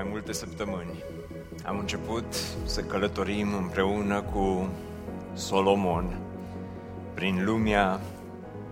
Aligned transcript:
În 0.00 0.06
urmă 0.06 0.18
cu 0.18 0.28
mai 0.28 0.32
multe 0.32 0.32
săptămâni 0.32 1.04
am 1.64 1.78
început 1.78 2.34
să 2.64 2.82
călătorim 2.82 3.54
împreună 3.54 4.22
cu 4.22 4.68
Solomon 5.34 6.20
prin 7.14 7.44
lumea 7.44 8.00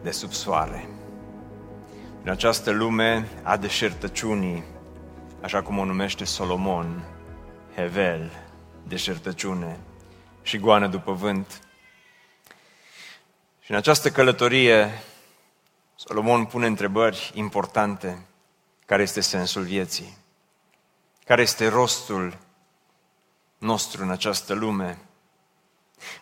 de 0.03 0.11
sub 0.11 0.33
soare. 0.33 0.89
În 2.23 2.31
această 2.31 2.71
lume 2.71 3.29
a 3.43 3.57
deșertăciunii, 3.57 4.65
așa 5.41 5.63
cum 5.63 5.79
o 5.79 5.85
numește 5.85 6.25
Solomon, 6.25 7.05
Hevel, 7.75 8.31
deșertăciune 8.87 9.79
și 10.43 10.59
goană 10.59 10.87
după 10.87 11.13
vânt. 11.13 11.61
Și 13.61 13.71
în 13.71 13.77
această 13.77 14.11
călătorie, 14.11 15.03
Solomon 15.95 16.45
pune 16.45 16.67
întrebări 16.67 17.31
importante. 17.35 18.19
Care 18.87 19.03
este 19.03 19.21
sensul 19.21 19.63
vieții? 19.63 20.18
Care 21.29 21.43
este 21.43 21.69
rostul 21.69 22.37
nostru 23.59 24.03
în 24.03 24.11
această 24.11 24.55
lume? 24.55 24.99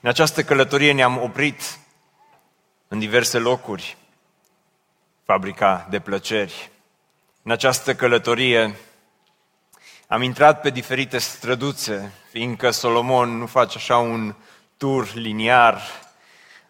În 0.01 0.09
această 0.09 0.43
călătorie 0.43 0.93
ne-am 0.93 1.23
oprit 1.23 1.79
în 2.89 2.99
diverse 2.99 3.39
locuri, 3.39 3.97
fabrica 5.25 5.87
de 5.91 6.01
plăceri. 6.01 6.71
În 7.43 7.51
această 7.51 7.95
călătorie 7.95 8.77
am 10.09 10.23
intrat 10.23 10.61
pe 10.61 10.71
diferite 10.71 11.19
străduțe, 11.19 12.13
fiindcă 12.31 12.71
Solomon 12.71 13.39
nu 13.39 13.47
face 13.47 13.79
așa 13.79 13.97
un 13.97 14.35
tur 14.77 15.15
liniar 15.15 15.81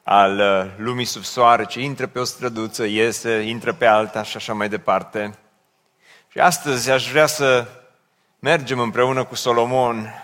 al 0.03 0.39
uh, 0.39 0.73
lumii 0.77 1.05
sub 1.05 1.23
soare, 1.23 1.65
ci 1.65 1.75
intră 1.75 2.07
pe 2.07 2.19
o 2.19 2.25
străduță, 2.25 2.85
iese, 2.85 3.41
intră 3.41 3.73
pe 3.73 3.87
alta 3.87 4.23
și 4.23 4.37
așa 4.37 4.53
mai 4.53 4.69
departe. 4.69 5.39
Și 6.29 6.39
astăzi 6.39 6.91
aș 6.91 7.11
vrea 7.11 7.27
să 7.27 7.69
mergem 8.39 8.79
împreună 8.79 9.25
cu 9.25 9.35
Solomon, 9.35 10.15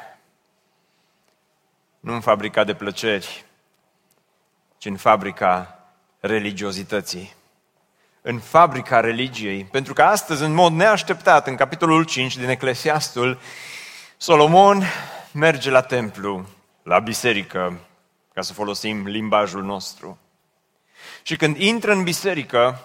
nu 2.01 2.15
în 2.15 2.21
fabrica 2.21 2.65
de 2.65 2.75
plăceri, 2.75 3.45
ci 4.79 4.87
în 4.87 4.97
fabrica 4.97 5.79
religiozității. 6.21 7.35
În 8.23 8.39
fabrica 8.39 9.01
religiei. 9.01 9.65
Pentru 9.65 9.93
că 9.93 10.03
astăzi, 10.03 10.43
în 10.43 10.55
mod 10.55 10.73
neașteptat, 10.73 11.47
în 11.47 11.57
capitolul 11.57 12.05
5 12.05 12.37
din 12.37 12.49
Eclesiastul, 12.49 13.41
Solomon 14.17 14.83
merge 15.33 15.71
la 15.71 15.81
templu, 15.81 16.47
la 16.83 16.99
biserică, 16.99 17.81
ca 18.35 18.43
să 18.43 18.53
folosim 18.53 19.07
limbajul 19.07 19.63
nostru. 19.63 20.19
Și 21.23 21.37
când 21.37 21.57
intră 21.57 21.93
în 21.93 22.03
biserică, 22.03 22.81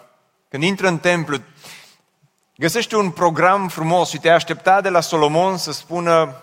când 0.50 0.64
intră 0.64 0.88
în 0.88 0.98
templu, 0.98 1.38
găsește 2.58 2.96
un 2.96 3.12
program 3.12 3.68
frumos 3.68 4.10
și 4.10 4.18
te 4.18 4.30
aștepta 4.30 4.82
de 4.82 4.90
la 4.90 5.00
Solomon 5.00 5.58
să 5.58 5.72
spună, 5.72 6.36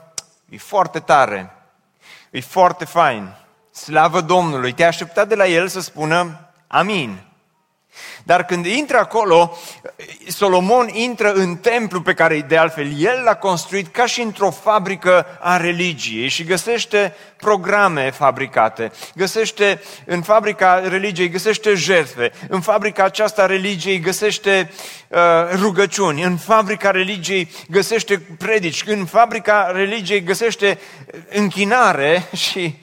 e 0.48 0.58
foarte 0.58 0.98
tare, 0.98 1.54
e 2.30 2.40
foarte 2.40 2.84
fain, 2.84 3.36
slavă 3.70 4.20
Domnului. 4.20 4.72
Te 4.72 4.84
aștepta 4.84 5.24
de 5.24 5.34
la 5.34 5.46
el 5.46 5.68
să 5.68 5.80
spună, 5.80 6.50
amin. 6.66 7.33
Dar 8.26 8.44
când 8.44 8.66
intră 8.66 8.96
acolo, 8.98 9.56
Solomon 10.28 10.88
intră 10.88 11.32
în 11.32 11.56
templu 11.56 12.00
pe 12.00 12.14
care 12.14 12.44
de 12.48 12.56
altfel 12.56 12.92
el 12.98 13.22
l-a 13.24 13.34
construit 13.34 13.86
ca 13.86 14.06
și 14.06 14.20
într-o 14.20 14.50
fabrică 14.50 15.26
a 15.40 15.56
religiei 15.56 16.28
și 16.28 16.44
găsește 16.44 17.16
programe 17.36 18.10
fabricate, 18.10 18.92
găsește 19.14 19.82
în 20.04 20.22
fabrica 20.22 20.88
religiei, 20.88 21.28
găsește 21.28 21.74
jertfe, 21.74 22.32
în 22.48 22.60
fabrica 22.60 23.04
aceasta 23.04 23.42
a 23.42 23.46
religiei 23.46 24.00
găsește 24.00 24.70
uh, 25.08 25.18
rugăciuni, 25.54 26.22
în 26.22 26.36
fabrica 26.36 26.90
religiei 26.90 27.48
găsește 27.70 28.26
predici, 28.38 28.84
în 28.86 29.04
fabrica 29.04 29.70
religiei 29.74 30.22
găsește 30.22 30.78
închinare 31.28 32.28
și 32.32 32.74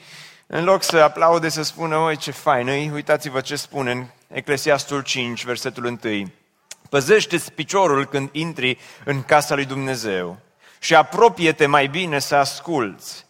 în 0.54 0.64
loc 0.64 0.84
să 0.84 0.98
aplaude, 0.98 1.50
să 1.50 1.64
spună, 1.64 1.98
oi 1.98 2.18
ce 2.18 2.32
fain, 2.32 2.92
uitați-vă 2.94 3.42
ce 3.42 3.56
spune 3.56 3.92
în 3.92 4.06
Eclesiastul 4.28 5.02
5, 5.02 5.46
versetul 5.46 5.86
1. 5.86 6.32
Păzește-ți 6.90 7.52
piciorul 7.52 8.06
când 8.06 8.30
intri 8.32 8.78
în 9.06 9.24
casa 9.24 9.56
lui 9.56 9.66
Dumnezeu 9.66 10.38
și 10.80 10.96
apropie-te 10.96 11.66
mai 11.66 11.88
bine 11.88 12.20
să 12.20 12.36
asculți 12.36 13.26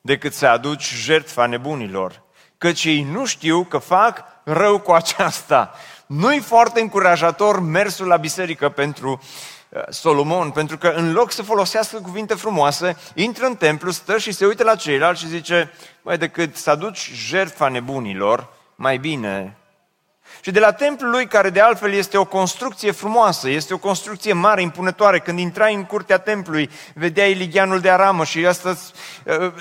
decât 0.00 0.34
să 0.34 0.46
aduci 0.46 0.94
jertfa 0.94 1.46
nebunilor, 1.46 2.22
căci 2.58 2.84
ei 2.84 3.02
nu 3.02 3.26
știu 3.26 3.64
că 3.64 3.78
fac 3.78 4.24
rău 4.44 4.78
cu 4.78 4.92
aceasta. 4.92 5.74
Nu-i 6.06 6.40
foarte 6.40 6.80
încurajator 6.80 7.60
mersul 7.60 8.06
la 8.06 8.16
biserică 8.16 8.68
pentru 8.68 9.10
uh, 9.10 9.57
Solomon, 9.88 10.50
pentru 10.50 10.78
că 10.78 10.88
în 10.88 11.12
loc 11.12 11.32
să 11.32 11.42
folosească 11.42 12.00
cuvinte 12.00 12.34
frumoase, 12.34 12.96
intră 13.14 13.46
în 13.46 13.56
templu, 13.56 13.90
stă 13.90 14.18
și 14.18 14.32
se 14.32 14.46
uită 14.46 14.64
la 14.64 14.74
ceilalți 14.74 15.20
și 15.20 15.28
zice, 15.28 15.72
mai 16.02 16.18
decât 16.18 16.56
să 16.56 16.70
aduci 16.70 17.10
jertfa 17.14 17.68
nebunilor, 17.68 18.48
mai 18.74 18.98
bine 18.98 19.57
și 20.40 20.50
de 20.50 20.60
la 20.60 20.72
templul 20.72 21.10
lui, 21.10 21.26
care 21.26 21.50
de 21.50 21.60
altfel 21.60 21.92
este 21.92 22.16
o 22.16 22.24
construcție 22.24 22.90
frumoasă, 22.90 23.48
este 23.48 23.74
o 23.74 23.78
construcție 23.78 24.32
mare, 24.32 24.62
impunătoare, 24.62 25.18
când 25.18 25.38
intrai 25.38 25.74
în 25.74 25.84
curtea 25.84 26.18
templului, 26.18 26.70
vedeai 26.94 27.32
Ligianul 27.32 27.80
de 27.80 27.90
Aramă 27.90 28.24
și 28.24 28.46
asta 28.46 28.70
îți, 28.70 28.92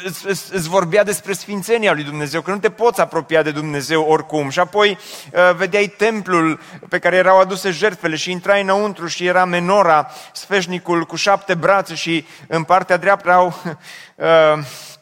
îți, 0.06 0.28
îți, 0.28 0.56
îți 0.56 0.70
vorbea 0.70 1.04
despre 1.04 1.34
sfințenia 1.34 1.94
lui 1.94 2.04
Dumnezeu, 2.04 2.42
că 2.42 2.52
nu 2.52 2.60
te 2.60 2.70
poți 2.70 3.02
apropia 3.02 3.42
de 3.42 3.52
Dumnezeu 3.52 4.02
oricum. 4.04 4.50
Și 4.50 4.60
apoi 4.60 4.98
uh, 5.34 5.56
vedeai 5.56 5.88
templul 5.88 6.60
pe 6.90 7.00
care 7.00 7.16
erau 7.16 7.40
aduse 7.40 7.72
jertfele 7.72 8.16
și 8.16 8.32
intrai 8.32 8.62
înăuntru 8.62 9.08
și 9.08 9.26
era 9.26 9.46
menora, 9.46 10.12
sfeșnicul 10.34 11.06
cu 11.06 11.16
șapte 11.16 11.54
brațe 11.54 11.96
și 11.96 12.26
în 12.48 12.64
partea 12.64 12.98
dreaptă 12.98 13.26
erau 13.28 13.54
uh, 14.16 14.64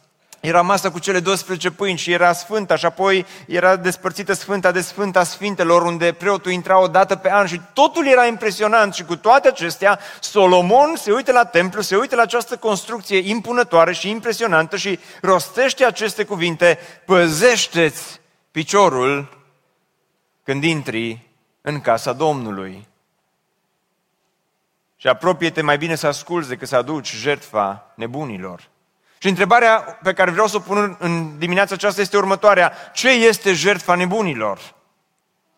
era 0.45 0.61
masa 0.61 0.91
cu 0.91 0.99
cele 0.99 1.19
12 1.19 1.71
pâini 1.71 1.97
și 1.97 2.11
era 2.11 2.33
sfânta 2.33 2.75
și 2.75 2.85
apoi 2.85 3.25
era 3.47 3.75
despărțită 3.75 4.33
sfânta 4.33 4.71
de 4.71 4.81
sfânta 4.81 5.23
sfintelor 5.23 5.81
unde 5.81 6.11
preotul 6.11 6.51
intra 6.51 6.79
o 6.79 6.87
dată 6.87 7.15
pe 7.15 7.31
an 7.31 7.45
și 7.45 7.61
totul 7.73 8.07
era 8.07 8.25
impresionant 8.25 8.93
și 8.93 9.03
cu 9.03 9.15
toate 9.15 9.47
acestea 9.47 9.99
Solomon 10.19 10.95
se 10.95 11.11
uită 11.11 11.31
la 11.31 11.45
templu, 11.45 11.81
se 11.81 11.95
uită 11.95 12.15
la 12.15 12.21
această 12.21 12.57
construcție 12.57 13.17
impunătoare 13.17 13.93
și 13.93 14.09
impresionantă 14.09 14.77
și 14.77 14.99
rostește 15.21 15.85
aceste 15.85 16.23
cuvinte, 16.23 16.79
păzește-ți 17.05 18.19
piciorul 18.51 19.43
când 20.43 20.63
intri 20.63 21.29
în 21.61 21.81
casa 21.81 22.13
Domnului. 22.13 22.87
Și 24.95 25.07
apropie-te 25.07 25.61
mai 25.61 25.77
bine 25.77 25.95
să 25.95 26.07
asculți 26.07 26.49
decât 26.49 26.67
să 26.67 26.75
aduci 26.75 27.15
jertfa 27.15 27.93
nebunilor. 27.95 28.69
Și 29.25 29.31
întrebarea 29.31 29.99
pe 30.03 30.13
care 30.13 30.31
vreau 30.31 30.47
să 30.47 30.55
o 30.55 30.59
pun 30.59 30.95
în 30.99 31.37
dimineața 31.37 31.73
aceasta 31.73 32.01
este 32.01 32.17
următoarea. 32.17 32.73
Ce 32.93 33.09
este 33.09 33.53
jertfa 33.53 33.95
nebunilor? 33.95 34.59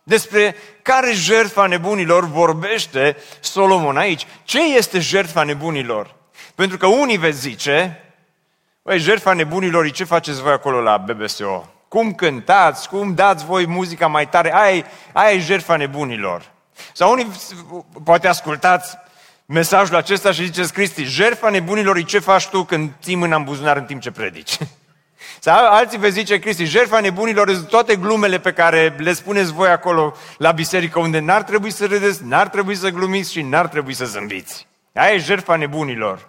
Despre 0.03 0.55
care 0.81 1.11
jertfa 1.13 1.65
nebunilor 1.65 2.25
vorbește 2.25 3.17
Solomon 3.39 3.97
aici? 3.97 4.27
Ce 4.43 4.75
este 4.75 4.99
jertfa 4.99 5.43
nebunilor? 5.43 6.15
Pentru 6.55 6.77
că 6.77 6.85
unii 6.85 7.17
veți 7.17 7.39
zice, 7.39 8.03
băi, 8.83 8.99
jertfa 8.99 9.33
nebunilor, 9.33 9.91
ce 9.91 10.03
faceți 10.03 10.41
voi 10.41 10.51
acolo 10.51 10.81
la 10.81 10.97
BBSO? 10.97 11.69
Cum 11.87 12.13
cântați, 12.13 12.89
cum 12.89 13.13
dați 13.13 13.45
voi 13.45 13.65
muzica 13.65 14.07
mai 14.07 14.29
tare? 14.29 14.53
Aia, 14.53 14.85
aia 15.13 15.35
e 15.35 15.39
jertfa 15.39 15.75
nebunilor. 15.75 16.51
Sau 16.93 17.11
unii 17.11 17.31
poate 18.03 18.27
ascultați 18.27 18.97
mesajul 19.47 19.95
acesta 19.95 20.31
și 20.31 20.45
ziceți, 20.45 20.73
Cristi, 20.73 21.03
jertfa 21.03 21.49
nebunilor 21.49 21.97
e 21.97 22.01
ce 22.01 22.19
faci 22.19 22.47
tu 22.47 22.63
când 22.63 22.91
ții 23.01 23.15
mâna 23.15 23.35
în 23.35 23.43
buzunar 23.43 23.77
în 23.77 23.85
timp 23.85 24.01
ce 24.01 24.11
predici. 24.11 24.57
Sau 25.39 25.73
alții 25.73 25.97
vă 25.97 26.07
zice, 26.07 26.39
Cristi, 26.39 26.63
jertfa 26.63 26.99
nebunilor 26.99 27.53
sunt 27.53 27.67
toate 27.67 27.95
glumele 27.95 28.39
pe 28.39 28.53
care 28.53 28.95
le 28.97 29.13
spuneți 29.13 29.53
voi 29.53 29.69
acolo 29.69 30.15
la 30.37 30.51
biserică, 30.51 30.99
unde 30.99 31.19
n-ar 31.19 31.43
trebui 31.43 31.71
să 31.71 31.85
râdeți, 31.85 32.23
n-ar 32.23 32.47
trebui 32.47 32.75
să 32.75 32.89
glumiți 32.89 33.31
și 33.31 33.41
n-ar 33.41 33.67
trebui 33.67 33.93
să 33.93 34.05
zâmbiți. 34.05 34.67
Aia 34.93 35.13
e 35.13 35.17
jertfa 35.17 35.55
nebunilor. 35.55 36.27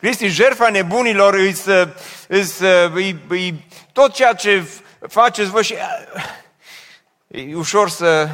Cristi, 0.00 0.26
jertfa 0.26 0.68
nebunilor 0.68 1.34
e, 1.34 1.52
să, 1.52 1.88
e, 2.28 2.42
să, 2.42 2.90
e, 2.96 3.34
e 3.36 3.54
tot 3.92 4.12
ceea 4.12 4.32
ce 4.32 4.62
faceți 5.08 5.50
voi 5.50 5.62
și 5.62 5.74
e 7.26 7.54
ușor 7.54 7.88
să 7.88 8.28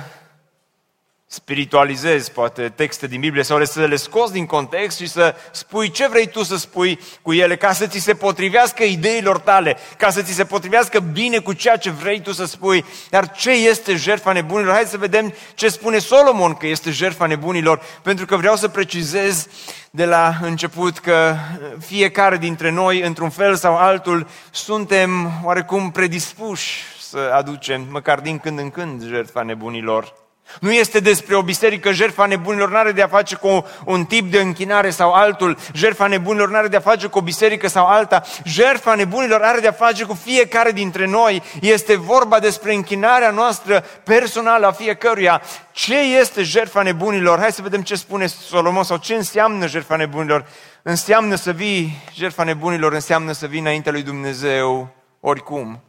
spiritualizezi 1.30 2.32
poate 2.32 2.68
texte 2.68 3.06
din 3.06 3.20
Biblie 3.20 3.42
sau 3.42 3.64
să 3.64 3.84
le 3.84 3.96
scoți 3.96 4.32
din 4.32 4.46
context 4.46 4.98
și 4.98 5.08
să 5.08 5.34
spui 5.52 5.90
ce 5.90 6.08
vrei 6.08 6.26
tu 6.26 6.42
să 6.42 6.56
spui 6.56 6.98
cu 7.22 7.32
ele 7.32 7.56
ca 7.56 7.72
să 7.72 7.86
ți 7.86 7.98
se 7.98 8.14
potrivească 8.14 8.82
ideilor 8.82 9.38
tale, 9.38 9.76
ca 9.96 10.10
să 10.10 10.22
ți 10.22 10.32
se 10.32 10.44
potrivească 10.44 11.00
bine 11.00 11.38
cu 11.38 11.52
ceea 11.52 11.76
ce 11.76 11.90
vrei 11.90 12.20
tu 12.20 12.32
să 12.32 12.44
spui. 12.44 12.84
Dar 13.10 13.30
ce 13.30 13.50
este 13.50 13.96
jertfa 13.96 14.32
nebunilor? 14.32 14.74
Hai 14.74 14.84
să 14.84 14.98
vedem 14.98 15.34
ce 15.54 15.68
spune 15.68 15.98
Solomon 15.98 16.54
că 16.54 16.66
este 16.66 16.90
jertfa 16.90 17.26
nebunilor, 17.26 17.82
pentru 18.02 18.26
că 18.26 18.36
vreau 18.36 18.56
să 18.56 18.68
precizez 18.68 19.46
de 19.90 20.04
la 20.04 20.34
început 20.42 20.98
că 20.98 21.34
fiecare 21.78 22.36
dintre 22.36 22.70
noi, 22.70 23.00
într-un 23.00 23.30
fel 23.30 23.56
sau 23.56 23.76
altul, 23.76 24.26
suntem 24.50 25.30
oarecum 25.44 25.90
predispuși 25.90 26.82
să 27.00 27.30
aducem, 27.34 27.86
măcar 27.90 28.20
din 28.20 28.38
când 28.38 28.58
în 28.58 28.70
când, 28.70 29.06
jertfa 29.06 29.42
nebunilor. 29.42 30.27
Nu 30.60 30.72
este 30.72 31.00
despre 31.00 31.36
o 31.36 31.42
biserică, 31.42 31.92
jertfa 31.92 32.26
nebunilor 32.26 32.70
nu 32.70 32.76
are 32.76 32.92
de 32.92 33.02
a 33.02 33.08
face 33.08 33.34
cu 33.34 33.66
un 33.84 34.04
tip 34.04 34.30
de 34.30 34.40
închinare 34.40 34.90
sau 34.90 35.12
altul, 35.12 35.58
jertfa 35.72 36.06
nebunilor 36.06 36.48
nu 36.48 36.56
are 36.56 36.68
de 36.68 36.76
a 36.76 36.80
face 36.80 37.06
cu 37.06 37.18
o 37.18 37.22
biserică 37.22 37.68
sau 37.68 37.86
alta, 37.86 38.22
jertfa 38.44 38.94
nebunilor 38.94 39.40
are 39.42 39.60
de 39.60 39.68
a 39.68 39.72
face 39.72 40.04
cu 40.04 40.14
fiecare 40.14 40.72
dintre 40.72 41.06
noi. 41.06 41.42
Este 41.60 41.96
vorba 41.96 42.38
despre 42.38 42.74
închinarea 42.74 43.30
noastră 43.30 43.84
personală 44.04 44.66
a 44.66 44.72
fiecăruia. 44.72 45.42
Ce 45.72 45.98
este 45.98 46.42
jertfa 46.42 46.82
nebunilor? 46.82 47.38
Hai 47.38 47.52
să 47.52 47.62
vedem 47.62 47.82
ce 47.82 47.94
spune 47.94 48.26
Solomon 48.26 48.84
sau 48.84 48.96
ce 48.96 49.14
înseamnă 49.14 49.66
jertfa 49.66 49.96
nebunilor. 49.96 50.46
Înseamnă 50.82 51.34
să 51.34 51.52
vii, 51.52 52.02
jertfa 52.14 52.44
nebunilor 52.44 52.92
înseamnă 52.92 53.32
să 53.32 53.46
vii 53.46 53.60
înaintea 53.60 53.92
lui 53.92 54.02
Dumnezeu 54.02 54.88
oricum. 55.20 55.82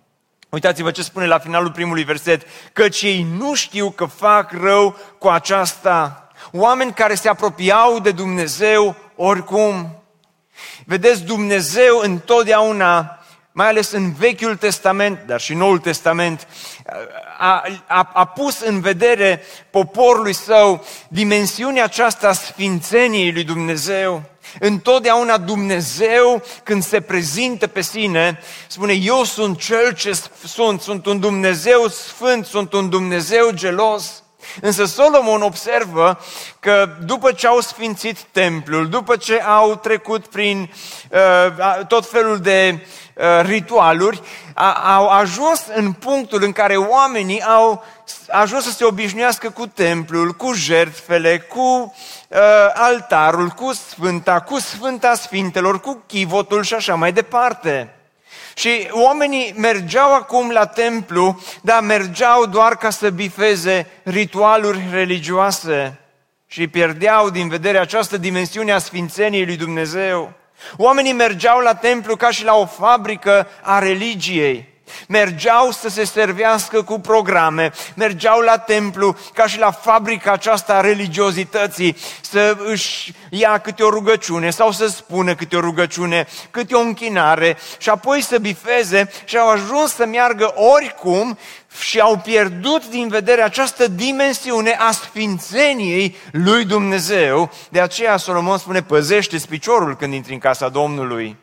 Uitați-vă 0.49 0.91
ce 0.91 1.01
spune 1.01 1.25
la 1.25 1.39
finalul 1.39 1.71
primului 1.71 2.03
verset, 2.03 2.41
căci 2.73 3.01
ei 3.01 3.27
nu 3.37 3.53
știu 3.53 3.89
că 3.89 4.05
fac 4.05 4.51
rău 4.51 4.97
cu 5.17 5.27
aceasta. 5.27 6.29
Oameni 6.51 6.93
care 6.93 7.15
se 7.15 7.29
apropiau 7.29 7.99
de 7.99 8.11
Dumnezeu 8.11 8.95
oricum. 9.15 10.03
Vedeți, 10.85 11.23
Dumnezeu 11.23 11.99
întotdeauna, 11.99 13.19
mai 13.51 13.67
ales 13.67 13.91
în 13.91 14.13
Vechiul 14.13 14.55
Testament, 14.55 15.19
dar 15.25 15.39
și 15.39 15.53
Noul 15.53 15.79
Testament, 15.79 16.47
a, 17.37 17.63
a, 17.87 18.09
a 18.13 18.25
pus 18.25 18.59
în 18.59 18.81
vedere 18.81 19.41
poporului 19.69 20.33
său 20.33 20.85
dimensiunea 21.07 21.83
aceasta 21.83 22.27
a 22.27 22.33
sfințeniei 22.33 23.31
lui 23.31 23.43
Dumnezeu. 23.43 24.23
Întotdeauna 24.59 25.37
Dumnezeu, 25.37 26.43
când 26.63 26.83
se 26.83 27.01
prezintă 27.01 27.67
pe 27.67 27.81
sine, 27.81 28.39
spune, 28.67 28.93
eu 28.93 29.23
sunt 29.23 29.59
cel 29.59 29.93
ce 29.93 30.19
sunt, 30.45 30.81
sunt 30.81 31.05
un 31.05 31.19
Dumnezeu 31.19 31.87
sfânt, 31.87 32.45
sunt 32.45 32.73
un 32.73 32.89
Dumnezeu 32.89 33.49
gelos. 33.51 34.23
Însă 34.61 34.85
Solomon 34.85 35.41
observă 35.41 36.19
că 36.59 36.89
după 37.05 37.31
ce 37.31 37.47
au 37.47 37.59
sfințit 37.59 38.17
templul, 38.31 38.89
după 38.89 39.15
ce 39.15 39.41
au 39.41 39.75
trecut 39.75 40.27
prin 40.27 40.71
uh, 41.09 41.85
tot 41.87 42.09
felul 42.09 42.39
de 42.39 42.73
uh, 42.73 42.87
ritualuri, 43.41 44.21
a, 44.53 44.95
au 44.95 45.07
ajuns 45.07 45.65
în 45.75 45.91
punctul 45.91 46.43
în 46.43 46.51
care 46.51 46.75
oamenii 46.77 47.43
au 47.43 47.85
ajuns 48.27 48.63
să 48.63 48.71
se 48.71 48.85
obișnuiască 48.85 49.49
cu 49.49 49.67
templul, 49.67 50.31
cu 50.31 50.53
jertfele, 50.53 51.39
cu 51.39 51.93
uh, 52.27 52.37
altarul, 52.73 53.47
cu 53.47 53.73
sfânta, 53.73 54.39
cu 54.39 54.59
sfânta 54.59 55.15
sfintelor, 55.15 55.79
cu 55.79 56.03
chivotul 56.07 56.63
și 56.63 56.73
așa 56.73 56.95
mai 56.95 57.11
departe. 57.13 57.93
Și 58.53 58.87
oamenii 58.91 59.53
mergeau 59.57 60.13
acum 60.13 60.49
la 60.49 60.65
templu, 60.65 61.39
dar 61.61 61.81
mergeau 61.81 62.45
doar 62.45 62.75
ca 62.75 62.89
să 62.89 63.09
bifeze 63.09 63.87
ritualuri 64.03 64.87
religioase 64.91 65.99
și 66.47 66.67
pierdeau 66.67 67.29
din 67.29 67.47
vedere 67.47 67.77
această 67.77 68.17
dimensiune 68.17 68.71
a 68.71 68.77
sfințeniei 68.77 69.45
lui 69.45 69.57
Dumnezeu. 69.57 70.33
Oamenii 70.77 71.13
mergeau 71.13 71.59
la 71.59 71.75
templu 71.75 72.15
ca 72.15 72.31
și 72.31 72.43
la 72.43 72.55
o 72.55 72.65
fabrică 72.65 73.47
a 73.61 73.79
religiei. 73.79 74.67
Mergeau 75.07 75.71
să 75.71 75.89
se 75.89 76.05
servească 76.05 76.83
cu 76.83 76.99
programe, 76.99 77.71
mergeau 77.95 78.39
la 78.39 78.57
templu 78.57 79.17
ca 79.33 79.47
și 79.47 79.59
la 79.59 79.71
fabrica 79.71 80.31
aceasta 80.31 80.73
a 80.73 80.81
religiozității, 80.81 81.97
să 82.21 82.57
își 82.65 83.13
ia 83.29 83.57
câte 83.57 83.83
o 83.83 83.89
rugăciune 83.89 84.49
sau 84.49 84.71
să 84.71 84.87
spună 84.87 85.35
câte 85.35 85.55
o 85.55 85.59
rugăciune, 85.59 86.27
câte 86.51 86.75
o 86.75 86.79
închinare 86.79 87.57
și 87.77 87.89
apoi 87.89 88.21
să 88.21 88.37
bifeze 88.37 89.11
și 89.25 89.37
au 89.37 89.49
ajuns 89.49 89.93
să 89.93 90.05
meargă 90.05 90.53
oricum 90.55 91.37
și 91.81 91.99
au 91.99 92.17
pierdut 92.17 92.89
din 92.89 93.07
vedere 93.07 93.41
această 93.41 93.87
dimensiune 93.87 94.71
a 94.79 94.91
sfințeniei 94.91 96.15
lui 96.31 96.65
Dumnezeu. 96.65 97.51
De 97.69 97.81
aceea 97.81 98.17
Solomon 98.17 98.57
spune, 98.57 98.81
păzește 98.81 99.37
piciorul 99.49 99.95
când 99.95 100.13
intri 100.13 100.33
în 100.33 100.39
casa 100.39 100.69
Domnului 100.69 101.37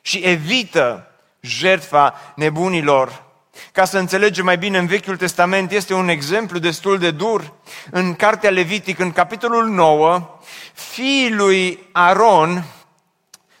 și 0.00 0.18
evită 0.18 1.07
jertfa 1.40 2.14
nebunilor. 2.34 3.26
Ca 3.72 3.84
să 3.84 3.98
înțelegem 3.98 4.44
mai 4.44 4.58
bine, 4.58 4.78
în 4.78 4.86
Vechiul 4.86 5.16
Testament 5.16 5.70
este 5.70 5.94
un 5.94 6.08
exemplu 6.08 6.58
destul 6.58 6.98
de 6.98 7.10
dur. 7.10 7.52
În 7.90 8.14
Cartea 8.14 8.50
Levitic, 8.50 8.98
în 8.98 9.12
capitolul 9.12 9.68
9, 9.68 10.38
fiii 10.72 11.32
lui 11.32 11.88
Aron, 11.92 12.64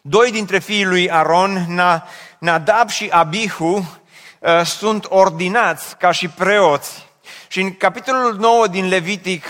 doi 0.02 0.30
dintre 0.30 0.58
fiii 0.58 0.84
lui 0.84 1.10
Aron, 1.10 1.66
Nadab 2.38 2.88
și 2.88 3.08
Abihu, 3.10 3.98
uh, 4.38 4.64
sunt 4.64 5.06
ordinați 5.08 5.96
ca 5.96 6.10
și 6.10 6.28
preoți. 6.28 7.06
Și 7.48 7.60
în 7.60 7.74
capitolul 7.74 8.36
9 8.38 8.66
din 8.66 8.88
Levitic 8.88 9.44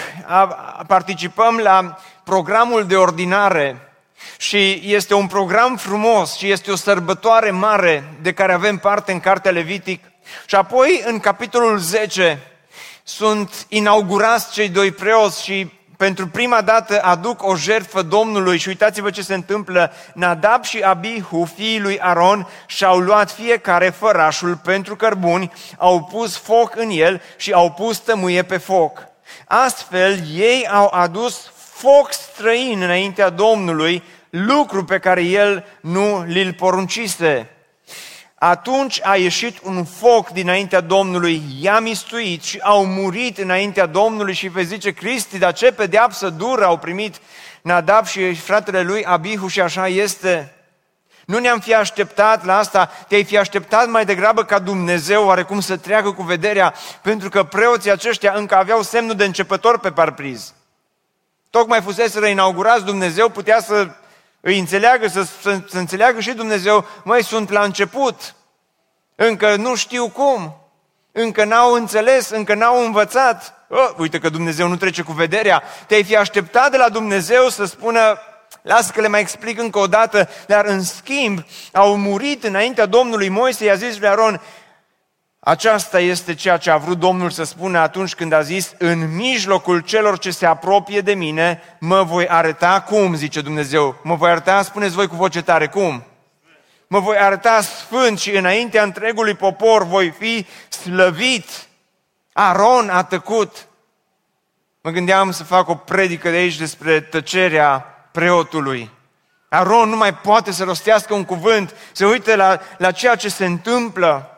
participăm 0.86 1.56
la 1.56 1.98
programul 2.24 2.86
de 2.86 2.96
ordinare 2.96 3.87
și 4.38 4.82
este 4.84 5.14
un 5.14 5.26
program 5.26 5.76
frumos 5.76 6.36
și 6.36 6.50
este 6.50 6.70
o 6.70 6.76
sărbătoare 6.76 7.50
mare 7.50 8.04
de 8.22 8.32
care 8.32 8.52
avem 8.52 8.78
parte 8.78 9.12
în 9.12 9.20
Cartea 9.20 9.50
Levitic. 9.50 10.04
Și 10.46 10.54
apoi, 10.54 11.02
în 11.06 11.18
capitolul 11.18 11.78
10, 11.78 12.38
sunt 13.02 13.66
inaugurați 13.68 14.52
cei 14.52 14.68
doi 14.68 14.90
preoți 14.90 15.44
și 15.44 15.70
pentru 15.98 16.26
prima 16.28 16.60
dată 16.60 17.02
aduc 17.02 17.42
o 17.42 17.56
jertfă 17.56 18.02
Domnului 18.02 18.58
și 18.58 18.68
uitați-vă 18.68 19.10
ce 19.10 19.22
se 19.22 19.34
întâmplă. 19.34 19.92
Nadab 20.14 20.64
și 20.64 20.78
Abihu, 20.78 21.48
fiii 21.56 21.80
lui 21.80 22.00
Aron, 22.00 22.48
și-au 22.66 22.98
luat 22.98 23.30
fiecare 23.30 23.90
fărașul 23.90 24.56
pentru 24.56 24.96
cărbuni, 24.96 25.52
au 25.76 26.02
pus 26.02 26.36
foc 26.36 26.76
în 26.76 26.90
el 26.90 27.22
și 27.36 27.52
au 27.52 27.70
pus 27.70 27.98
tămâie 27.98 28.42
pe 28.42 28.56
foc. 28.56 29.06
Astfel, 29.46 30.20
ei 30.34 30.68
au 30.68 30.90
adus 30.92 31.52
foc 31.78 32.12
străin 32.12 32.82
înaintea 32.82 33.28
Domnului, 33.28 34.02
lucru 34.30 34.84
pe 34.84 34.98
care 34.98 35.22
el 35.22 35.64
nu 35.80 36.24
l 36.26 36.54
poruncise. 36.56 37.50
Atunci 38.34 39.00
a 39.02 39.16
ieșit 39.16 39.58
un 39.62 39.84
foc 39.84 40.28
dinaintea 40.28 40.80
Domnului, 40.80 41.42
i-a 41.60 41.80
mistuit 41.80 42.42
și 42.42 42.58
au 42.62 42.86
murit 42.86 43.38
înaintea 43.38 43.86
Domnului 43.86 44.34
și 44.34 44.48
vei 44.48 44.64
zice, 44.64 44.90
Cristi, 44.90 45.38
dar 45.38 45.52
ce 45.52 45.72
pedeapsă 45.72 46.28
dură 46.28 46.64
au 46.64 46.78
primit 46.78 47.16
Nadab 47.62 48.06
și 48.06 48.34
fratele 48.34 48.82
lui 48.82 49.04
Abihu 49.04 49.46
și 49.46 49.60
așa 49.60 49.88
este. 49.88 50.52
Nu 51.26 51.38
ne-am 51.38 51.60
fi 51.60 51.74
așteptat 51.74 52.44
la 52.44 52.58
asta, 52.58 52.90
te-ai 53.08 53.24
fi 53.24 53.38
așteptat 53.38 53.88
mai 53.88 54.04
degrabă 54.04 54.44
ca 54.44 54.58
Dumnezeu 54.58 55.26
oarecum 55.26 55.60
să 55.60 55.76
treacă 55.76 56.12
cu 56.12 56.22
vederea, 56.22 56.74
pentru 57.02 57.28
că 57.28 57.42
preoții 57.42 57.90
aceștia 57.90 58.32
încă 58.32 58.56
aveau 58.56 58.82
semnul 58.82 59.14
de 59.14 59.24
începător 59.24 59.78
pe 59.78 59.90
parpriz. 59.90 60.54
Tocmai 61.50 61.80
fusese 61.80 62.28
inaugurați, 62.28 62.84
Dumnezeu 62.84 63.28
putea 63.28 63.60
să 63.60 63.88
îi 64.40 64.58
înțeleagă, 64.58 65.06
să, 65.06 65.22
să, 65.22 65.60
să 65.68 65.78
înțeleagă 65.78 66.20
și 66.20 66.32
Dumnezeu, 66.32 66.86
mai 67.04 67.22
sunt 67.22 67.50
la 67.50 67.62
început, 67.62 68.34
încă 69.14 69.56
nu 69.56 69.74
știu 69.74 70.08
cum, 70.08 70.56
încă 71.12 71.44
n-au 71.44 71.72
înțeles, 71.72 72.30
încă 72.30 72.54
n-au 72.54 72.84
învățat. 72.84 73.54
Oh, 73.68 73.90
uite 73.96 74.18
că 74.18 74.28
Dumnezeu 74.28 74.68
nu 74.68 74.76
trece 74.76 75.02
cu 75.02 75.12
vederea. 75.12 75.62
Te-ai 75.86 76.04
fi 76.04 76.16
așteptat 76.16 76.70
de 76.70 76.76
la 76.76 76.88
Dumnezeu 76.88 77.48
să 77.48 77.64
spună, 77.64 78.18
lasă 78.62 78.92
că 78.94 79.00
le 79.00 79.08
mai 79.08 79.20
explic 79.20 79.58
încă 79.58 79.78
o 79.78 79.86
dată, 79.86 80.28
dar 80.46 80.64
în 80.64 80.82
schimb 80.82 81.44
au 81.72 81.96
murit 81.96 82.44
înaintea 82.44 82.86
Domnului 82.86 83.28
Moise, 83.28 83.64
i-a 83.64 83.74
zis 83.74 83.98
lui 83.98 84.08
Aron, 84.08 84.40
aceasta 85.40 86.00
este 86.00 86.34
ceea 86.34 86.56
ce 86.56 86.70
a 86.70 86.76
vrut 86.76 86.98
Domnul 86.98 87.30
să 87.30 87.44
spună 87.44 87.78
atunci 87.78 88.14
când 88.14 88.32
a 88.32 88.42
zis, 88.42 88.74
în 88.78 89.14
mijlocul 89.14 89.80
celor 89.80 90.18
ce 90.18 90.30
se 90.30 90.46
apropie 90.46 91.00
de 91.00 91.14
mine, 91.14 91.62
mă 91.80 92.02
voi 92.02 92.28
arăta 92.28 92.80
cum, 92.80 93.14
zice 93.14 93.40
Dumnezeu. 93.40 94.00
Mă 94.02 94.14
voi 94.14 94.30
arăta, 94.30 94.62
spuneți 94.62 94.94
voi 94.94 95.06
cu 95.06 95.16
voce 95.16 95.42
tare, 95.42 95.66
cum? 95.66 96.04
Mă 96.86 97.00
voi 97.00 97.16
arăta 97.16 97.60
sfânt 97.60 98.18
și 98.18 98.36
înaintea 98.36 98.82
întregului 98.82 99.34
popor 99.34 99.84
voi 99.84 100.10
fi 100.10 100.46
slăvit. 100.68 101.66
Aron 102.32 102.88
a 102.88 103.02
tăcut. 103.02 103.66
Mă 104.80 104.90
gândeam 104.90 105.30
să 105.30 105.44
fac 105.44 105.68
o 105.68 105.74
predică 105.74 106.30
de 106.30 106.36
aici 106.36 106.56
despre 106.56 107.00
tăcerea 107.00 107.78
preotului. 108.12 108.90
Aron 109.48 109.88
nu 109.88 109.96
mai 109.96 110.14
poate 110.14 110.52
să 110.52 110.64
rostească 110.64 111.14
un 111.14 111.24
cuvânt, 111.24 111.74
se 111.92 112.06
uită 112.06 112.34
la, 112.34 112.60
la 112.78 112.90
ceea 112.90 113.14
ce 113.14 113.28
se 113.28 113.44
întâmplă. 113.44 114.37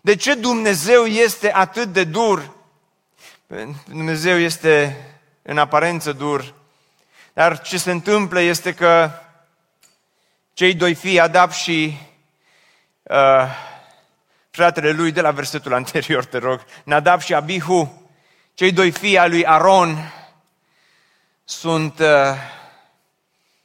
De 0.00 0.16
ce 0.16 0.34
Dumnezeu 0.34 1.04
este 1.04 1.52
atât 1.52 1.92
de 1.92 2.04
dur? 2.04 2.56
Dumnezeu 3.86 4.38
este 4.38 5.04
în 5.42 5.58
aparență 5.58 6.12
dur. 6.12 6.54
Dar 7.32 7.60
ce 7.60 7.78
se 7.78 7.90
întâmplă 7.90 8.40
este 8.40 8.74
că 8.74 9.10
cei 10.52 10.74
doi 10.74 10.94
fii, 10.94 11.20
Adap 11.20 11.50
și 11.50 11.98
uh, 13.02 13.46
fratele 14.50 14.90
lui, 14.90 15.12
de 15.12 15.20
la 15.20 15.30
versetul 15.30 15.74
anterior, 15.74 16.24
te 16.24 16.38
rog, 16.38 16.64
Nadab 16.84 17.20
și 17.20 17.34
Abihu, 17.34 18.10
cei 18.54 18.72
doi 18.72 18.90
fii 18.90 19.18
ai 19.18 19.28
lui 19.28 19.46
Aron, 19.46 20.12
sunt 21.44 21.98
uh, 21.98 22.34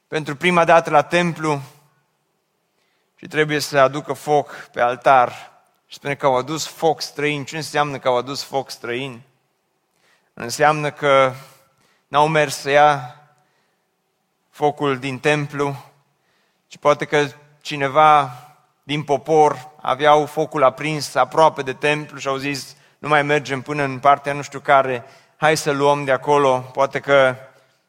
pentru 0.07 0.35
prima 0.35 0.65
dată 0.65 0.89
la 0.89 1.01
templu 1.01 1.61
și 3.15 3.27
trebuie 3.27 3.59
să 3.59 3.79
aducă 3.79 4.13
foc 4.13 4.51
pe 4.71 4.81
altar. 4.81 5.52
Și 5.93 5.99
spune 5.99 6.15
că 6.15 6.25
au 6.25 6.35
adus 6.35 6.67
foc 6.67 7.01
străin. 7.01 7.43
Ce 7.43 7.55
înseamnă 7.55 7.97
că 7.99 8.07
au 8.07 8.17
adus 8.17 8.43
foc 8.43 8.69
străin? 8.69 9.21
Înseamnă 10.33 10.91
că 10.91 11.33
n-au 12.07 12.27
mers 12.27 12.55
să 12.55 12.69
ia 12.69 13.19
focul 14.49 14.99
din 14.99 15.19
templu, 15.19 15.75
ci 16.67 16.77
poate 16.77 17.05
că 17.05 17.25
cineva 17.61 18.31
din 18.83 19.03
popor 19.03 19.71
aveau 19.81 20.25
focul 20.25 20.63
aprins 20.63 21.15
aproape 21.15 21.61
de 21.61 21.73
templu 21.73 22.17
și 22.17 22.27
au 22.27 22.35
zis 22.35 22.75
nu 22.97 23.07
mai 23.07 23.23
mergem 23.23 23.61
până 23.61 23.83
în 23.83 23.99
partea 23.99 24.33
nu 24.33 24.41
știu 24.41 24.59
care, 24.59 25.03
hai 25.37 25.57
să 25.57 25.71
luăm 25.71 26.03
de 26.03 26.11
acolo, 26.11 26.59
poate 26.59 26.99
că 26.99 27.35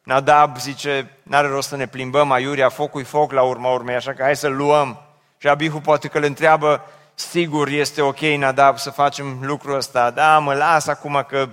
Nadab 0.02 0.58
zice, 0.58 1.18
n-are 1.22 1.48
rost 1.48 1.68
să 1.68 1.76
ne 1.76 1.86
plimbăm 1.86 2.30
aiurea, 2.30 2.68
focul 2.68 3.04
foc 3.04 3.32
la 3.32 3.42
urma 3.42 3.72
urmei, 3.72 3.94
așa 3.94 4.12
că 4.12 4.22
hai 4.22 4.36
să 4.36 4.48
luăm. 4.48 5.00
Și 5.38 5.48
Abihu 5.48 5.80
poate 5.80 6.08
că 6.08 6.18
îl 6.18 6.24
întreabă, 6.24 6.84
sigur 7.14 7.68
este 7.68 8.02
ok, 8.02 8.20
Nadab, 8.20 8.78
să 8.78 8.90
facem 8.90 9.38
lucrul 9.42 9.76
ăsta. 9.76 10.10
Da, 10.10 10.38
mă 10.38 10.54
las 10.54 10.86
acum 10.86 11.24
că 11.28 11.48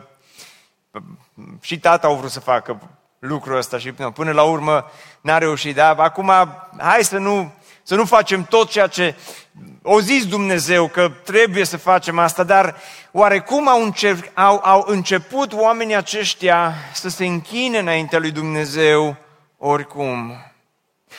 și 1.62 1.80
tata 1.80 2.08
au 2.08 2.15
vrut 2.15 2.32
să 2.32 2.39
facă 2.39 2.80
lucrul 3.20 3.58
ăsta 3.58 3.77
și 3.77 3.91
până 3.91 4.32
la 4.32 4.44
urmă 4.44 4.91
n-a 5.22 5.38
reușit. 5.38 5.75
Da, 5.75 5.89
acum 5.89 6.32
hai 6.77 7.03
să 7.03 7.18
nu, 7.18 7.51
să 7.84 7.96
nu 7.96 8.06
facem 8.06 8.44
tot 8.44 8.70
ceea 8.70 8.88
ce 8.88 9.15
o 9.82 10.00
zis 10.00 10.27
Dumnezeu 10.27 10.88
că 10.88 11.12
trebuie 11.24 11.63
să 11.63 11.77
facem 11.77 12.20
asta, 12.20 12.44
dar 12.44 12.75
oarecum 13.12 13.68
au, 13.68 13.84
încerc, 13.84 14.32
au, 14.34 14.62
au 14.63 14.84
început 14.88 15.53
oamenii 15.53 15.96
aceștia 15.96 16.74
să 16.94 17.10
se 17.10 17.25
închine 17.25 17.77
înaintea 17.77 18.20
lui 18.20 18.32
Dumnezeu 18.32 19.15
oricum. 19.58 20.36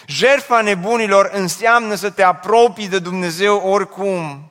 Jerfa 0.06 0.60
nebunilor 0.60 1.30
înseamnă 1.32 1.94
să 1.94 2.10
te 2.10 2.22
apropii 2.22 2.88
de 2.88 2.98
Dumnezeu 2.98 3.56
oricum. 3.56 4.46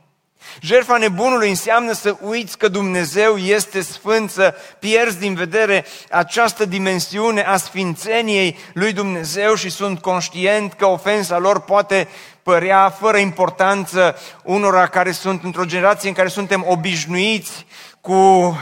Jertfa 0.61 0.97
nebunului 0.97 1.49
înseamnă 1.49 1.91
să 1.91 2.17
uiți 2.21 2.57
că 2.57 2.67
Dumnezeu 2.67 3.37
este 3.37 3.81
sfânt, 3.81 4.29
să 4.29 4.55
pierzi 4.79 5.19
din 5.19 5.33
vedere 5.33 5.85
această 6.09 6.65
dimensiune 6.65 7.41
a 7.41 7.57
sfințeniei 7.57 8.57
lui 8.73 8.93
Dumnezeu 8.93 9.55
și 9.55 9.69
sunt 9.69 9.99
conștient 9.99 10.73
că 10.73 10.85
ofensa 10.85 11.37
lor 11.37 11.59
poate 11.59 12.07
părea 12.43 12.89
fără 12.89 13.17
importanță 13.17 14.15
unora 14.43 14.87
care 14.87 15.11
sunt 15.11 15.43
într-o 15.43 15.65
generație 15.65 16.09
în 16.09 16.15
care 16.15 16.27
suntem 16.27 16.65
obișnuiți 16.67 17.65
cu 18.01 18.57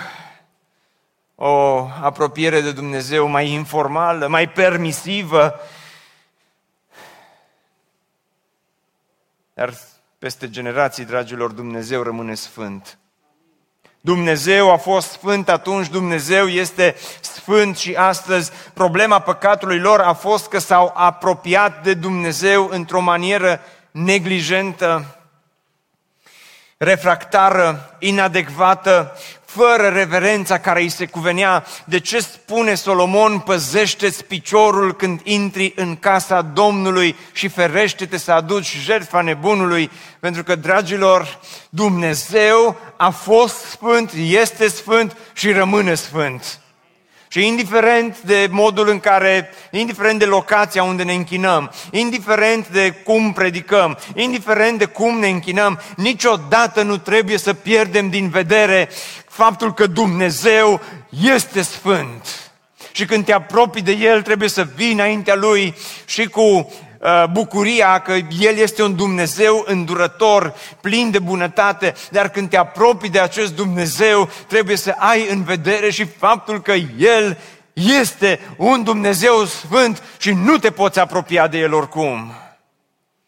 o 1.36 1.88
apropiere 2.02 2.62
de 2.62 2.72
Dumnezeu 2.72 3.28
mai 3.28 3.50
informală, 3.50 4.28
mai 4.28 4.50
permisivă. 4.50 5.60
Dar 9.60 9.74
peste 10.20 10.50
generații, 10.50 11.06
dragilor, 11.06 11.52
Dumnezeu 11.52 12.04
rămâne 12.04 12.34
sfânt. 12.34 12.98
Dumnezeu 14.02 14.72
a 14.72 14.78
fost 14.78 15.10
sfânt 15.10 15.50
atunci, 15.50 15.88
Dumnezeu 15.88 16.48
este 16.48 16.96
sfânt 17.22 17.78
și 17.78 17.96
astăzi 17.96 18.52
problema 18.74 19.20
păcatului 19.20 19.80
lor 19.80 20.00
a 20.00 20.14
fost 20.14 20.48
că 20.48 20.58
s-au 20.58 20.92
apropiat 20.96 21.84
de 21.84 21.94
Dumnezeu 21.94 22.68
într-o 22.72 23.00
manieră 23.00 23.62
neglijentă, 23.92 25.20
refractară, 26.78 27.96
inadecvată, 28.00 29.18
fără 29.56 29.88
reverența 29.88 30.60
care 30.60 30.82
îi 30.82 30.90
se 30.90 31.06
cuvenea. 31.06 31.66
De 31.86 32.00
ce 32.00 32.20
spune 32.20 32.74
Solomon, 32.74 33.40
păzește-ți 33.40 34.26
piciorul 34.26 34.96
când 34.96 35.20
intri 35.24 35.74
în 35.76 35.96
casa 35.96 36.42
Domnului 36.42 37.16
și 37.32 37.48
ferește-te 37.48 38.18
să 38.18 38.32
aduci 38.32 38.78
jertfa 38.84 39.22
nebunului? 39.22 39.92
Pentru 40.20 40.44
că, 40.44 40.56
dragilor, 40.56 41.40
Dumnezeu 41.70 42.78
a 42.98 43.10
fost 43.10 43.56
sfânt, 43.56 44.12
este 44.16 44.68
sfânt 44.68 45.18
și 45.34 45.52
rămâne 45.52 45.94
sfânt. 45.94 46.60
Și 47.32 47.48
indiferent 47.48 48.22
de 48.22 48.48
modul 48.52 48.90
în 48.90 49.00
care, 49.00 49.50
indiferent 49.72 50.20
de 50.20 50.26
locația 50.26 50.84
unde 50.84 51.04
ne 51.04 51.14
închinăm, 51.14 51.72
indiferent 51.92 52.68
de 52.68 52.92
cum 52.92 53.34
predicăm, 53.34 53.98
indiferent 54.16 54.78
de 54.78 54.86
cum 54.86 55.20
ne 55.20 55.28
închinăm, 55.28 55.80
niciodată 55.96 56.82
nu 56.82 56.98
trebuie 56.98 57.38
să 57.38 57.54
pierdem 57.54 58.10
din 58.10 58.30
vedere 58.30 58.90
faptul 59.28 59.74
că 59.74 59.86
Dumnezeu 59.86 60.82
este 61.10 61.62
sfânt. 61.62 62.52
Și 62.92 63.06
când 63.06 63.26
te 63.26 63.34
apropii 63.34 63.82
de 63.82 63.92
El, 63.92 64.22
trebuie 64.22 64.50
să 64.50 64.68
vii 64.76 64.92
înaintea 64.92 65.36
Lui 65.36 65.76
și 66.06 66.26
cu 66.26 66.42
uh, 66.42 66.66
bucuria 67.32 68.00
că 68.00 68.12
El 68.40 68.58
este 68.58 68.84
un 68.84 68.96
Dumnezeu 68.96 69.64
îndurător, 69.68 70.54
plin 70.82 71.12
de 71.12 71.20
bunătate, 71.20 71.94
dar 72.12 72.30
când 72.30 72.50
te 72.50 72.58
apropii 72.58 73.10
de 73.10 73.20
acest 73.20 73.56
Dumnezeu, 73.56 74.30
trebuie 74.48 74.76
să 74.76 74.96
ai 74.98 75.28
în 75.30 75.44
vedere 75.44 75.90
și 75.90 76.06
faptul 76.06 76.62
că 76.62 76.74
El 76.98 77.38
este 77.74 78.40
un 78.58 78.84
Dumnezeu 78.84 79.46
sfânt 79.46 80.04
și 80.18 80.32
nu 80.32 80.58
te 80.58 80.70
poți 80.70 81.00
apropia 81.00 81.48
de 81.48 81.58
El 81.58 81.74
oricum. 81.74 82.34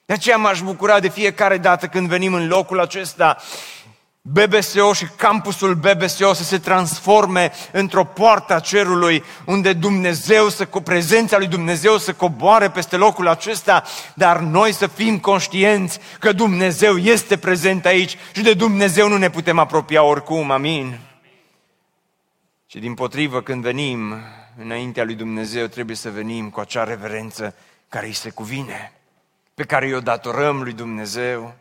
De 0.05 0.13
aceea 0.13 0.37
m-aș 0.37 0.61
bucura 0.61 0.99
de 0.99 1.09
fiecare 1.09 1.57
dată 1.57 1.87
când 1.87 2.07
venim 2.07 2.33
în 2.33 2.47
locul 2.47 2.79
acesta 2.79 3.37
BBSO 4.23 4.93
și 4.93 5.05
campusul 5.05 5.75
BBSO 5.75 6.33
să 6.33 6.43
se 6.43 6.57
transforme 6.57 7.51
într-o 7.71 8.03
poartă 8.03 8.53
a 8.53 8.59
cerului 8.59 9.23
unde 9.45 9.73
Dumnezeu, 9.73 10.49
să, 10.49 10.65
cu 10.65 10.81
prezența 10.81 11.37
lui 11.37 11.47
Dumnezeu 11.47 11.97
să 11.97 12.13
coboare 12.13 12.69
peste 12.69 12.97
locul 12.97 13.27
acesta, 13.27 13.83
dar 14.13 14.39
noi 14.39 14.73
să 14.73 14.87
fim 14.87 15.19
conștienți 15.19 15.99
că 16.19 16.31
Dumnezeu 16.31 16.97
este 16.97 17.37
prezent 17.37 17.85
aici 17.85 18.17
și 18.35 18.41
de 18.41 18.53
Dumnezeu 18.53 19.07
nu 19.07 19.17
ne 19.17 19.29
putem 19.29 19.59
apropia 19.59 20.03
oricum, 20.03 20.51
amin. 20.51 20.99
Și 22.65 22.79
din 22.79 22.93
potrivă, 22.93 23.41
când 23.41 23.61
venim 23.61 24.15
înaintea 24.57 25.03
lui 25.03 25.15
Dumnezeu, 25.15 25.65
trebuie 25.65 25.95
să 25.95 26.09
venim 26.09 26.49
cu 26.49 26.59
acea 26.59 26.83
reverență 26.83 27.55
care 27.89 28.05
îi 28.05 28.13
se 28.13 28.29
cuvine, 28.29 28.93
pe 29.53 29.63
care 29.63 29.95
o 29.95 29.99
datorăm 29.99 30.61
lui 30.61 30.73
Dumnezeu. 30.73 31.53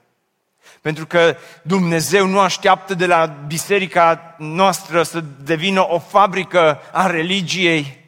Pentru 0.81 1.07
că 1.07 1.37
Dumnezeu 1.63 2.27
nu 2.27 2.41
așteaptă 2.41 2.95
de 2.95 3.07
la 3.07 3.27
biserica 3.27 4.35
noastră 4.39 5.03
să 5.03 5.25
devină 5.43 5.87
o 5.89 5.99
fabrică 5.99 6.81
a 6.93 7.07
religiei. 7.07 7.99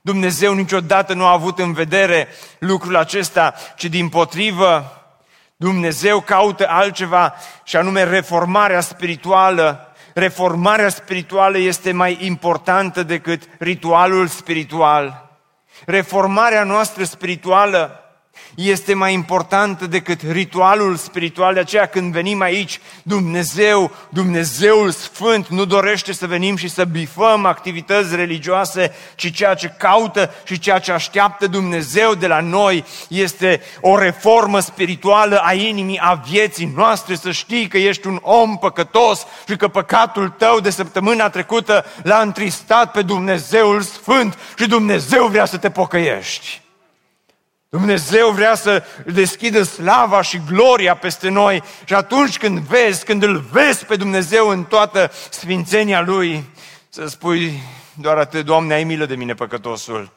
Dumnezeu 0.00 0.54
niciodată 0.54 1.14
nu 1.14 1.24
a 1.24 1.32
avut 1.32 1.58
în 1.58 1.72
vedere 1.72 2.28
lucrul 2.58 2.96
acesta, 2.96 3.54
ci 3.76 3.84
din 3.84 4.08
potrivă, 4.08 4.94
Dumnezeu 5.56 6.20
caută 6.20 6.68
altceva 6.68 7.34
și 7.64 7.76
anume 7.76 8.04
reformarea 8.04 8.80
spirituală. 8.80 9.94
Reformarea 10.14 10.88
spirituală 10.88 11.58
este 11.58 11.92
mai 11.92 12.18
importantă 12.20 13.02
decât 13.02 13.42
ritualul 13.58 14.26
spiritual. 14.26 15.30
Reformarea 15.86 16.64
noastră 16.64 17.04
spirituală 17.04 18.00
este 18.54 18.94
mai 18.94 19.12
importantă 19.12 19.86
decât 19.86 20.20
ritualul 20.30 20.96
spiritual. 20.96 21.54
De 21.54 21.60
aceea 21.60 21.86
când 21.86 22.12
venim 22.12 22.40
aici, 22.40 22.80
Dumnezeu, 23.02 23.90
Dumnezeul 24.08 24.90
Sfânt, 24.90 25.46
nu 25.46 25.64
dorește 25.64 26.12
să 26.12 26.26
venim 26.26 26.56
și 26.56 26.68
să 26.68 26.84
bifăm 26.84 27.44
activități 27.44 28.16
religioase, 28.16 28.94
ci 29.14 29.32
ceea 29.32 29.54
ce 29.54 29.74
caută 29.78 30.34
și 30.44 30.58
ceea 30.58 30.78
ce 30.78 30.92
așteaptă 30.92 31.46
Dumnezeu 31.46 32.14
de 32.14 32.26
la 32.26 32.40
noi 32.40 32.84
este 33.08 33.60
o 33.80 33.98
reformă 33.98 34.60
spirituală 34.60 35.38
a 35.38 35.52
inimii, 35.52 36.00
a 36.02 36.22
vieții 36.30 36.72
noastre, 36.76 37.14
să 37.14 37.30
știi 37.30 37.68
că 37.68 37.78
ești 37.78 38.06
un 38.06 38.18
om 38.22 38.58
păcătos 38.58 39.26
și 39.48 39.56
că 39.56 39.68
păcatul 39.68 40.28
tău 40.28 40.60
de 40.60 40.70
săptămâna 40.70 41.28
trecută 41.28 41.84
l-a 42.02 42.20
întristat 42.20 42.92
pe 42.92 43.02
Dumnezeul 43.02 43.80
Sfânt 43.80 44.38
și 44.58 44.66
Dumnezeu 44.66 45.26
vrea 45.26 45.44
să 45.44 45.56
te 45.56 45.70
pocăiești. 45.70 46.60
Dumnezeu 47.70 48.30
vrea 48.30 48.54
să 48.54 48.82
deschidă 49.06 49.62
slava 49.62 50.22
și 50.22 50.40
gloria 50.46 50.96
peste 50.96 51.28
noi 51.28 51.62
și 51.84 51.94
atunci 51.94 52.38
când 52.38 52.58
vezi, 52.58 53.04
când 53.04 53.22
îl 53.22 53.38
vezi 53.38 53.84
pe 53.84 53.96
Dumnezeu 53.96 54.48
în 54.48 54.64
toată 54.64 55.10
sfințenia 55.30 56.00
Lui, 56.00 56.50
să 56.88 57.06
spui 57.06 57.62
doar 57.94 58.16
atât, 58.18 58.44
Doamne, 58.44 58.74
ai 58.74 58.84
milă 58.84 59.06
de 59.06 59.14
mine, 59.14 59.34
păcătosul. 59.34 60.12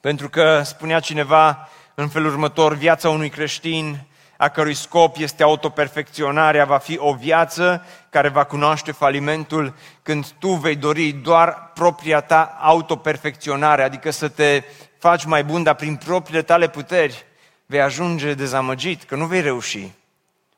Pentru 0.00 0.28
că 0.28 0.62
spunea 0.64 1.00
cineva 1.00 1.68
în 1.94 2.08
felul 2.08 2.30
următor, 2.30 2.74
viața 2.74 3.08
unui 3.08 3.28
creștin 3.28 4.06
a 4.36 4.48
cărui 4.48 4.74
scop 4.74 5.16
este 5.18 5.42
autoperfecționarea, 5.42 6.64
va 6.64 6.78
fi 6.78 6.98
o 6.98 7.12
viață 7.12 7.84
care 8.10 8.28
va 8.28 8.44
cunoaște 8.44 8.92
falimentul 8.92 9.74
când 10.02 10.26
tu 10.38 10.48
vei 10.48 10.76
dori 10.76 11.12
doar 11.12 11.70
propria 11.74 12.20
ta 12.20 12.58
autoperfecționare, 12.60 13.82
adică 13.82 14.10
să 14.10 14.28
te 14.28 14.62
faci 15.08 15.24
mai 15.24 15.44
bun, 15.44 15.62
dar 15.62 15.74
prin 15.74 15.96
propriile 15.96 16.42
tale 16.42 16.68
puteri 16.68 17.24
vei 17.66 17.80
ajunge 17.80 18.34
dezamăgit, 18.34 19.02
că 19.02 19.16
nu 19.16 19.26
vei 19.26 19.40
reuși. 19.40 19.90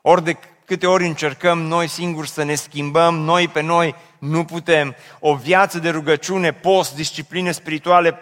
Ori 0.01 0.25
de 0.25 0.37
câte 0.65 0.87
ori 0.87 1.07
încercăm 1.07 1.59
noi 1.59 1.89
singuri 1.89 2.29
să 2.29 2.43
ne 2.43 2.55
schimbăm, 2.55 3.15
noi 3.15 3.49
pe 3.49 3.61
noi 3.61 3.95
nu 4.19 4.45
putem. 4.45 4.95
O 5.19 5.35
viață 5.35 5.79
de 5.79 5.89
rugăciune, 5.89 6.53
post, 6.53 6.95
discipline 6.95 7.53
spirituale, 7.53 8.19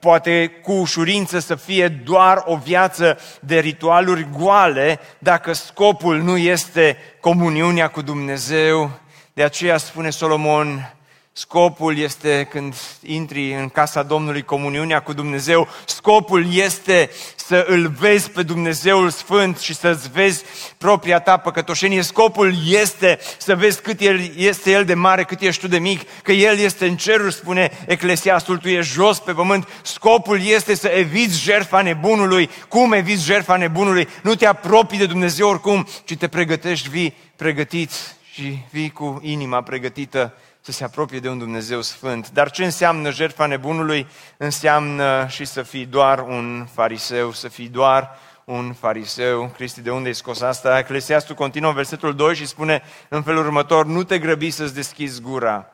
poate 0.00 0.46
cu 0.62 0.72
ușurință 0.72 1.38
să 1.38 1.54
fie 1.54 1.88
doar 1.88 2.42
o 2.44 2.56
viață 2.56 3.18
de 3.40 3.58
ritualuri 3.58 4.28
goale, 4.38 5.00
dacă 5.18 5.52
scopul 5.52 6.16
nu 6.18 6.36
este 6.36 6.96
comuniunea 7.20 7.88
cu 7.88 8.02
Dumnezeu. 8.02 8.90
De 9.32 9.42
aceea 9.42 9.76
spune 9.76 10.10
Solomon, 10.10 10.95
Scopul 11.38 11.98
este 11.98 12.48
când 12.50 12.74
intri 13.02 13.52
în 13.52 13.68
casa 13.68 14.02
Domnului 14.02 14.42
comuniunea 14.42 15.00
cu 15.00 15.12
Dumnezeu, 15.12 15.68
scopul 15.84 16.54
este 16.54 17.10
să 17.36 17.64
îl 17.68 17.88
vezi 17.88 18.30
pe 18.30 18.42
Dumnezeul 18.42 19.10
Sfânt 19.10 19.58
și 19.58 19.74
să-ți 19.74 20.10
vezi 20.10 20.44
propria 20.78 21.18
ta 21.18 21.36
păcătoșenie. 21.36 22.02
Scopul 22.02 22.54
este 22.68 23.18
să 23.38 23.56
vezi 23.56 23.80
cât 23.80 24.00
el, 24.00 24.30
este 24.36 24.70
El 24.70 24.84
de 24.84 24.94
mare, 24.94 25.24
cât 25.24 25.40
ești 25.40 25.60
tu 25.60 25.68
de 25.68 25.78
mic, 25.78 26.00
că 26.22 26.32
El 26.32 26.58
este 26.58 26.86
în 26.86 26.96
ceruri, 26.96 27.34
spune 27.34 27.70
Eclesiastul, 27.86 28.58
tu 28.58 28.68
ești 28.68 28.92
jos 28.92 29.18
pe 29.18 29.32
pământ. 29.32 29.68
Scopul 29.82 30.40
este 30.42 30.74
să 30.74 30.88
eviți 30.88 31.42
jertfa 31.42 31.82
nebunului. 31.82 32.50
Cum 32.68 32.92
eviți 32.92 33.24
jertfa 33.24 33.56
nebunului? 33.56 34.08
Nu 34.22 34.34
te 34.34 34.46
apropii 34.46 34.98
de 34.98 35.06
Dumnezeu 35.06 35.48
oricum, 35.48 35.86
ci 36.04 36.16
te 36.16 36.28
pregătești, 36.28 36.88
vii 36.88 37.14
pregătit 37.36 37.90
și 38.32 38.58
vii 38.70 38.90
cu 38.90 39.20
inima 39.22 39.62
pregătită 39.62 40.34
să 40.66 40.72
se 40.72 40.84
apropie 40.84 41.18
de 41.18 41.28
un 41.28 41.38
Dumnezeu 41.38 41.80
sfânt. 41.80 42.30
Dar 42.30 42.50
ce 42.50 42.64
înseamnă 42.64 43.10
jertfa 43.10 43.46
nebunului? 43.46 44.06
Înseamnă 44.36 45.26
și 45.28 45.44
să 45.44 45.62
fii 45.62 45.86
doar 45.86 46.18
un 46.18 46.66
fariseu, 46.72 47.32
să 47.32 47.48
fii 47.48 47.68
doar 47.68 48.18
un 48.44 48.72
fariseu. 48.72 49.48
Cristi, 49.48 49.80
de 49.80 49.90
unde 49.90 50.08
ai 50.08 50.14
scos 50.14 50.40
asta? 50.40 50.78
Eclesiastul 50.78 51.34
continuă 51.34 51.72
versetul 51.72 52.14
2 52.14 52.34
și 52.34 52.46
spune 52.46 52.82
în 53.08 53.22
felul 53.22 53.44
următor, 53.44 53.86
nu 53.86 54.02
te 54.02 54.18
grăbi 54.18 54.50
să-ți 54.50 54.74
deschizi 54.74 55.20
gura 55.20 55.70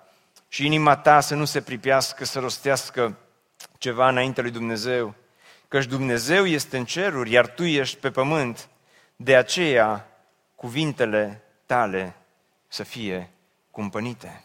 și 0.48 0.66
inima 0.66 0.96
ta 0.96 1.20
să 1.20 1.34
nu 1.34 1.44
se 1.44 1.60
pripească, 1.60 2.24
să 2.24 2.38
rostească 2.38 3.16
ceva 3.78 4.08
înainte 4.08 4.40
lui 4.40 4.50
Dumnezeu. 4.50 5.14
Căci 5.68 5.84
Dumnezeu 5.84 6.46
este 6.46 6.76
în 6.76 6.84
ceruri, 6.84 7.30
iar 7.30 7.46
tu 7.46 7.64
ești 7.64 7.96
pe 7.96 8.10
pământ. 8.10 8.68
De 9.16 9.36
aceea, 9.36 10.08
cuvintele 10.54 11.42
tale 11.66 12.16
să 12.68 12.82
fie 12.82 13.30
cumpănite. 13.70 14.44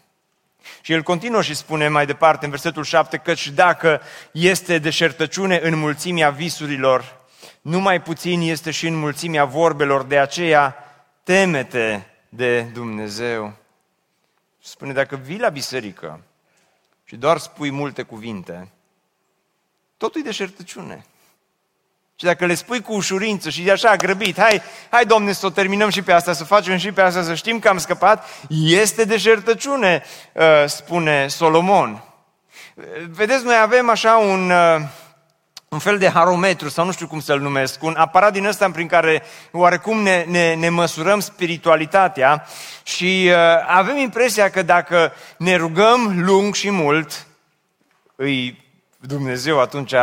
Și 0.80 0.92
el 0.92 1.02
continuă 1.02 1.42
și 1.42 1.54
spune 1.54 1.88
mai 1.88 2.06
departe 2.06 2.44
în 2.44 2.50
versetul 2.50 2.84
7 2.84 3.16
că 3.16 3.34
și 3.34 3.50
dacă 3.50 4.00
este 4.32 4.78
deșertăciune 4.78 5.60
în 5.62 5.78
mulțimea 5.78 6.30
visurilor, 6.30 7.20
numai 7.60 8.02
puțin 8.02 8.40
este 8.40 8.70
și 8.70 8.86
în 8.86 8.94
mulțimea 8.94 9.44
vorbelor, 9.44 10.02
de 10.02 10.18
aceea 10.18 10.76
temete 11.22 12.06
de 12.28 12.60
Dumnezeu. 12.62 13.56
Spune, 14.62 14.92
dacă 14.92 15.16
vii 15.16 15.38
la 15.38 15.48
biserică 15.48 16.22
și 17.04 17.16
doar 17.16 17.38
spui 17.38 17.70
multe 17.70 18.02
cuvinte, 18.02 18.68
totul 19.96 20.20
e 20.20 20.24
deșertăciune. 20.24 21.04
Și 22.20 22.24
dacă 22.24 22.46
le 22.46 22.54
spui 22.54 22.82
cu 22.82 22.94
ușurință 22.94 23.50
și 23.50 23.62
de 23.62 23.70
așa 23.70 23.96
grăbit, 23.96 24.40
hai, 24.40 24.62
hai 24.90 25.06
domne 25.06 25.32
să 25.32 25.46
o 25.46 25.50
terminăm 25.50 25.88
și 25.88 26.02
pe 26.02 26.12
asta, 26.12 26.32
să 26.32 26.44
facem 26.44 26.76
și 26.76 26.92
pe 26.92 27.00
asta, 27.00 27.22
să 27.22 27.34
știm 27.34 27.58
că 27.58 27.68
am 27.68 27.78
scăpat, 27.78 28.24
este 28.66 29.04
deșertăciune, 29.04 30.02
uh, 30.32 30.64
spune 30.66 31.28
Solomon. 31.28 32.02
Vedeți, 33.10 33.44
noi 33.44 33.56
avem 33.62 33.90
așa 33.90 34.16
un, 34.16 34.50
uh, 34.50 34.80
un 35.68 35.78
fel 35.78 35.98
de 35.98 36.08
harometru, 36.08 36.68
sau 36.68 36.84
nu 36.84 36.92
știu 36.92 37.06
cum 37.06 37.20
să-l 37.20 37.40
numesc, 37.40 37.82
un 37.82 37.94
aparat 37.96 38.32
din 38.32 38.46
ăsta 38.46 38.70
prin 38.70 38.86
care 38.86 39.22
oarecum 39.52 40.02
ne, 40.02 40.24
ne, 40.28 40.54
ne 40.54 40.68
măsurăm 40.68 41.20
spiritualitatea 41.20 42.46
și 42.82 43.30
uh, 43.30 43.36
avem 43.66 43.96
impresia 43.96 44.50
că 44.50 44.62
dacă 44.62 45.12
ne 45.36 45.56
rugăm 45.56 46.24
lung 46.24 46.54
și 46.54 46.70
mult, 46.70 47.26
îi 48.16 48.64
Dumnezeu 49.00 49.60
atunci 49.60 49.94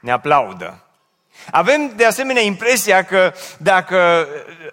ne 0.00 0.10
aplaudă. 0.10 0.82
Avem 1.50 1.92
de 1.96 2.04
asemenea 2.04 2.42
impresia 2.42 3.04
că 3.04 3.32
dacă, 3.58 4.28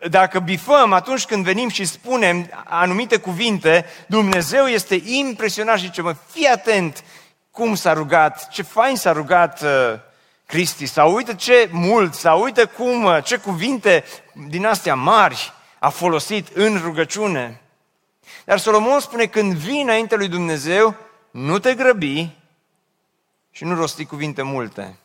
dacă 0.09 0.39
bifăm 0.39 0.93
atunci 0.93 1.25
când 1.25 1.43
venim 1.43 1.69
și 1.69 1.85
spunem 1.85 2.49
anumite 2.65 3.17
cuvinte, 3.17 3.85
Dumnezeu 4.07 4.65
este 4.65 5.01
impresionat 5.05 5.77
și 5.77 5.85
zice, 5.85 6.01
mă, 6.01 6.15
fii 6.31 6.47
atent 6.47 7.03
cum 7.51 7.75
s-a 7.75 7.93
rugat, 7.93 8.49
ce 8.49 8.61
fain 8.61 8.95
s-a 8.95 9.11
rugat 9.11 9.61
uh, 9.61 9.69
Cristi, 10.45 10.85
sau 10.85 11.13
uite 11.13 11.35
ce 11.35 11.69
mult, 11.71 12.13
sau 12.13 12.41
uite 12.41 12.63
cum, 12.63 13.03
uh, 13.03 13.23
ce 13.23 13.37
cuvinte 13.37 14.03
din 14.47 14.65
astea 14.65 14.95
mari 14.95 15.53
a 15.79 15.89
folosit 15.89 16.47
în 16.53 16.81
rugăciune. 16.83 17.61
Dar 18.45 18.57
Solomon 18.57 18.99
spune, 18.99 19.25
când 19.25 19.53
vii 19.53 19.81
înainte 19.81 20.15
lui 20.15 20.27
Dumnezeu, 20.27 20.95
nu 21.31 21.59
te 21.59 21.73
grăbi 21.73 22.29
și 23.51 23.63
nu 23.63 23.75
rosti 23.75 24.05
cuvinte 24.05 24.41
multe 24.41 24.99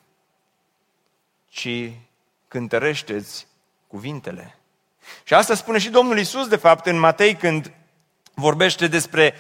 ci 1.51 1.93
cântărește-ți 2.49 3.47
cuvintele. 3.87 4.59
Și 5.25 5.35
asta 5.35 5.55
spune 5.55 5.79
și 5.79 5.89
Domnul 5.89 6.19
Isus, 6.19 6.49
de 6.49 6.57
fapt, 6.57 6.87
în 6.87 6.99
Matei, 6.99 7.35
când 7.35 7.73
vorbește 8.35 8.87
despre 8.87 9.35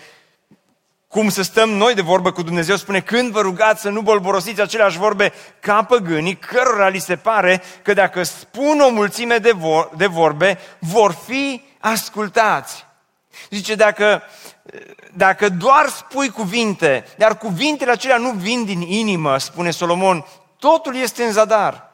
cum 1.09 1.29
să 1.29 1.42
stăm 1.42 1.70
noi 1.70 1.94
de 1.94 2.01
vorbă 2.01 2.33
cu 2.33 2.42
Dumnezeu, 2.42 2.77
spune 2.77 3.01
când 3.01 3.33
vă 3.33 3.40
rugați 3.40 3.81
să 3.81 3.88
nu 3.88 4.01
bolborosiți 4.01 4.61
aceleași 4.61 4.99
vorbe 4.99 5.33
ca 5.61 5.83
păgânii, 5.83 6.37
cărora 6.37 6.88
li 6.88 6.99
se 6.99 7.16
pare 7.16 7.62
că 7.83 7.92
dacă 7.92 8.23
spun 8.23 8.81
o 8.81 8.90
mulțime 8.90 9.38
de, 9.38 9.53
vor, 9.53 9.90
de 9.96 10.07
vorbe, 10.07 10.59
vor 10.79 11.12
fi 11.27 11.62
ascultați. 11.79 12.87
Zice, 13.51 13.75
dacă, 13.75 14.23
dacă 15.12 15.49
doar 15.49 15.88
spui 15.88 16.29
cuvinte, 16.29 17.05
dar 17.16 17.38
cuvintele 17.38 17.90
acelea 17.90 18.16
nu 18.16 18.31
vin 18.31 18.64
din 18.64 18.81
inimă, 18.81 19.38
spune 19.38 19.70
Solomon, 19.70 20.27
totul 20.59 20.96
este 20.96 21.23
în 21.25 21.33
zadar. 21.33 21.89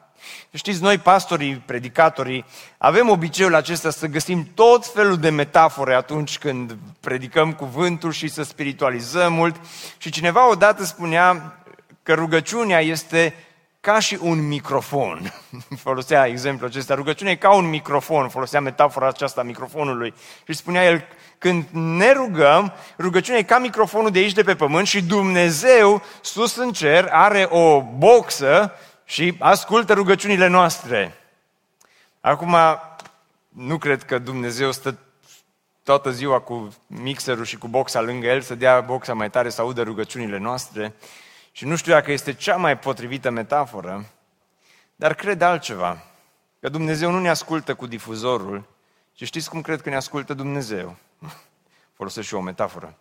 Știți, 0.52 0.82
noi 0.82 0.98
pastorii, 0.98 1.62
predicatorii, 1.66 2.44
avem 2.78 3.08
obiceiul 3.08 3.54
acesta 3.54 3.90
să 3.90 4.06
găsim 4.06 4.48
tot 4.54 4.86
felul 4.86 5.16
de 5.16 5.30
metafore 5.30 5.94
atunci 5.94 6.38
când 6.38 6.76
predicăm 7.00 7.52
cuvântul 7.52 8.12
și 8.12 8.28
să 8.28 8.42
spiritualizăm 8.42 9.32
mult. 9.32 9.56
Și 9.98 10.10
cineva 10.10 10.50
odată 10.50 10.84
spunea 10.84 11.60
că 12.02 12.14
rugăciunea 12.14 12.80
este 12.80 13.34
ca 13.80 13.98
și 13.98 14.18
un 14.20 14.48
microfon. 14.48 15.32
Folosea 15.84 16.26
exemplul 16.26 16.68
acesta. 16.68 16.94
Rugăciunea 16.94 17.32
e 17.32 17.36
ca 17.36 17.54
un 17.54 17.68
microfon. 17.68 18.28
Folosea 18.28 18.60
metafora 18.60 19.08
aceasta 19.08 19.40
a 19.40 19.44
microfonului. 19.44 20.14
Și 20.46 20.52
spunea 20.54 20.84
el, 20.84 21.04
când 21.38 21.64
ne 21.72 22.12
rugăm, 22.12 22.72
rugăciunea 22.98 23.40
e 23.40 23.42
ca 23.42 23.58
microfonul 23.58 24.10
de 24.10 24.18
aici 24.18 24.32
de 24.32 24.42
pe 24.42 24.54
pământ 24.54 24.86
și 24.86 25.02
Dumnezeu, 25.02 26.02
sus 26.20 26.56
în 26.56 26.72
cer, 26.72 27.08
are 27.10 27.46
o 27.50 27.82
boxă 27.82 28.72
și 29.06 29.36
ascultă 29.38 29.92
rugăciunile 29.92 30.46
noastre. 30.46 31.14
Acum, 32.20 32.56
nu 33.48 33.78
cred 33.78 34.02
că 34.02 34.18
Dumnezeu 34.18 34.72
stă 34.72 34.98
toată 35.82 36.10
ziua 36.10 36.40
cu 36.40 36.74
mixerul 36.86 37.44
și 37.44 37.58
cu 37.58 37.68
boxa 37.68 38.00
lângă 38.00 38.26
el 38.26 38.40
să 38.40 38.54
dea 38.54 38.80
boxa 38.80 39.14
mai 39.14 39.30
tare 39.30 39.48
să 39.48 39.60
audă 39.60 39.82
rugăciunile 39.82 40.38
noastre. 40.38 40.94
Și 41.52 41.64
nu 41.64 41.76
știu 41.76 41.92
dacă 41.92 42.12
este 42.12 42.32
cea 42.32 42.56
mai 42.56 42.78
potrivită 42.78 43.30
metaforă, 43.30 44.04
dar 44.96 45.14
cred 45.14 45.42
altceva. 45.42 46.02
Că 46.60 46.68
Dumnezeu 46.68 47.10
nu 47.10 47.20
ne 47.20 47.28
ascultă 47.28 47.74
cu 47.74 47.86
difuzorul, 47.86 48.64
ci 49.12 49.24
știți 49.24 49.50
cum 49.50 49.60
cred 49.60 49.80
că 49.80 49.88
ne 49.88 49.96
ascultă 49.96 50.34
Dumnezeu? 50.34 50.96
Folosesc 51.96 52.26
și 52.26 52.34
o 52.34 52.40
metaforă. 52.40 52.96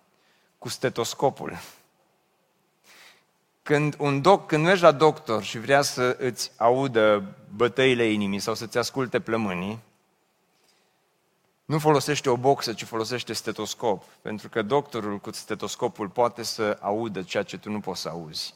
Cu 0.58 0.70
stetoscopul. 0.70 1.58
Când, 3.66 3.96
un 3.98 4.22
doc, 4.22 4.48
când 4.48 4.64
mergi 4.64 4.82
la 4.82 4.92
doctor 4.92 5.44
și 5.44 5.60
vrea 5.60 5.82
să 5.82 6.16
îți 6.20 6.52
audă 6.58 7.24
bătăile 7.56 8.06
inimii 8.06 8.40
sau 8.40 8.54
să-ți 8.54 8.78
asculte 8.78 9.20
plămânii, 9.20 9.80
nu 11.66 11.80
folosește 11.80 12.30
o 12.30 12.38
boxă, 12.38 12.74
ci 12.74 12.84
folosește 12.84 13.34
stetoscop. 13.34 14.04
Pentru 14.22 14.50
că 14.50 14.62
doctorul 14.62 15.18
cu 15.18 15.32
stetoscopul 15.32 16.10
poate 16.10 16.44
să 16.44 16.78
audă 16.82 17.22
ceea 17.22 17.44
ce 17.44 17.58
tu 17.58 17.70
nu 17.72 17.80
poți 17.80 18.02
să 18.02 18.10
auzi. 18.10 18.56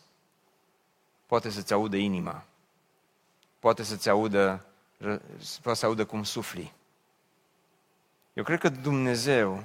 Poate 1.26 1.50
să-ți 1.50 1.74
audă 1.74 1.96
inima. 1.96 2.44
Poate 3.60 3.84
să-ți 3.84 4.10
audă, 4.10 4.66
poate 5.62 5.80
să 5.80 5.86
audă 5.86 6.06
cum 6.06 6.24
sufli. 6.24 6.74
Eu 8.34 8.44
cred 8.44 8.60
că 8.60 8.70
Dumnezeu, 8.70 9.64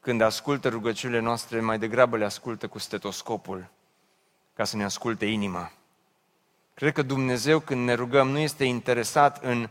când 0.00 0.20
ascultă 0.20 0.68
rugăciunile 0.68 1.20
noastre, 1.20 1.60
mai 1.60 1.78
degrabă 1.78 2.16
le 2.16 2.24
ascultă 2.24 2.68
cu 2.68 2.78
stetoscopul 2.78 3.74
ca 4.56 4.64
să 4.64 4.76
ne 4.76 4.84
asculte 4.84 5.24
inima. 5.24 5.72
Cred 6.74 6.92
că 6.92 7.02
Dumnezeu, 7.02 7.60
când 7.60 7.84
ne 7.84 7.94
rugăm, 7.94 8.28
nu 8.28 8.38
este 8.38 8.64
interesat 8.64 9.44
în 9.44 9.68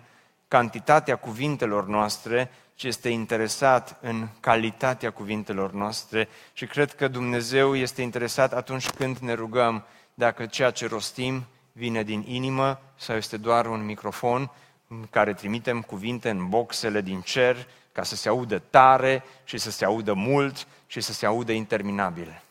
cantitatea 0.47 1.15
cuvintelor 1.15 1.87
noastre, 1.87 2.51
ci 2.75 2.83
este 2.83 3.09
interesat 3.09 3.97
în 4.01 4.27
calitatea 4.39 5.11
cuvintelor 5.11 5.71
noastre 5.71 6.27
și 6.53 6.65
cred 6.65 6.93
că 6.93 7.07
Dumnezeu 7.07 7.75
este 7.75 8.01
interesat 8.01 8.53
atunci 8.53 8.89
când 8.89 9.17
ne 9.17 9.33
rugăm 9.33 9.85
dacă 10.13 10.45
ceea 10.45 10.71
ce 10.71 10.87
rostim 10.87 11.45
vine 11.71 12.03
din 12.03 12.23
inimă 12.27 12.81
sau 12.95 13.15
este 13.15 13.37
doar 13.37 13.65
un 13.65 13.85
microfon 13.85 14.51
în 14.87 15.07
care 15.09 15.33
trimitem 15.33 15.81
cuvinte 15.81 16.29
în 16.29 16.49
boxele 16.49 17.01
din 17.01 17.21
cer 17.21 17.67
ca 17.91 18.03
să 18.03 18.15
se 18.15 18.29
audă 18.29 18.59
tare 18.69 19.23
și 19.43 19.57
să 19.57 19.71
se 19.71 19.85
audă 19.85 20.13
mult 20.13 20.67
și 20.87 21.01
să 21.01 21.13
se 21.13 21.25
audă 21.25 21.51
interminabil. 21.51 22.43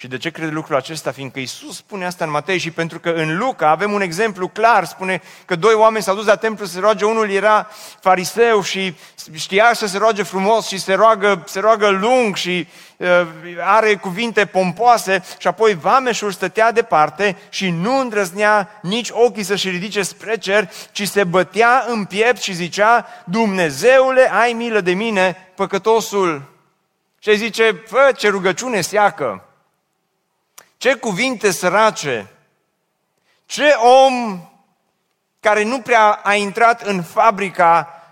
Și 0.00 0.06
de 0.06 0.16
ce 0.16 0.30
crede 0.30 0.50
lucrul 0.50 0.76
acesta? 0.76 1.10
Fiindcă 1.10 1.40
Isus 1.40 1.76
spune 1.76 2.06
asta 2.06 2.24
în 2.24 2.30
Matei 2.30 2.58
și 2.58 2.70
pentru 2.70 3.00
că 3.00 3.10
în 3.10 3.38
Luca 3.38 3.70
avem 3.70 3.92
un 3.92 4.00
exemplu 4.00 4.48
clar, 4.48 4.84
spune 4.84 5.22
că 5.44 5.56
doi 5.56 5.74
oameni 5.74 6.04
s-au 6.04 6.14
dus 6.14 6.26
la 6.26 6.36
templu 6.36 6.66
să 6.66 6.72
se 6.72 6.80
roage, 6.80 7.04
unul 7.04 7.30
era 7.30 7.68
fariseu 8.00 8.62
și 8.62 8.94
știa 9.32 9.70
să 9.72 9.86
se 9.86 9.98
roage 9.98 10.22
frumos 10.22 10.66
și 10.66 10.78
se 10.78 10.94
roagă, 10.94 11.44
se 11.46 11.60
roagă 11.60 11.88
lung 11.88 12.36
și 12.36 12.68
uh, 12.96 13.08
are 13.60 13.94
cuvinte 13.94 14.46
pompoase 14.46 15.24
și 15.38 15.46
apoi 15.46 15.74
vameșul 15.74 16.30
stătea 16.30 16.72
departe 16.72 17.36
și 17.48 17.70
nu 17.70 17.98
îndrăznea 17.98 18.80
nici 18.82 19.10
ochii 19.12 19.42
să-și 19.42 19.68
ridice 19.68 20.02
spre 20.02 20.36
cer, 20.36 20.70
ci 20.92 21.08
se 21.08 21.24
bătea 21.24 21.84
în 21.88 22.04
piept 22.04 22.40
și 22.40 22.52
zicea, 22.52 23.06
Dumnezeule, 23.24 24.32
ai 24.32 24.52
milă 24.52 24.80
de 24.80 24.92
mine, 24.92 25.52
păcătosul. 25.54 26.42
Și 27.18 27.36
zice, 27.36 27.82
fă 27.86 28.12
ce 28.16 28.28
rugăciune 28.28 28.80
seacă. 28.80 29.42
Ce 30.78 30.94
cuvinte 30.94 31.50
sărace! 31.50 32.26
Ce 33.46 33.74
om 34.04 34.40
care 35.40 35.64
nu 35.64 35.80
prea 35.80 36.10
a 36.10 36.34
intrat 36.34 36.82
în 36.82 37.02
fabrica 37.02 38.02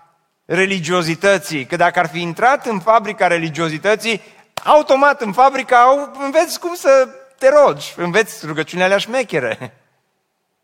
religiozității. 0.45 1.65
Că 1.65 1.75
dacă 1.75 1.99
ar 1.99 2.07
fi 2.07 2.21
intrat 2.21 2.65
în 2.65 2.79
fabrica 2.79 3.27
religiozității, 3.27 4.21
automat 4.63 5.21
în 5.21 5.33
fabrica 5.33 6.11
înveți 6.19 6.59
cum 6.59 6.75
să 6.75 7.07
te 7.37 7.49
rogi, 7.49 7.93
înveți 7.97 8.45
rugăciunea 8.45 8.85
alea 8.85 8.97
șmechere. 8.97 9.73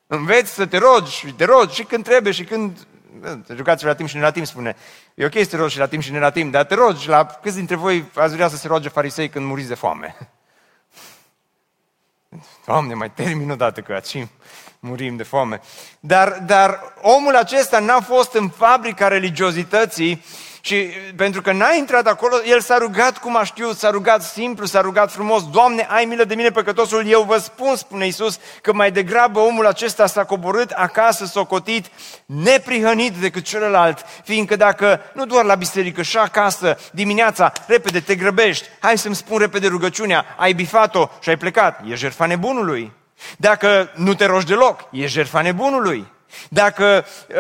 Înveți 0.08 0.54
să 0.54 0.66
te 0.66 0.78
rogi 0.78 1.12
și 1.12 1.34
te 1.34 1.46
rogi 1.46 1.76
și 1.76 1.84
când 1.84 2.04
trebuie 2.04 2.34
și 2.34 2.44
când... 2.44 2.88
Te 3.48 3.56
jucați 3.56 3.86
la 3.86 3.96
timp 3.96 4.10
și 4.10 4.16
ne 4.16 4.22
la 4.22 4.32
timp, 4.32 4.46
spune. 4.46 4.76
E 5.16 5.26
ok 5.26 5.34
să 5.34 5.46
te 5.46 5.56
rogi 5.56 5.74
și 5.74 5.80
la 5.80 5.88
timp 5.88 6.04
și 6.04 6.12
ne 6.12 6.20
la 6.20 6.32
timp, 6.32 6.52
dar 6.52 6.66
te 6.66 6.76
rogi 6.76 7.08
la 7.08 7.26
câți 7.26 7.56
dintre 7.56 7.76
voi 7.76 8.06
ați 8.16 8.34
vrea 8.34 8.48
să 8.48 8.58
se 8.58 8.68
roage 8.68 8.90
farisei 8.90 9.30
când 9.30 9.46
muriți 9.46 9.68
de 9.68 9.76
foame? 9.76 10.16
Doamne, 12.66 12.94
mai 12.94 13.12
termin 13.12 13.50
o 13.50 13.56
dată 13.56 13.82
că 13.82 13.94
aici 13.94 14.28
murim 14.80 15.16
de 15.16 15.24
foame. 15.24 15.62
Dar, 16.00 16.32
dar 16.46 16.80
omul 17.02 17.36
acesta 17.36 17.80
n-a 17.80 18.00
fost 18.00 18.34
în 18.34 18.50
fabrica 18.50 19.08
religiozității 19.08 20.24
și 20.66 20.76
pentru 21.16 21.42
că 21.42 21.52
n-a 21.52 21.74
intrat 21.74 22.08
acolo, 22.08 22.36
el 22.46 22.62
s-a 22.62 22.78
rugat 22.78 23.18
cum 23.18 23.38
a 23.38 23.44
știut, 23.44 23.78
s-a 23.78 23.90
rugat 23.90 24.24
simplu, 24.24 24.66
s-a 24.66 24.82
rugat 24.82 25.12
frumos. 25.12 25.50
Doamne, 25.50 25.88
ai 25.90 26.06
milă 26.06 26.24
de 26.24 26.36
mine 26.36 26.50
păcătosul, 26.50 27.08
eu 27.08 27.22
vă 27.22 27.38
spun, 27.38 27.76
spune 27.76 28.06
Iisus, 28.06 28.40
că 28.62 28.74
mai 28.74 28.92
degrabă 28.92 29.40
omul 29.40 29.66
acesta 29.66 30.06
s-a 30.06 30.24
coborât 30.24 30.72
acasă, 30.72 31.26
socotit, 31.26 31.86
neprihănit 32.26 33.14
decât 33.14 33.44
celălalt. 33.44 34.06
Fiindcă 34.24 34.56
dacă, 34.56 35.02
nu 35.14 35.26
doar 35.26 35.46
la 35.46 35.56
biserică, 35.56 36.02
și 36.02 36.18
acasă, 36.18 36.78
dimineața, 36.92 37.52
repede 37.68 38.00
te 38.00 38.16
grăbești, 38.16 38.68
hai 38.80 38.98
să-mi 38.98 39.16
spun 39.16 39.38
repede 39.38 39.68
rugăciunea, 39.68 40.26
ai 40.38 40.54
bifat-o 40.54 41.10
și 41.20 41.30
ai 41.30 41.38
plecat, 41.38 41.80
e 41.90 41.96
jertfa 41.96 42.26
nebunului. 42.26 42.92
Dacă 43.38 43.92
nu 43.96 44.14
te 44.14 44.26
rogi 44.26 44.46
deloc, 44.46 44.88
e 44.92 45.08
jertfa 45.08 45.42
nebunului. 45.42 46.12
Dacă 46.50 47.06
uh, 47.28 47.36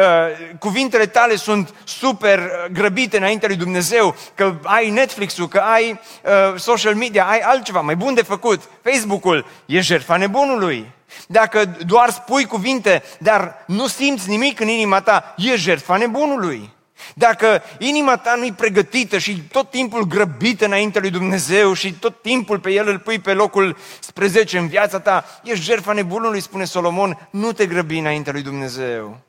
cuvintele 0.59 1.05
tale 1.05 1.35
sunt 1.35 1.73
super 1.83 2.39
uh, 2.39 2.71
grăbite 2.71 3.17
înaintea 3.17 3.47
lui 3.47 3.57
Dumnezeu, 3.57 4.15
că 4.35 4.55
ai 4.63 4.89
Netflix-ul, 4.89 5.47
că 5.47 5.57
ai 5.57 5.99
uh, 6.23 6.59
social 6.59 6.95
media, 6.95 7.25
ai 7.25 7.39
altceva 7.39 7.81
mai 7.81 7.95
bun 7.95 8.13
de 8.13 8.21
făcut, 8.21 8.61
Facebook-ul, 8.83 9.45
e 9.65 9.79
jertfa 9.79 10.17
nebunului. 10.17 10.91
Dacă 11.27 11.77
doar 11.85 12.09
spui 12.09 12.45
cuvinte, 12.45 13.03
dar 13.17 13.63
nu 13.67 13.87
simți 13.87 14.29
nimic 14.29 14.59
în 14.59 14.67
inima 14.67 15.01
ta, 15.01 15.33
e 15.37 15.55
jertfa 15.55 15.97
nebunului. 15.97 16.71
Dacă 17.15 17.61
inima 17.79 18.17
ta 18.17 18.35
nu-i 18.35 18.53
pregătită 18.53 19.17
și 19.17 19.41
tot 19.51 19.69
timpul 19.69 20.03
grăbită 20.03 20.65
înainte 20.65 20.99
lui 20.99 21.09
Dumnezeu 21.09 21.73
și 21.73 21.93
tot 21.93 22.21
timpul 22.21 22.59
pe 22.59 22.71
El 22.71 22.87
îl 22.87 22.99
pui 22.99 23.19
pe 23.19 23.33
locul 23.33 23.77
spre 23.99 24.27
10 24.27 24.57
în 24.57 24.67
viața 24.67 24.99
ta, 24.99 25.25
ești 25.43 25.63
jertfa 25.65 25.93
nebunului, 25.93 26.39
spune 26.39 26.65
Solomon, 26.65 27.27
nu 27.29 27.51
te 27.51 27.65
grăbi 27.65 27.97
înainte 27.97 28.31
lui 28.31 28.41
Dumnezeu. 28.41 29.19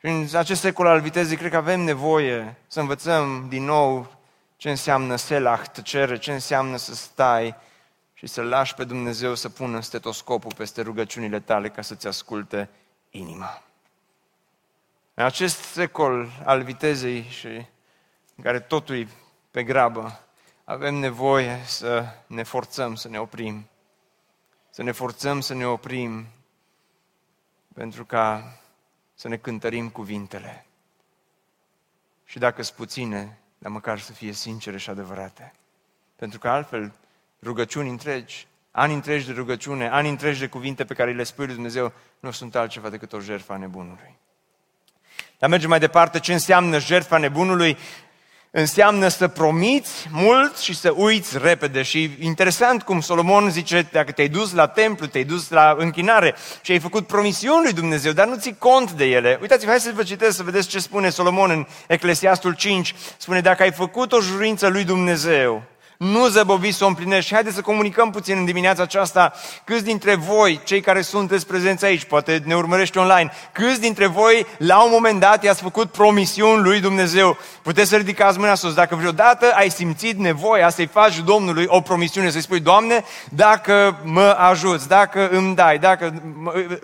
Și 0.00 0.06
în 0.06 0.26
acest 0.32 0.60
secol 0.60 0.86
al 0.86 1.00
vitezei, 1.00 1.36
cred 1.36 1.50
că 1.50 1.56
avem 1.56 1.80
nevoie 1.80 2.56
să 2.66 2.80
învățăm 2.80 3.46
din 3.48 3.64
nou 3.64 4.16
ce 4.56 4.70
înseamnă 4.70 5.16
selah, 5.16 5.60
tăcere, 5.72 6.18
ce 6.18 6.32
înseamnă 6.32 6.76
să 6.76 6.94
stai 6.94 7.54
și 8.14 8.26
să 8.26 8.42
lași 8.42 8.74
pe 8.74 8.84
Dumnezeu 8.84 9.34
să 9.34 9.48
pună 9.48 9.80
stetoscopul 9.80 10.52
peste 10.56 10.82
rugăciunile 10.82 11.40
tale 11.40 11.68
ca 11.68 11.82
să-ți 11.82 12.06
asculte 12.06 12.68
inima. 13.10 13.62
În 15.18 15.24
acest 15.24 15.58
secol 15.58 16.28
al 16.44 16.62
vitezei 16.62 17.22
și 17.22 17.46
în 18.36 18.42
care 18.42 18.60
totul 18.60 18.96
e 18.96 19.08
pe 19.50 19.64
grabă, 19.64 20.20
avem 20.64 20.94
nevoie 20.94 21.60
să 21.64 22.04
ne 22.26 22.42
forțăm 22.42 22.94
să 22.94 23.08
ne 23.08 23.20
oprim. 23.20 23.68
Să 24.70 24.82
ne 24.82 24.92
forțăm 24.92 25.40
să 25.40 25.54
ne 25.54 25.66
oprim 25.66 26.26
pentru 27.74 28.04
ca 28.04 28.58
să 29.14 29.28
ne 29.28 29.36
cântărim 29.36 29.88
cuvintele. 29.88 30.66
Și 32.24 32.38
dacă 32.38 32.62
sunt 32.62 32.76
puține, 32.76 33.38
dar 33.58 33.72
măcar 33.72 33.98
să 33.98 34.12
fie 34.12 34.32
sincere 34.32 34.78
și 34.78 34.90
adevărate. 34.90 35.54
Pentru 36.16 36.38
că 36.38 36.48
altfel, 36.48 36.92
rugăciuni 37.42 37.88
întregi, 37.88 38.46
ani 38.70 38.94
întregi 38.94 39.26
de 39.26 39.32
rugăciune, 39.32 39.88
ani 39.88 40.08
întregi 40.08 40.40
de 40.40 40.48
cuvinte 40.48 40.84
pe 40.84 40.94
care 40.94 41.12
le 41.12 41.22
spui 41.22 41.44
lui 41.44 41.54
Dumnezeu, 41.54 41.92
nu 42.20 42.30
sunt 42.30 42.54
altceva 42.54 42.88
decât 42.88 43.12
o 43.12 43.20
jertfă 43.20 43.52
a 43.52 43.56
nebunului. 43.56 44.18
Dar 45.38 45.50
mergem 45.50 45.68
mai 45.68 45.78
departe, 45.78 46.18
ce 46.18 46.32
înseamnă 46.32 46.78
jertfa 46.78 47.18
nebunului? 47.18 47.78
Înseamnă 48.50 49.08
să 49.08 49.28
promiți 49.28 50.08
mult 50.10 50.56
și 50.56 50.74
să 50.74 50.92
uiți 50.96 51.38
repede. 51.38 51.82
Și 51.82 52.16
interesant 52.20 52.82
cum 52.82 53.00
Solomon 53.00 53.50
zice, 53.50 53.88
dacă 53.92 54.12
te-ai 54.12 54.28
dus 54.28 54.52
la 54.52 54.66
templu, 54.66 55.06
te-ai 55.06 55.24
dus 55.24 55.48
la 55.48 55.74
închinare 55.78 56.34
și 56.62 56.72
ai 56.72 56.78
făcut 56.78 57.06
promisiuni 57.06 57.62
lui 57.62 57.72
Dumnezeu, 57.72 58.12
dar 58.12 58.26
nu 58.26 58.36
ți 58.36 58.54
cont 58.58 58.90
de 58.90 59.04
ele. 59.04 59.38
Uitați-vă, 59.40 59.70
hai 59.70 59.80
să 59.80 59.92
vă 59.94 60.02
citesc 60.02 60.36
să 60.36 60.42
vedeți 60.42 60.68
ce 60.68 60.78
spune 60.78 61.08
Solomon 61.08 61.50
în 61.50 61.66
Eclesiastul 61.86 62.54
5. 62.54 62.94
Spune, 63.16 63.40
dacă 63.40 63.62
ai 63.62 63.72
făcut 63.72 64.12
o 64.12 64.20
jurință 64.20 64.68
lui 64.68 64.84
Dumnezeu, 64.84 65.62
nu 65.98 66.26
zăbovi 66.28 66.70
să 66.70 66.84
o 66.84 66.86
împlinești. 66.86 67.26
Și 67.26 67.34
haideți 67.34 67.54
să 67.54 67.60
comunicăm 67.60 68.10
puțin 68.10 68.36
în 68.38 68.44
dimineața 68.44 68.82
aceasta 68.82 69.32
câți 69.64 69.84
dintre 69.84 70.14
voi, 70.14 70.60
cei 70.64 70.80
care 70.80 71.00
sunteți 71.00 71.46
prezenți 71.46 71.84
aici, 71.84 72.04
poate 72.04 72.42
ne 72.44 72.54
urmărești 72.56 72.98
online, 72.98 73.32
câți 73.52 73.80
dintre 73.80 74.06
voi 74.06 74.46
la 74.58 74.82
un 74.82 74.90
moment 74.92 75.20
dat 75.20 75.44
i-ați 75.44 75.62
făcut 75.62 75.90
promisiuni 75.90 76.62
lui 76.62 76.80
Dumnezeu. 76.80 77.36
Puteți 77.62 77.88
să 77.88 77.96
ridicați 77.96 78.38
mâna 78.38 78.54
sus. 78.54 78.74
Dacă 78.74 78.94
vreodată 78.94 79.52
ai 79.54 79.70
simțit 79.70 80.18
nevoia 80.18 80.70
să-i 80.70 80.86
faci 80.86 81.18
Domnului 81.18 81.64
o 81.68 81.80
promisiune, 81.80 82.30
să-i 82.30 82.40
spui, 82.40 82.60
Doamne, 82.60 83.04
dacă 83.30 84.00
mă 84.04 84.36
ajuți, 84.38 84.88
dacă 84.88 85.28
îmi 85.28 85.54
dai, 85.54 85.78
dacă... 85.78 86.22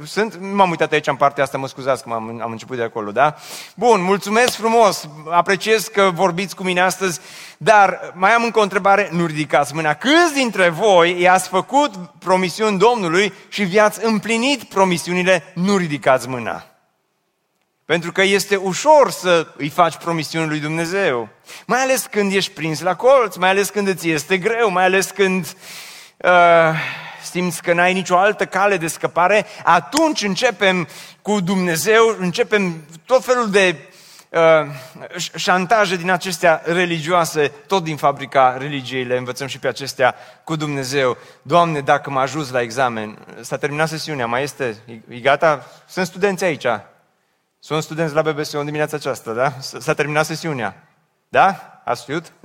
Sunt, 0.07 0.38
m-am 0.53 0.70
uitat 0.70 0.92
aici 0.92 1.07
în 1.07 1.16
partea 1.16 1.44
asta, 1.44 1.59
mă 1.59 1.68
scuzați 1.68 2.03
că 2.03 2.11
am, 2.12 2.40
am 2.42 2.50
început 2.50 2.77
de 2.77 2.83
acolo, 2.83 3.11
da? 3.11 3.37
Bun, 3.74 4.03
mulțumesc 4.03 4.55
frumos, 4.55 5.09
apreciez 5.31 5.87
că 5.87 6.11
vorbiți 6.14 6.57
cu 6.57 6.62
mine 6.62 6.81
astăzi, 6.81 7.20
dar 7.64 8.12
mai 8.14 8.31
am 8.31 8.44
încă 8.44 8.59
o 8.59 8.62
întrebare 8.62 9.09
nu 9.12 9.27
ridicați 9.27 9.74
mâna. 9.74 9.94
Câți 9.94 10.35
dintre 10.35 10.68
voi 10.68 11.20
i-ați 11.20 11.48
făcut 11.48 11.94
promisiuni 12.18 12.79
Domnului 12.79 13.33
și 13.48 13.62
vi-ați 13.62 14.05
împlinit 14.05 14.64
promisiunile, 14.64 15.53
nu 15.55 15.77
ridicați 15.77 16.29
mâna. 16.29 16.64
Pentru 17.85 18.12
că 18.12 18.22
este 18.22 18.57
ușor 18.57 19.11
să 19.11 19.46
îi 19.57 19.68
faci 19.68 19.96
promisiuni 19.96 20.48
lui 20.48 20.59
Dumnezeu. 20.61 21.29
Mai 21.66 21.81
ales 21.81 22.07
când 22.11 22.33
ești 22.33 22.50
prins 22.50 22.81
la 22.81 22.96
colț, 22.96 23.37
mai 23.37 23.48
ales 23.48 23.70
când 23.70 23.88
îți 23.88 24.09
este 24.09 24.38
greu, 24.38 24.70
mai 24.70 24.85
ales 24.85 25.11
când 25.11 25.57
uh, 26.16 26.31
simți 27.31 27.62
că 27.62 27.72
n-ai 27.72 27.92
nicio 27.92 28.16
altă 28.16 28.46
cale 28.46 28.77
de 28.77 28.87
scăpare, 28.87 29.46
atunci 29.64 30.22
începem 30.22 30.88
cu 31.22 31.40
Dumnezeu, 31.40 32.16
începem 32.18 32.85
tot 33.07 33.24
felul 33.24 33.50
de 33.50 33.77
Uh, 34.35 34.66
șantaje 35.35 35.97
din 35.97 36.11
acestea 36.11 36.62
religioase, 36.64 37.53
tot 37.66 37.85
din 37.85 37.97
fabrica 37.97 38.57
religiei, 38.57 39.05
le 39.05 39.16
învățăm 39.16 39.47
și 39.47 39.59
pe 39.59 39.68
acestea 39.68 40.14
cu 40.44 40.57
Dumnezeu. 40.57 41.16
Doamne, 41.42 41.81
dacă 41.81 42.11
mă 42.11 42.20
ajuns 42.20 42.51
la 42.51 42.61
examen, 42.61 43.18
s-a 43.40 43.57
terminat 43.57 43.88
sesiunea, 43.88 44.27
mai 44.27 44.42
este, 44.42 44.77
e 45.09 45.18
gata? 45.18 45.66
Sunt 45.87 46.07
studenți 46.07 46.44
aici. 46.44 46.66
Sunt 47.59 47.83
studenți 47.83 48.14
la 48.14 48.23
BBC 48.23 48.53
în 48.53 48.64
dimineața 48.64 48.97
aceasta, 48.97 49.33
da? 49.33 49.53
S-a 49.61 49.94
terminat 49.94 50.27
sesiunea. 50.27 50.88
Da? 51.29 51.81
Ați 51.85 52.03
știut? 52.03 52.33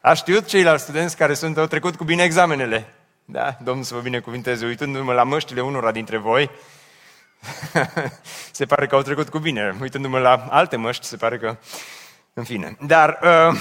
A 0.00 0.14
știut 0.14 0.46
ceilalți 0.46 0.82
studenți 0.82 1.16
care 1.16 1.34
sunt, 1.34 1.58
au 1.58 1.66
trecut 1.66 1.96
cu 1.96 2.04
bine 2.04 2.22
examenele. 2.22 2.94
Da? 3.24 3.56
Domnul 3.62 3.84
să 3.84 3.94
vă 3.94 4.00
binecuvinteze. 4.00 4.66
Uitându-mă 4.66 5.12
la 5.12 5.22
măștile 5.22 5.60
unora 5.60 5.92
dintre 5.92 6.16
voi, 6.16 6.50
se 8.50 8.66
pare 8.66 8.86
că 8.86 8.94
au 8.94 9.02
trecut 9.02 9.28
cu 9.28 9.38
bine. 9.38 9.76
Uitându-mă 9.80 10.18
la 10.18 10.46
alte 10.50 10.76
măști, 10.76 11.06
se 11.06 11.16
pare 11.16 11.38
că... 11.38 11.56
În 12.38 12.44
fine. 12.44 12.76
Dar 12.80 13.18
uh, 13.22 13.60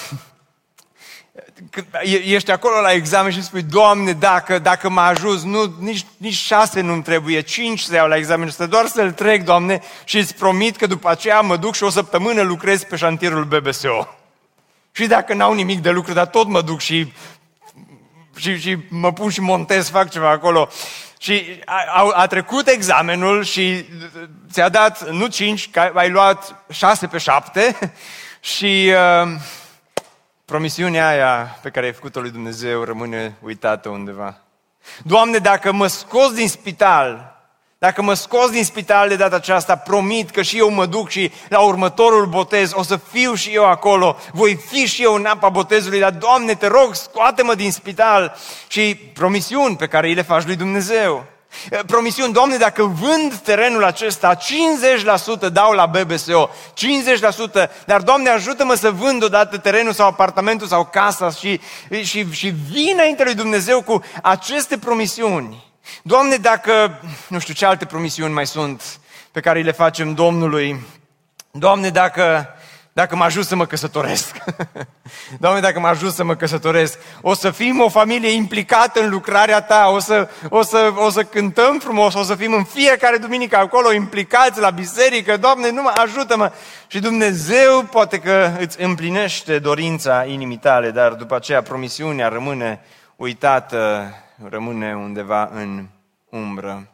ești 2.23 2.51
acolo 2.51 2.81
la 2.81 2.91
examen 2.91 3.31
și 3.31 3.43
spui, 3.43 3.61
Doamne, 3.61 4.11
dacă, 4.11 4.59
dacă 4.59 4.89
mă 4.89 5.01
ajuns, 5.01 5.43
nu, 5.43 5.73
nici, 5.79 6.05
nici 6.17 6.33
șase 6.33 6.81
nu-mi 6.81 7.03
trebuie, 7.03 7.41
cinci 7.41 7.79
să 7.79 7.95
iau 7.95 8.07
la 8.07 8.15
examen, 8.15 8.49
să 8.49 8.67
doar 8.67 8.85
să-l 8.85 9.11
trec, 9.11 9.43
Doamne, 9.43 9.81
și 10.03 10.17
îți 10.17 10.35
promit 10.35 10.75
că 10.75 10.87
după 10.87 11.09
aceea 11.09 11.41
mă 11.41 11.57
duc 11.57 11.75
și 11.75 11.83
o 11.83 11.89
săptămână 11.89 12.41
lucrez 12.41 12.83
pe 12.83 12.95
șantierul 12.95 13.43
BBSO. 13.43 14.07
Și 14.91 15.07
dacă 15.07 15.33
n-au 15.33 15.53
nimic 15.53 15.81
de 15.81 15.89
lucru, 15.89 16.13
dar 16.13 16.27
tot 16.27 16.47
mă 16.47 16.61
duc 16.61 16.79
și, 16.79 17.13
și, 18.35 18.59
și 18.59 18.77
mă 18.89 19.13
pun 19.13 19.29
și 19.29 19.41
montez, 19.41 19.89
fac 19.89 20.09
ceva 20.09 20.29
acolo. 20.29 20.69
Și 21.25 21.61
a, 21.65 22.11
a 22.13 22.27
trecut 22.27 22.67
examenul 22.67 23.43
și 23.43 23.85
ți-a 24.51 24.69
dat, 24.69 25.09
nu 25.09 25.27
cinci, 25.27 25.69
că 25.69 25.91
ai 25.93 26.09
luat 26.09 26.63
șase 26.69 27.07
pe 27.07 27.17
șapte 27.17 27.75
și... 28.53 28.91
Uh, 29.23 29.39
promisiunea 30.45 31.07
aia 31.07 31.57
pe 31.61 31.69
care 31.69 31.85
ai 31.85 31.93
făcut-o 31.93 32.19
lui 32.19 32.31
Dumnezeu 32.31 32.83
rămâne 32.83 33.35
uitată 33.41 33.89
undeva. 33.89 34.37
Doamne, 35.03 35.37
dacă 35.37 35.71
mă 35.71 35.87
scos 35.87 36.33
din 36.33 36.49
spital, 36.49 37.34
dacă 37.77 38.01
mă 38.01 38.13
scos 38.13 38.49
din 38.49 38.63
spital 38.63 39.07
de 39.07 39.15
data 39.15 39.35
aceasta, 39.35 39.75
promit 39.75 40.29
că 40.29 40.41
și 40.41 40.57
eu 40.57 40.69
mă 40.69 40.85
duc 40.85 41.09
și 41.09 41.31
la 41.49 41.59
următorul 41.59 42.25
botez. 42.25 42.71
O 42.73 42.83
să 42.83 42.99
fiu 43.11 43.33
și 43.33 43.49
eu 43.49 43.65
acolo, 43.65 44.17
voi 44.31 44.59
fi 44.71 44.85
și 44.85 45.03
eu 45.03 45.13
în 45.13 45.25
apa 45.25 45.49
botezului, 45.49 45.99
dar 45.99 46.11
Doamne, 46.11 46.53
te 46.53 46.67
rog, 46.67 46.95
scoate-mă 46.95 47.55
din 47.55 47.71
spital. 47.71 48.35
Și 48.67 48.95
promisiuni 48.95 49.75
pe 49.75 49.87
care 49.87 50.07
îi 50.07 50.13
le 50.13 50.21
faci 50.21 50.45
lui 50.45 50.55
Dumnezeu. 50.55 51.25
Eh, 51.69 51.79
promisiuni, 51.85 52.33
Doamne, 52.33 52.57
dacă 52.57 52.83
vând 52.83 53.35
terenul 53.35 53.83
acesta, 53.83 54.35
50% 54.35 55.49
dau 55.51 55.71
la 55.71 55.85
BBSO, 55.85 56.49
50%, 56.73 57.69
dar 57.85 58.01
Doamne 58.01 58.29
ajută-mă 58.29 58.73
să 58.73 58.91
vând 58.91 59.23
odată 59.23 59.57
terenul 59.57 59.93
sau 59.93 60.07
apartamentul 60.07 60.67
sau 60.67 60.85
casa 60.85 61.29
și, 61.29 61.59
și, 62.03 62.31
și 62.31 62.53
vin 62.71 62.91
înainte 62.93 63.23
lui 63.23 63.33
Dumnezeu 63.33 63.81
cu 63.81 64.03
aceste 64.21 64.77
promisiuni. 64.77 65.73
Doamne, 66.03 66.35
dacă, 66.35 67.01
nu 67.27 67.39
știu 67.39 67.53
ce 67.53 67.65
alte 67.65 67.85
promisiuni 67.85 68.33
mai 68.33 68.47
sunt 68.47 68.99
pe 69.31 69.39
care 69.39 69.61
le 69.61 69.71
facem 69.71 70.13
Domnului, 70.13 70.85
Doamne, 71.51 71.89
dacă 71.89 72.55
dacă 72.95 73.15
mă 73.15 73.23
ajut 73.23 73.45
să 73.45 73.55
mă 73.55 73.65
căsătoresc. 73.65 74.35
Doamne, 75.39 75.59
dacă 75.59 75.79
mă 75.79 75.87
ajut 75.87 76.13
să 76.13 76.23
mă 76.23 76.35
căsătoresc, 76.35 76.99
o 77.21 77.33
să 77.33 77.51
fim 77.51 77.81
o 77.81 77.89
familie 77.89 78.29
implicată 78.29 79.01
în 79.01 79.09
lucrarea 79.09 79.61
Ta, 79.61 79.89
o 79.93 79.99
să, 79.99 80.29
o 80.49 80.61
să, 80.61 80.93
o 80.95 81.09
să 81.09 81.23
cântăm 81.23 81.79
frumos, 81.79 82.13
o 82.13 82.23
să 82.23 82.35
fim 82.35 82.53
în 82.53 82.63
fiecare 82.63 83.17
duminică 83.17 83.57
acolo 83.57 83.93
implicați 83.93 84.59
la 84.59 84.69
biserică. 84.69 85.37
Doamne, 85.37 85.71
nu 85.71 85.81
mă 85.81 85.91
ajută-mă! 85.95 86.51
Și 86.87 86.99
Dumnezeu 86.99 87.83
poate 87.83 88.19
că 88.19 88.51
îți 88.59 88.81
împlinește 88.81 89.59
dorința 89.59 90.25
inimii 90.27 90.57
tale, 90.57 90.91
dar 90.91 91.11
după 91.11 91.35
aceea 91.35 91.61
promisiunea 91.61 92.27
rămâne 92.27 92.81
uitată, 93.15 94.13
rămâne 94.49 94.95
undeva 94.95 95.49
în 95.53 95.85
umbră. 96.29 96.89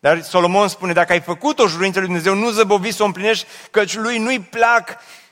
Dar 0.00 0.22
Solomon 0.22 0.68
spune, 0.68 0.92
dacă 0.92 1.12
ai 1.12 1.20
făcut 1.20 1.58
o 1.58 1.66
juruință 1.66 1.98
lui 1.98 2.08
Dumnezeu, 2.08 2.34
nu 2.34 2.50
zăbovi 2.50 2.90
să 2.90 3.02
o 3.02 3.06
împlinești, 3.06 3.46
căci 3.70 3.96
lui 3.96 4.18
nu-i 4.18 4.40
plac 4.40 4.88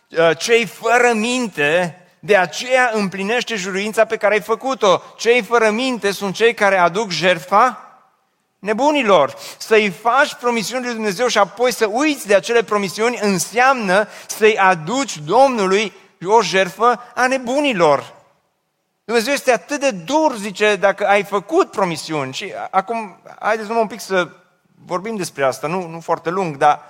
uh, 0.09 0.37
cei 0.39 0.67
fără 0.67 1.13
minte, 1.15 1.97
de 2.19 2.37
aceea 2.37 2.91
împlinește 2.95 3.55
juruința 3.55 4.05
pe 4.05 4.17
care 4.17 4.35
ai 4.35 4.41
făcut-o. 4.41 5.03
Cei 5.17 5.43
fără 5.43 5.71
minte 5.71 6.11
sunt 6.11 6.35
cei 6.35 6.55
care 6.55 6.77
aduc 6.77 7.11
jertfa 7.11 7.87
nebunilor. 8.59 9.35
Să-i 9.59 9.91
faci 9.91 10.35
promisiuni 10.35 10.85
lui 10.85 10.95
Dumnezeu 10.95 11.27
și 11.27 11.39
apoi 11.39 11.73
să 11.73 11.87
uiți 11.91 12.27
de 12.27 12.35
acele 12.35 12.63
promisiuni 12.63 13.19
înseamnă 13.21 14.09
să-i 14.27 14.59
aduci 14.59 15.19
Domnului 15.19 15.93
o 16.25 16.43
jertfă 16.43 17.01
a 17.15 17.27
nebunilor. 17.27 18.22
Dumnezeu 19.13 19.35
este 19.35 19.53
atât 19.53 19.81
de 19.81 19.91
dur, 19.91 20.37
zice, 20.37 20.77
dacă 20.77 21.07
ai 21.07 21.23
făcut 21.23 21.71
promisiuni. 21.71 22.33
Și 22.33 22.53
acum, 22.71 23.21
haideți 23.41 23.67
numai 23.69 23.83
un 23.83 23.89
pic 23.89 24.01
să 24.01 24.29
vorbim 24.85 25.17
despre 25.17 25.45
asta, 25.45 25.67
nu, 25.67 25.89
nu 25.89 26.01
foarte 26.01 26.31
lung, 26.31 26.57
dar, 26.57 26.81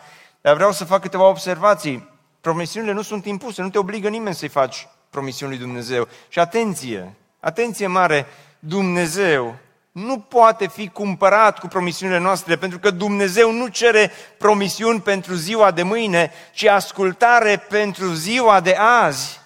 dar 0.40 0.54
vreau 0.54 0.72
să 0.72 0.85
fac 0.85 1.00
câteva 1.00 1.28
observații. 1.28 2.08
Promisiunile 2.40 2.92
nu 2.92 3.02
sunt 3.02 3.26
impuse, 3.26 3.62
nu 3.62 3.70
te 3.70 3.78
obligă 3.78 4.08
nimeni 4.08 4.35
să-i 4.35 4.48
faci 4.48 4.88
promisiuni 5.11 5.52
lui 5.52 5.61
Dumnezeu. 5.61 6.08
Și 6.28 6.38
atenție, 6.38 7.14
atenție 7.40 7.87
mare, 7.87 8.26
Dumnezeu 8.58 9.56
nu 9.92 10.18
poate 10.18 10.66
fi 10.68 10.88
cumpărat 10.88 11.58
cu 11.58 11.66
promisiunile 11.66 12.18
noastre, 12.18 12.56
pentru 12.56 12.78
că 12.78 12.90
Dumnezeu 12.90 13.52
nu 13.52 13.66
cere 13.66 14.11
promisiuni 14.38 15.00
pentru 15.00 15.35
ziua 15.35 15.70
de 15.70 15.82
mâine, 15.82 16.32
ci 16.52 16.64
ascultare 16.64 17.56
pentru 17.56 18.12
ziua 18.12 18.61
de 18.61 18.76
azi. 18.78 19.41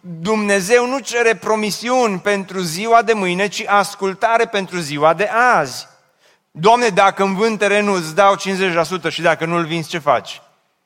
Dumnezeu 0.00 0.86
nu 0.86 0.98
cere 0.98 1.34
promisiuni 1.34 2.18
pentru 2.18 2.60
ziua 2.60 3.02
de 3.02 3.12
mâine, 3.12 3.48
ci 3.48 3.64
ascultare 3.66 4.46
pentru 4.46 4.78
ziua 4.78 5.14
de 5.14 5.28
azi. 5.58 5.88
Doamne, 6.50 6.88
dacă 6.88 7.22
îmi 7.22 7.36
vând 7.36 7.58
terenul, 7.58 7.96
îți 7.96 8.14
dau 8.14 8.34
50% 8.36 9.08
și 9.08 9.22
dacă 9.22 9.44
nu-l 9.44 9.64
vinzi, 9.64 9.88
ce 9.88 9.98
faci? 9.98 10.42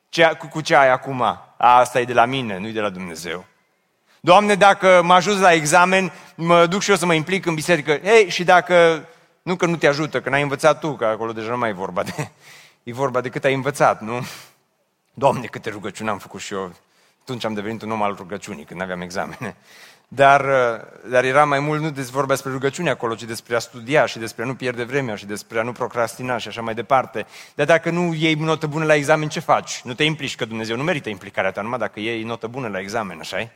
Ce, 0.09 0.33
cu, 0.39 0.47
cu 0.47 0.61
ce 0.61 0.75
ai 0.75 0.91
acum? 0.91 1.23
A, 1.23 1.45
asta 1.57 2.01
e 2.01 2.05
de 2.05 2.13
la 2.13 2.25
mine, 2.25 2.59
nu 2.59 2.67
e 2.67 2.73
de 2.73 2.81
la 2.81 2.89
Dumnezeu. 2.89 3.45
Doamne, 4.21 4.55
dacă 4.55 5.03
mă 5.05 5.15
ajut 5.15 5.39
la 5.39 5.53
examen, 5.53 6.13
mă 6.35 6.67
duc 6.67 6.83
și 6.83 6.91
eu 6.91 6.97
să 6.97 7.07
mă 7.07 7.15
implic 7.15 7.47
în 7.47 7.55
biserică. 7.55 7.91
Ei, 7.91 8.31
și 8.31 8.45
dacă, 8.45 9.09
nu 9.43 9.57
că 9.57 9.67
nu 9.67 9.77
te 9.77 9.87
ajută, 9.87 10.21
că 10.21 10.31
n-ai 10.31 10.43
învățat 10.43 10.81
tu, 10.81 10.93
că 10.93 11.05
acolo 11.05 11.33
deja 11.33 11.51
nu 11.51 11.59
mai 11.59 11.71
e 11.71 11.73
vorba 11.73 12.03
de, 12.03 12.31
e 12.83 12.93
vorba 12.93 13.21
de 13.21 13.29
cât 13.29 13.45
ai 13.45 13.55
învățat, 13.55 14.01
nu? 14.01 14.27
Doamne, 15.13 15.47
câte 15.47 15.71
rugăciuni 15.71 16.11
am 16.11 16.19
făcut 16.19 16.41
și 16.41 16.53
eu. 16.55 16.73
Atunci 17.25 17.45
am 17.45 17.55
devenit 17.55 17.83
un 17.83 17.91
om 17.91 18.03
al 18.03 18.15
rugăciunii, 18.15 18.65
când 18.65 18.81
aveam 18.81 19.01
examene. 19.01 19.57
Dar, 20.09 20.41
uh, 20.41 21.11
dar 21.11 21.25
era 21.25 21.45
mai 21.45 21.59
mult 21.59 21.81
nu 21.81 21.91
despre 21.91 22.15
vorba 22.15 22.33
despre 22.33 22.53
rugăciune 22.53 22.91
acolo, 22.91 23.15
ci 23.15 23.23
despre 23.23 23.57
a 23.57 23.59
studia 23.59 24.07
și 24.07 24.19
despre 24.19 24.43
a 24.43 24.47
nu 24.47 24.55
pierde 24.55 24.85
vremea 24.85 25.15
și 25.15 25.27
despre 25.27 25.59
a 25.59 25.63
nu 25.63 25.73
procrastina 25.73 26.39
și 26.39 26.49
așa 26.49 26.61
mai 26.61 26.75
departe. 26.75 27.27
Dar 27.55 27.67
dacă 27.67 27.91
nu 27.91 28.15
iei 28.15 28.35
notă 28.35 28.67
bună 28.67 28.85
la 28.85 28.95
examen, 28.95 29.29
ce 29.29 29.41
faci? 29.41 29.81
Nu 29.85 29.95
te 29.95 30.05
implici, 30.05 30.37
că 30.37 30.45
Dumnezeu 30.45 30.77
nu 30.77 30.83
merită 30.83 31.09
implicarea 31.09 31.51
ta, 31.51 31.61
numai 31.61 31.79
dacă 31.79 32.01
iei 32.01 32.23
notă 32.23 32.47
bună 32.47 32.69
la 32.69 32.79
examen, 32.79 33.19
așa 33.21 33.51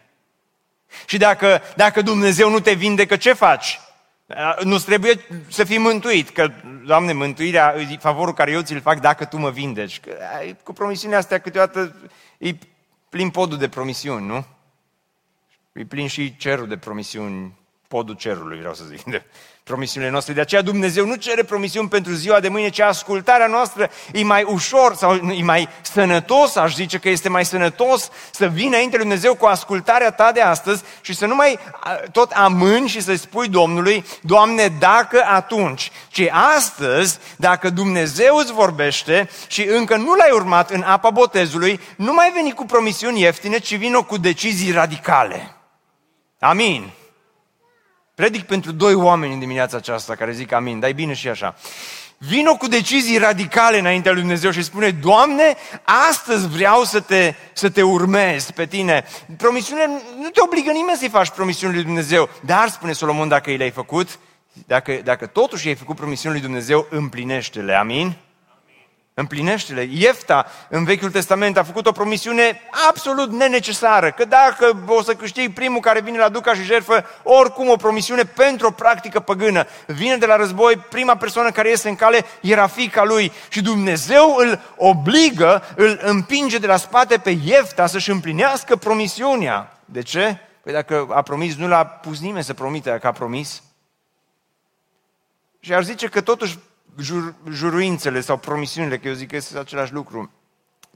Și 1.06 1.18
dacă, 1.18 1.62
dacă 1.76 2.02
Dumnezeu 2.02 2.50
nu 2.50 2.60
te 2.60 2.72
vindecă, 2.72 3.16
ce 3.16 3.32
faci? 3.32 3.80
Uh, 4.26 4.64
nu 4.64 4.78
trebuie 4.78 5.20
să 5.48 5.64
fii 5.64 5.78
mântuit, 5.78 6.30
că, 6.30 6.50
Doamne, 6.84 7.12
mântuirea 7.12 7.74
e 7.78 7.96
favorul 8.00 8.34
care 8.34 8.50
eu 8.50 8.60
ți-l 8.60 8.80
fac 8.80 9.00
dacă 9.00 9.24
Tu 9.24 9.38
mă 9.38 9.50
vindeci. 9.50 10.00
Că, 10.00 10.10
cu 10.62 10.72
promisiunea 10.72 11.18
astea 11.18 11.38
câteodată 11.38 11.94
e 12.38 12.54
plin 13.08 13.30
podul 13.30 13.58
de 13.58 13.68
promisiuni, 13.68 14.26
nu? 14.26 14.46
E 15.72 15.84
plin 15.84 16.06
și 16.08 16.36
cerul 16.36 16.68
de 16.68 16.76
promisiuni, 16.76 17.58
podul 17.88 18.14
cerului, 18.14 18.58
vreau 18.58 18.74
să 18.74 18.84
zic, 18.84 19.02
de 19.02 19.24
promisiunile 19.68 20.10
noastre. 20.10 20.32
De 20.32 20.40
aceea 20.40 20.62
Dumnezeu 20.62 21.06
nu 21.06 21.14
cere 21.14 21.42
promisiuni 21.42 21.88
pentru 21.88 22.12
ziua 22.12 22.40
de 22.40 22.48
mâine, 22.48 22.68
ci 22.68 22.80
ascultarea 22.80 23.46
noastră 23.46 23.90
e 24.12 24.24
mai 24.24 24.42
ușor 24.42 24.94
sau 24.94 25.14
e 25.14 25.42
mai 25.42 25.68
sănătos, 25.82 26.56
aș 26.56 26.74
zice 26.74 26.98
că 26.98 27.08
este 27.08 27.28
mai 27.28 27.44
sănătos 27.44 28.08
să 28.30 28.46
vii 28.46 28.66
înainte 28.66 28.96
lui 28.96 29.04
Dumnezeu 29.04 29.34
cu 29.34 29.46
ascultarea 29.46 30.10
ta 30.10 30.32
de 30.32 30.40
astăzi 30.40 30.82
și 31.00 31.14
să 31.14 31.26
nu 31.26 31.34
mai 31.34 31.58
tot 32.12 32.30
amâni 32.30 32.88
și 32.88 33.00
să 33.00 33.14
spui 33.14 33.48
Domnului, 33.48 34.04
Doamne, 34.20 34.68
dacă 34.78 35.24
atunci, 35.26 35.90
ci 36.08 36.28
astăzi, 36.56 37.18
dacă 37.36 37.70
Dumnezeu 37.70 38.36
îți 38.36 38.52
vorbește 38.52 39.30
și 39.46 39.62
încă 39.62 39.96
nu 39.96 40.14
l-ai 40.14 40.30
urmat 40.32 40.70
în 40.70 40.82
apa 40.82 41.10
botezului, 41.10 41.80
nu 41.96 42.12
mai 42.12 42.30
veni 42.34 42.52
cu 42.52 42.64
promisiuni 42.64 43.20
ieftine, 43.20 43.58
ci 43.58 43.76
vină 43.76 44.02
cu 44.02 44.16
decizii 44.16 44.72
radicale. 44.72 45.54
Amin. 46.38 46.90
Predic 48.18 48.44
pentru 48.44 48.72
doi 48.72 48.94
oameni 48.94 49.32
în 49.32 49.38
dimineața 49.38 49.76
aceasta 49.76 50.14
care 50.14 50.32
zic 50.32 50.52
amin, 50.52 50.80
dar 50.80 50.90
e 50.90 50.92
bine 50.92 51.14
și 51.14 51.28
așa. 51.28 51.54
Vino 52.16 52.56
cu 52.56 52.66
decizii 52.66 53.18
radicale 53.18 53.78
înaintea 53.78 54.12
lui 54.12 54.20
Dumnezeu 54.20 54.50
și 54.50 54.62
spune, 54.62 54.90
Doamne, 54.90 55.56
astăzi 56.08 56.48
vreau 56.48 56.84
să 56.84 57.00
te, 57.00 57.34
să 57.52 57.70
te 57.70 57.82
urmez 57.82 58.50
pe 58.50 58.66
tine. 58.66 59.04
Promisiune, 59.36 59.86
nu 60.20 60.28
te 60.28 60.40
obligă 60.40 60.70
nimeni 60.70 60.98
să-i 60.98 61.08
faci 61.08 61.30
promisiuni 61.30 61.74
lui 61.74 61.82
Dumnezeu, 61.82 62.28
dar, 62.40 62.68
spune 62.68 62.92
Solomon, 62.92 63.28
dacă 63.28 63.50
i 63.50 63.56
le-ai 63.56 63.70
făcut, 63.70 64.18
dacă, 64.66 65.00
dacă 65.04 65.26
totuși 65.26 65.68
ai 65.68 65.74
făcut 65.74 65.96
promisiuni 65.96 66.34
lui 66.34 66.44
Dumnezeu, 66.44 66.86
împlinește-le. 66.90 67.74
Amin? 67.74 68.16
Împlinește-le. 69.18 69.88
Iefta, 69.90 70.46
în 70.68 70.84
Vechiul 70.84 71.10
Testament, 71.10 71.56
a 71.56 71.62
făcut 71.62 71.86
o 71.86 71.92
promisiune 71.92 72.60
absolut 72.88 73.30
nenecesară, 73.30 74.10
că 74.10 74.24
dacă 74.24 74.84
o 74.86 75.02
să 75.02 75.14
câștigi 75.14 75.50
primul 75.50 75.80
care 75.80 76.00
vine 76.00 76.18
la 76.18 76.28
duca 76.28 76.54
și 76.54 76.62
jertfă, 76.62 77.04
oricum 77.22 77.68
o 77.68 77.76
promisiune 77.76 78.22
pentru 78.22 78.66
o 78.66 78.70
practică 78.70 79.20
păgână. 79.20 79.66
Vine 79.86 80.16
de 80.16 80.26
la 80.26 80.36
război, 80.36 80.76
prima 80.76 81.16
persoană 81.16 81.50
care 81.50 81.68
iese 81.68 81.88
în 81.88 81.96
cale 81.96 82.24
era 82.40 82.66
fica 82.66 83.04
lui 83.04 83.32
și 83.48 83.62
Dumnezeu 83.62 84.34
îl 84.36 84.60
obligă, 84.76 85.62
îl 85.76 86.00
împinge 86.02 86.58
de 86.58 86.66
la 86.66 86.76
spate 86.76 87.16
pe 87.16 87.38
Iefta 87.44 87.86
să-și 87.86 88.10
împlinească 88.10 88.76
promisiunea. 88.76 89.78
De 89.84 90.02
ce? 90.02 90.38
Păi 90.62 90.72
dacă 90.72 91.08
a 91.10 91.22
promis, 91.22 91.56
nu 91.56 91.68
l-a 91.68 91.86
pus 91.86 92.20
nimeni 92.20 92.44
să 92.44 92.54
promite 92.54 92.98
că 93.00 93.06
a 93.06 93.12
promis. 93.12 93.62
Și 95.60 95.74
ar 95.74 95.84
zice 95.84 96.06
că 96.06 96.20
totuși 96.20 96.58
jur, 96.98 97.34
juruințele 97.50 98.20
sau 98.20 98.36
promisiunile, 98.36 98.98
că 98.98 99.08
eu 99.08 99.14
zic 99.14 99.28
că 99.28 99.36
este 99.36 99.58
același 99.58 99.92
lucru, 99.92 100.30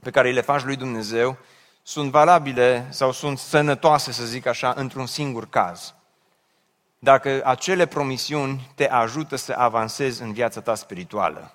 pe 0.01 0.11
care 0.11 0.27
îi 0.27 0.33
le 0.33 0.41
faci 0.41 0.63
lui 0.63 0.75
Dumnezeu, 0.75 1.37
sunt 1.83 2.11
valabile 2.11 2.87
sau 2.89 3.11
sunt 3.11 3.37
sănătoase, 3.37 4.11
să 4.11 4.25
zic 4.25 4.45
așa, 4.45 4.73
într-un 4.77 5.05
singur 5.05 5.49
caz. 5.49 5.93
Dacă 6.99 7.41
acele 7.45 7.85
promisiuni 7.85 8.71
te 8.75 8.89
ajută 8.89 9.35
să 9.35 9.53
avansezi 9.57 10.21
în 10.21 10.33
viața 10.33 10.61
ta 10.61 10.75
spirituală. 10.75 11.53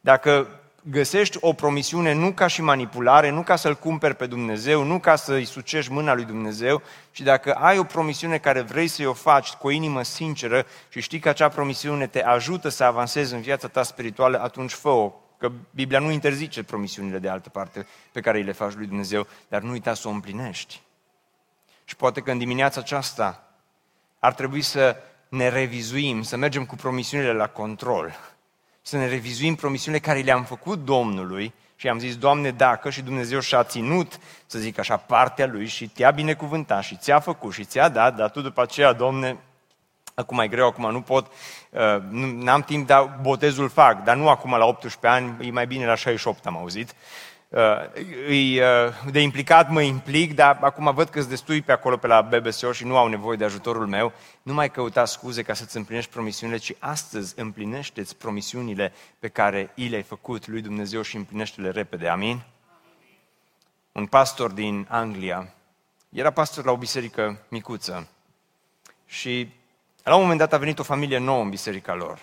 Dacă 0.00 0.48
găsești 0.90 1.38
o 1.40 1.52
promisiune 1.52 2.12
nu 2.12 2.32
ca 2.32 2.46
și 2.46 2.62
manipulare, 2.62 3.30
nu 3.30 3.42
ca 3.42 3.56
să-L 3.56 3.74
cumperi 3.74 4.14
pe 4.14 4.26
Dumnezeu, 4.26 4.82
nu 4.82 4.98
ca 4.98 5.16
să-i 5.16 5.44
sucești 5.44 5.92
mâna 5.92 6.14
lui 6.14 6.24
Dumnezeu, 6.24 6.82
ci 7.10 7.20
dacă 7.20 7.54
ai 7.54 7.78
o 7.78 7.84
promisiune 7.84 8.38
care 8.38 8.60
vrei 8.60 8.88
să-i 8.88 9.06
o 9.06 9.12
faci 9.12 9.50
cu 9.50 9.66
o 9.66 9.70
inimă 9.70 10.02
sinceră 10.02 10.66
și 10.88 11.00
știi 11.00 11.18
că 11.18 11.28
acea 11.28 11.48
promisiune 11.48 12.06
te 12.06 12.22
ajută 12.22 12.68
să 12.68 12.84
avansezi 12.84 13.34
în 13.34 13.40
viața 13.40 13.68
ta 13.68 13.82
spirituală, 13.82 14.40
atunci 14.40 14.72
fă-o. 14.72 15.12
Că 15.38 15.52
Biblia 15.70 15.98
nu 15.98 16.10
interzice 16.10 16.62
promisiunile 16.62 17.18
de 17.18 17.28
altă 17.28 17.48
parte 17.48 17.86
pe 18.12 18.20
care 18.20 18.38
îi 18.38 18.44
le 18.44 18.52
faci 18.52 18.74
lui 18.74 18.86
Dumnezeu, 18.86 19.26
dar 19.48 19.62
nu 19.62 19.70
uita 19.70 19.94
să 19.94 20.08
o 20.08 20.10
împlinești. 20.10 20.80
Și 21.84 21.96
poate 21.96 22.20
că 22.20 22.30
în 22.30 22.38
dimineața 22.38 22.80
aceasta 22.80 23.48
ar 24.18 24.34
trebui 24.34 24.62
să 24.62 24.96
ne 25.28 25.48
revizuim, 25.48 26.22
să 26.22 26.36
mergem 26.36 26.64
cu 26.64 26.74
promisiunile 26.74 27.32
la 27.32 27.46
control 27.46 28.33
să 28.86 28.96
ne 28.96 29.08
revizuim 29.08 29.54
promisiunile 29.54 30.02
care 30.02 30.20
le-am 30.20 30.44
făcut 30.44 30.84
Domnului 30.84 31.54
și 31.76 31.88
am 31.88 31.98
zis, 31.98 32.16
Doamne, 32.16 32.50
dacă 32.50 32.90
și 32.90 33.02
Dumnezeu 33.02 33.40
și-a 33.40 33.64
ținut, 33.64 34.18
să 34.46 34.58
zic 34.58 34.78
așa, 34.78 34.96
partea 34.96 35.46
Lui 35.46 35.66
și 35.66 35.88
te-a 35.88 36.10
binecuvântat 36.10 36.82
și 36.82 36.96
ți-a 36.96 37.20
făcut 37.20 37.52
și 37.52 37.64
ți-a 37.64 37.88
dat, 37.88 38.16
dar 38.16 38.30
tu 38.30 38.40
după 38.40 38.62
aceea, 38.62 38.92
Doamne, 38.92 39.36
acum 40.14 40.38
e 40.38 40.48
greu, 40.48 40.66
acum 40.66 40.90
nu 40.90 41.00
pot, 41.00 41.26
uh, 41.70 42.02
n-am 42.34 42.62
timp, 42.62 42.86
dar 42.86 43.18
botezul 43.22 43.68
fac, 43.68 44.02
dar 44.02 44.16
nu 44.16 44.28
acum 44.28 44.50
la 44.50 44.64
18 44.64 45.06
ani, 45.06 45.46
e 45.46 45.50
mai 45.50 45.66
bine 45.66 45.86
la 45.86 45.94
68 45.94 46.46
am 46.46 46.56
auzit. 46.56 46.94
Uh, 47.54 47.60
uh, 48.28 49.10
de 49.10 49.20
implicat 49.20 49.70
mă 49.70 49.82
implic, 49.82 50.34
dar 50.34 50.58
acum 50.60 50.94
văd 50.94 51.08
că-s 51.08 51.26
destui 51.26 51.62
pe 51.62 51.72
acolo 51.72 51.96
pe 51.96 52.06
la 52.06 52.22
BBSO 52.22 52.72
și 52.72 52.84
nu 52.84 52.96
au 52.96 53.06
nevoie 53.06 53.36
de 53.36 53.44
ajutorul 53.44 53.86
meu. 53.86 54.12
Nu 54.42 54.54
mai 54.54 54.70
căuta 54.70 55.04
scuze 55.04 55.42
ca 55.42 55.54
să-ți 55.54 55.76
împlinești 55.76 56.10
promisiunile, 56.10 56.58
ci 56.58 56.74
astăzi 56.78 57.40
împlinește-ți 57.40 58.16
promisiunile 58.16 58.92
pe 59.18 59.28
care 59.28 59.70
i 59.74 59.88
le-ai 59.88 60.02
făcut 60.02 60.46
lui 60.46 60.60
Dumnezeu 60.60 61.02
și 61.02 61.16
împlinește-le 61.16 61.70
repede. 61.70 62.08
Amin? 62.08 62.42
Un 63.92 64.06
pastor 64.06 64.50
din 64.50 64.86
Anglia 64.90 65.54
era 66.08 66.30
pastor 66.30 66.64
la 66.64 66.72
o 66.72 66.76
biserică 66.76 67.38
micuță 67.48 68.08
și 69.06 69.48
la 70.02 70.14
un 70.14 70.20
moment 70.20 70.38
dat 70.38 70.52
a 70.52 70.58
venit 70.58 70.78
o 70.78 70.82
familie 70.82 71.18
nouă 71.18 71.42
în 71.42 71.50
biserica 71.50 71.94
lor. 71.94 72.16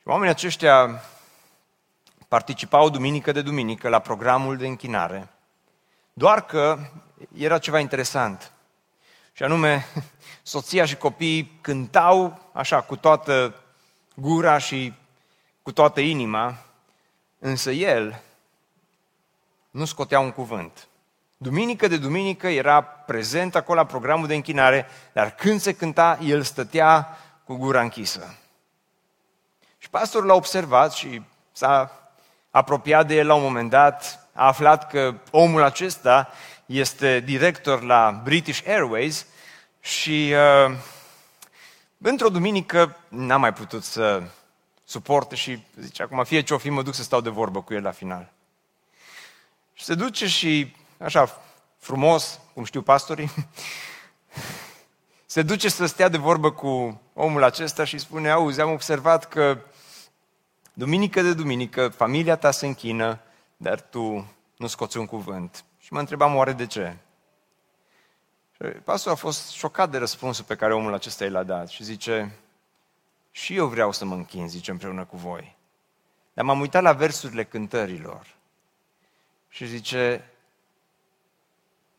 Și 0.00 0.08
oamenii 0.08 0.32
aceștia 0.32 1.02
participau 2.34 2.90
duminică 2.90 3.32
de 3.32 3.42
duminică 3.42 3.88
la 3.88 3.98
programul 3.98 4.56
de 4.56 4.66
închinare. 4.66 5.28
Doar 6.12 6.46
că 6.46 6.78
era 7.36 7.58
ceva 7.58 7.78
interesant. 7.78 8.52
Și 9.32 9.42
anume, 9.42 9.86
soția 10.42 10.84
și 10.84 10.96
copiii 10.96 11.58
cântau 11.60 12.50
așa 12.52 12.80
cu 12.80 12.96
toată 12.96 13.62
gura 14.14 14.58
și 14.58 14.92
cu 15.62 15.72
toată 15.72 16.00
inima, 16.00 16.58
însă 17.38 17.70
el 17.70 18.22
nu 19.70 19.84
scotea 19.84 20.20
un 20.20 20.30
cuvânt. 20.30 20.88
Duminică 21.36 21.88
de 21.88 21.96
duminică 21.96 22.48
era 22.48 22.82
prezent 22.82 23.54
acolo 23.54 23.78
la 23.78 23.86
programul 23.86 24.26
de 24.26 24.34
închinare, 24.34 24.86
dar 25.12 25.34
când 25.34 25.60
se 25.60 25.74
cânta, 25.74 26.18
el 26.22 26.42
stătea 26.42 27.18
cu 27.44 27.54
gura 27.54 27.80
închisă. 27.80 28.38
Și 29.78 29.90
pastorul 29.90 30.26
l-a 30.26 30.34
observat 30.34 30.92
și 30.92 31.22
s-a 31.52 31.98
apropiat 32.54 33.06
de 33.06 33.14
el 33.14 33.26
la 33.26 33.34
un 33.34 33.42
moment 33.42 33.70
dat, 33.70 34.28
a 34.32 34.46
aflat 34.46 34.90
că 34.90 35.14
omul 35.30 35.62
acesta 35.62 36.30
este 36.66 37.20
director 37.20 37.82
la 37.82 38.20
British 38.24 38.62
Airways 38.66 39.26
și 39.80 40.34
uh, 40.66 40.76
într-o 41.98 42.28
duminică 42.28 42.96
n-a 43.08 43.36
mai 43.36 43.52
putut 43.52 43.84
să 43.84 44.22
suporte 44.84 45.34
și 45.34 45.62
zice, 45.80 46.02
acum 46.02 46.24
fie 46.24 46.40
ce 46.40 46.54
o 46.54 46.58
fi, 46.58 46.70
mă 46.70 46.82
duc 46.82 46.94
să 46.94 47.02
stau 47.02 47.20
de 47.20 47.30
vorbă 47.30 47.62
cu 47.62 47.74
el 47.74 47.82
la 47.82 47.90
final. 47.90 48.32
Și 49.72 49.84
se 49.84 49.94
duce 49.94 50.26
și, 50.26 50.76
așa, 50.98 51.40
frumos, 51.78 52.40
cum 52.52 52.64
știu 52.64 52.82
pastorii, 52.82 53.30
se 55.26 55.42
duce 55.42 55.68
să 55.68 55.86
stea 55.86 56.08
de 56.08 56.18
vorbă 56.18 56.50
cu 56.50 57.00
omul 57.14 57.42
acesta 57.42 57.84
și 57.84 57.98
spune, 57.98 58.30
auzi, 58.30 58.60
am 58.60 58.70
observat 58.70 59.28
că 59.28 59.58
Duminică 60.76 61.22
de 61.22 61.34
duminică, 61.34 61.88
familia 61.88 62.36
ta 62.36 62.50
se 62.50 62.66
închină, 62.66 63.20
dar 63.56 63.80
tu 63.80 64.34
nu 64.56 64.66
scoți 64.66 64.96
un 64.96 65.06
cuvânt. 65.06 65.64
Și 65.78 65.92
mă 65.92 65.98
întrebam 65.98 66.34
oare 66.34 66.52
de 66.52 66.66
ce? 66.66 66.96
Și 68.52 68.62
pastorul 68.62 69.18
a 69.18 69.20
fost 69.20 69.50
șocat 69.50 69.90
de 69.90 69.98
răspunsul 69.98 70.44
pe 70.44 70.56
care 70.56 70.74
omul 70.74 70.94
acesta 70.94 71.24
i 71.24 71.30
l-a 71.30 71.42
dat 71.42 71.68
și 71.68 71.84
zice, 71.84 72.38
și 73.30 73.56
eu 73.56 73.66
vreau 73.66 73.92
să 73.92 74.04
mă 74.04 74.14
închin, 74.14 74.48
zice, 74.48 74.70
împreună 74.70 75.04
cu 75.04 75.16
voi. 75.16 75.56
Dar 76.32 76.44
m-am 76.44 76.60
uitat 76.60 76.82
la 76.82 76.92
versurile 76.92 77.44
cântărilor 77.44 78.34
și 79.48 79.66
zice, 79.66 80.30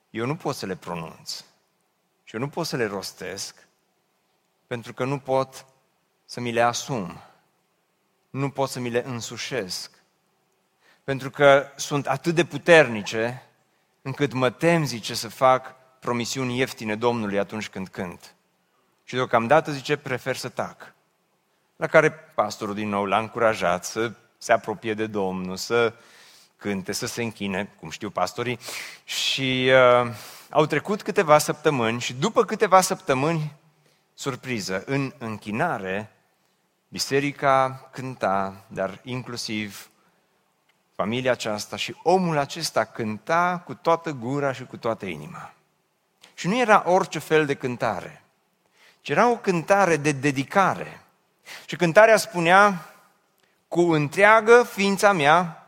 eu 0.10 0.26
nu 0.26 0.36
pot 0.36 0.56
să 0.56 0.66
le 0.66 0.76
pronunț 0.76 1.44
și 2.24 2.36
eu 2.36 2.40
nu 2.40 2.50
pot 2.50 2.66
să 2.66 2.76
le 2.76 2.86
rostesc 2.86 3.68
pentru 4.68 4.94
că 4.94 5.04
nu 5.04 5.20
pot 5.20 5.66
să 6.26 6.40
mi 6.40 6.52
le 6.52 6.62
asum 6.62 7.22
nu 8.36 8.50
pot 8.50 8.70
să 8.70 8.80
mi 8.80 8.90
le 8.90 9.04
însușesc. 9.06 9.92
Pentru 11.04 11.30
că 11.30 11.68
sunt 11.76 12.08
atât 12.08 12.36
de 12.36 12.46
puternice 12.46 13.44
încât 14.02 14.34
mă 14.34 14.50
tem, 14.50 14.86
zice, 14.86 15.14
să 15.14 15.28
fac 15.28 15.76
promisiuni 16.00 16.58
ieftine 16.58 16.96
Domnului 16.96 17.40
atunci 17.40 17.70
când 17.70 17.88
cânt. 17.88 18.36
Și 19.04 19.16
deocamdată, 19.16 19.72
zice, 19.72 19.96
prefer 19.96 20.36
să 20.36 20.50
tac. 20.50 20.94
La 21.76 21.88
care 21.88 22.12
pastorul 22.12 22.74
din 22.74 22.90
nou 22.90 23.06
l-a 23.06 23.20
încurajat 23.20 23.86
să 23.86 24.12
se 24.38 24.52
apropie 24.52 24.94
de 24.94 25.08
Domnul, 25.08 25.56
să 25.56 25.94
cânte, 26.58 26.92
să 26.92 27.06
se 27.06 27.24
închine, 27.24 27.70
cum 27.80 27.90
știu 27.90 28.10
pastorii. 28.10 28.60
Și 29.04 29.72
uh, 30.04 30.12
au 30.50 30.66
trecut 30.66 31.02
câteva 31.02 31.38
săptămâni 31.38 32.00
și 32.00 32.14
după 32.14 32.46
câteva 32.46 32.82
săptămâni, 32.82 33.54
surpriză, 34.14 34.84
în 34.86 35.14
închinare, 35.18 36.15
Biserica 36.88 37.88
cânta, 37.92 38.66
dar 38.68 39.00
inclusiv 39.04 39.90
familia 40.96 41.32
aceasta 41.32 41.76
și 41.76 41.96
omul 42.04 42.38
acesta 42.38 42.84
cânta 42.84 43.62
cu 43.66 43.74
toată 43.74 44.12
gura 44.12 44.52
și 44.52 44.66
cu 44.66 44.78
toată 44.78 45.06
inima. 45.06 45.54
Și 46.34 46.48
nu 46.48 46.58
era 46.58 46.84
orice 46.86 47.20
fel 47.20 47.46
de 47.46 47.54
cântare, 47.54 48.24
ci 49.02 49.10
era 49.10 49.30
o 49.30 49.38
cântare 49.38 49.98
de 49.98 50.12
dedicare. 50.12 51.02
Și 51.66 51.76
cântarea 51.76 52.18
spunea, 52.18 52.94
cu 53.68 53.82
întreagă 53.82 54.64
ființa 54.64 55.12
mea 55.12 55.68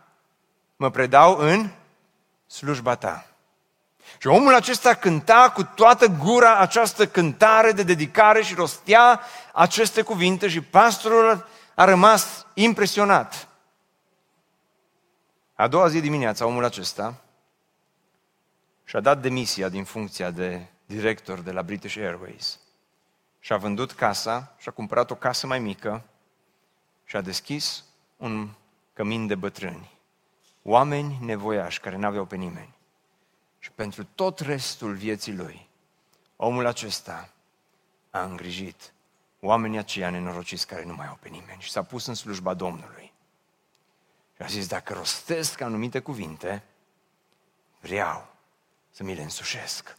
mă 0.75 0.89
predau 0.89 1.37
în 1.37 1.69
slujba 2.47 2.95
ta. 2.95 3.25
Și 4.17 4.27
omul 4.27 4.53
acesta 4.53 4.93
cânta 4.93 5.51
cu 5.55 5.63
toată 5.63 6.07
gura 6.07 6.57
această 6.57 7.07
cântare 7.07 7.71
de 7.71 7.83
dedicare 7.83 8.41
și 8.41 8.53
rostea 8.53 9.21
aceste 9.53 10.01
cuvinte 10.01 10.47
și 10.47 10.61
pastorul 10.61 11.47
a 11.75 11.85
rămas 11.85 12.45
impresionat. 12.53 13.47
A 15.55 15.67
doua 15.67 15.87
zi 15.87 15.99
dimineața, 15.99 16.45
omul 16.45 16.63
acesta 16.63 17.21
și-a 18.83 18.99
dat 18.99 19.21
demisia 19.21 19.69
din 19.69 19.83
funcția 19.83 20.31
de 20.31 20.65
director 20.85 21.39
de 21.39 21.51
la 21.51 21.61
British 21.61 21.97
Airways. 21.97 22.59
Și-a 23.39 23.57
vândut 23.57 23.91
casa 23.91 24.55
și-a 24.57 24.71
cumpărat 24.71 25.11
o 25.11 25.15
casă 25.15 25.47
mai 25.47 25.59
mică 25.59 26.03
și 27.03 27.15
a 27.15 27.21
deschis 27.21 27.83
un 28.17 28.49
cămin 28.93 29.27
de 29.27 29.35
bătrâni. 29.35 29.91
Oameni 30.63 31.17
nevoiași 31.21 31.79
care 31.79 31.97
n-aveau 31.97 32.25
pe 32.25 32.35
nimeni. 32.35 32.76
Și 33.67 33.73
pentru 33.73 34.03
tot 34.03 34.39
restul 34.39 34.93
vieții 34.93 35.35
lui, 35.35 35.67
omul 36.35 36.65
acesta 36.65 37.29
a 38.09 38.23
îngrijit 38.23 38.93
oamenii 39.39 39.77
aceia 39.77 40.09
nenorociți 40.09 40.67
care 40.67 40.83
nu 40.83 40.93
mai 40.93 41.07
au 41.07 41.17
pe 41.21 41.29
nimeni 41.29 41.61
și 41.61 41.69
s-a 41.69 41.83
pus 41.83 42.05
în 42.05 42.13
slujba 42.13 42.53
Domnului. 42.53 43.13
Și 44.35 44.41
a 44.41 44.45
zis, 44.45 44.67
dacă 44.67 44.93
rostesc 44.93 45.61
anumite 45.61 45.99
cuvinte, 45.99 46.63
vreau 47.79 48.27
să 48.91 49.03
mi 49.03 49.15
le 49.15 49.21
însușesc. 49.21 49.97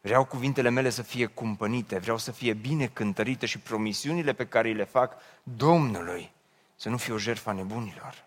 Vreau 0.00 0.24
cuvintele 0.24 0.68
mele 0.68 0.90
să 0.90 1.02
fie 1.02 1.26
cumpănite, 1.26 1.98
vreau 1.98 2.18
să 2.18 2.32
fie 2.32 2.52
bine 2.52 2.86
cântărite 2.86 3.46
și 3.46 3.58
promisiunile 3.58 4.32
pe 4.32 4.46
care 4.46 4.72
le 4.72 4.84
fac 4.84 5.14
Domnului 5.42 6.32
să 6.76 6.88
nu 6.88 6.96
fie 6.96 7.12
o 7.12 7.18
jertfă 7.18 7.52
nebunilor, 7.52 8.24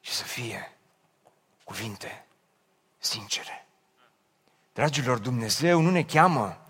ci 0.00 0.08
să 0.08 0.24
fie 0.24 0.72
cuvinte 1.64 2.22
sincere. 3.08 3.66
Dragilor, 4.72 5.18
Dumnezeu 5.18 5.80
nu 5.80 5.90
ne 5.90 6.02
cheamă 6.02 6.60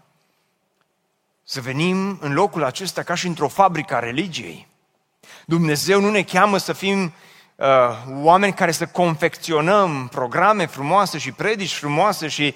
să 1.42 1.60
venim 1.60 2.18
în 2.20 2.32
locul 2.32 2.64
acesta 2.64 3.02
ca 3.02 3.14
și 3.14 3.26
într-o 3.26 3.48
fabrică 3.48 3.94
a 3.94 3.98
religiei. 3.98 4.68
Dumnezeu 5.46 6.00
nu 6.00 6.10
ne 6.10 6.22
cheamă 6.22 6.58
să 6.58 6.72
fim 6.72 7.04
uh, 7.04 7.12
oameni 8.22 8.52
care 8.52 8.70
să 8.70 8.86
confecționăm 8.86 10.08
programe 10.10 10.66
frumoase 10.66 11.18
și 11.18 11.32
predici 11.32 11.74
frumoase 11.74 12.28
și 12.28 12.54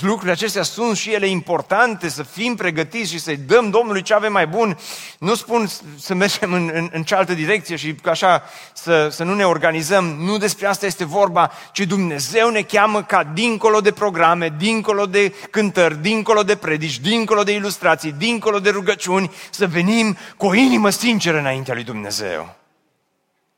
lucrurile 0.00 0.32
acestea 0.32 0.62
sunt 0.62 0.96
și 0.96 1.12
ele 1.12 1.26
importante, 1.26 2.08
să 2.08 2.22
fim 2.22 2.54
pregătiți 2.54 3.10
și 3.10 3.18
să-i 3.18 3.36
dăm 3.36 3.70
Domnului 3.70 4.02
ce 4.02 4.14
avem 4.14 4.32
mai 4.32 4.46
bun. 4.46 4.78
Nu 5.18 5.34
spun 5.34 5.68
să 5.98 6.14
mergem 6.14 6.52
în, 6.52 6.70
în, 6.74 6.88
în 6.92 7.02
cealaltă 7.02 7.34
direcție 7.34 7.76
și 7.76 7.94
așa 8.04 8.42
să, 8.72 9.08
să 9.10 9.24
nu 9.24 9.34
ne 9.34 9.44
organizăm. 9.44 10.04
Nu 10.04 10.38
despre 10.38 10.66
asta 10.66 10.86
este 10.86 11.04
vorba, 11.04 11.50
ci 11.72 11.80
Dumnezeu 11.80 12.50
ne 12.50 12.62
cheamă 12.62 13.02
ca 13.02 13.24
dincolo 13.24 13.80
de 13.80 13.92
programe, 13.92 14.54
dincolo 14.58 15.06
de 15.06 15.34
cântări, 15.50 16.02
dincolo 16.02 16.42
de 16.42 16.56
predici, 16.56 16.98
dincolo 16.98 17.42
de 17.42 17.52
ilustrații, 17.52 18.12
dincolo 18.12 18.58
de 18.58 18.70
rugăciuni, 18.70 19.30
să 19.50 19.66
venim 19.66 20.16
cu 20.36 20.46
o 20.46 20.54
inimă 20.54 20.90
sinceră 20.90 21.38
înaintea 21.38 21.74
lui 21.74 21.84
Dumnezeu. 21.84 22.56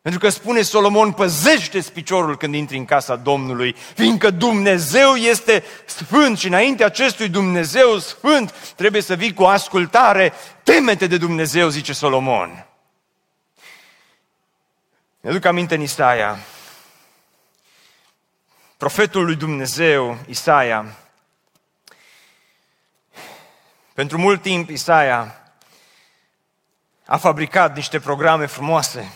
Pentru 0.03 0.20
că 0.20 0.28
spune 0.28 0.62
Solomon, 0.62 1.12
păzește-ți 1.12 1.92
piciorul 1.92 2.36
când 2.36 2.55
intri 2.55 2.76
în 2.76 2.84
casa 2.84 3.16
Domnului, 3.16 3.76
fiindcă 3.94 4.30
Dumnezeu 4.30 5.14
este 5.14 5.64
sfânt 5.86 6.38
și 6.38 6.46
înainte 6.46 6.84
acestui 6.84 7.28
Dumnezeu 7.28 7.98
sfânt 7.98 8.72
trebuie 8.76 9.03
să 9.03 9.14
vii 9.14 9.34
cu 9.34 9.42
ascultare, 9.42 10.32
temete 10.62 11.07
de 11.07 11.16
Dumnezeu, 11.16 11.68
zice 11.68 11.92
Solomon. 11.92 12.66
Ne 15.20 15.30
duc 15.30 15.44
aminte 15.44 15.74
în 15.74 15.80
Isaia, 15.80 16.38
profetul 18.76 19.24
lui 19.24 19.36
Dumnezeu, 19.36 20.18
Isaia. 20.26 20.96
Pentru 23.94 24.18
mult 24.18 24.42
timp 24.42 24.70
Isaia 24.70 25.34
a 27.07 27.16
fabricat 27.16 27.74
niște 27.76 28.01
programe 28.01 28.46
frumoase, 28.46 29.12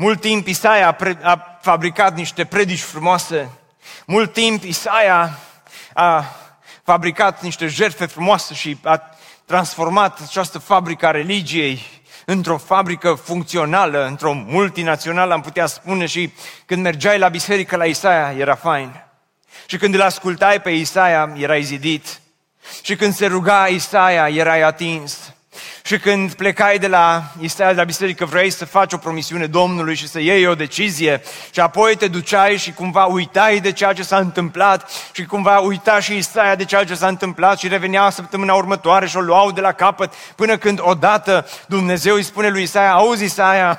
mult 0.00 0.20
timp 0.20 0.46
Isaia 0.46 0.86
a, 0.86 0.92
pre- 0.92 1.18
a 1.22 1.58
fabricat 1.60 2.14
niște 2.14 2.44
predici 2.44 2.80
frumoase. 2.80 3.50
Mult 4.06 4.32
timp 4.32 4.62
Isaia 4.62 5.38
a 5.94 6.24
fabricat 6.82 7.42
niște 7.42 7.66
jertfe 7.66 8.06
frumoase 8.06 8.54
și 8.54 8.78
a 8.82 9.02
transformat 9.44 10.20
această 10.20 10.58
fabrică 10.58 11.06
a 11.06 11.10
religiei 11.10 11.82
într-o 12.24 12.58
fabrică 12.58 13.14
funcțională, 13.14 14.06
într-o 14.06 14.32
multinațională, 14.32 15.32
am 15.32 15.40
putea 15.40 15.66
spune, 15.66 16.06
și 16.06 16.32
când 16.66 16.82
mergeai 16.82 17.18
la 17.18 17.28
biserică 17.28 17.76
la 17.76 17.84
Isaia, 17.84 18.32
era 18.38 18.54
fain. 18.54 19.04
Și 19.66 19.76
când 19.76 19.94
îl 19.94 20.02
ascultai 20.02 20.60
pe 20.60 20.70
Isaia, 20.70 21.32
erai 21.36 21.62
zidit. 21.62 22.20
Și 22.82 22.96
când 22.96 23.14
se 23.14 23.26
ruga 23.26 23.66
Isaia, 23.66 24.28
erai 24.28 24.60
atins. 24.60 25.32
Și 25.82 25.98
când 25.98 26.32
plecai 26.32 26.78
de 26.78 26.86
la 26.86 27.22
Isaia, 27.40 27.70
de 27.70 27.76
la 27.78 27.84
biserică, 27.84 28.24
vrei 28.24 28.50
să 28.50 28.64
faci 28.64 28.92
o 28.92 28.96
promisiune 28.96 29.46
Domnului 29.46 29.94
și 29.94 30.08
să 30.08 30.20
iei 30.20 30.46
o 30.46 30.54
decizie 30.54 31.22
și 31.50 31.60
apoi 31.60 31.96
te 31.96 32.08
duceai 32.08 32.56
și 32.56 32.72
cumva 32.72 33.04
uitai 33.04 33.60
de 33.60 33.72
ceea 33.72 33.92
ce 33.92 34.02
s-a 34.02 34.18
întâmplat 34.18 34.90
și 35.12 35.24
cumva 35.24 35.58
uita 35.58 36.00
și 36.00 36.16
Isaia 36.16 36.54
de 36.54 36.64
ceea 36.64 36.84
ce 36.84 36.94
s-a 36.94 37.08
întâmplat 37.08 37.58
și 37.58 37.68
revenea 37.68 38.10
săptămâna 38.10 38.54
următoare 38.54 39.06
și 39.06 39.16
o 39.16 39.20
luau 39.20 39.50
de 39.50 39.60
la 39.60 39.72
capăt 39.72 40.12
până 40.36 40.56
când 40.56 40.80
odată 40.82 41.46
Dumnezeu 41.66 42.14
îi 42.14 42.22
spune 42.22 42.48
lui 42.48 42.62
Isaia, 42.62 42.92
auzi 42.92 43.24
Isaia, 43.24 43.78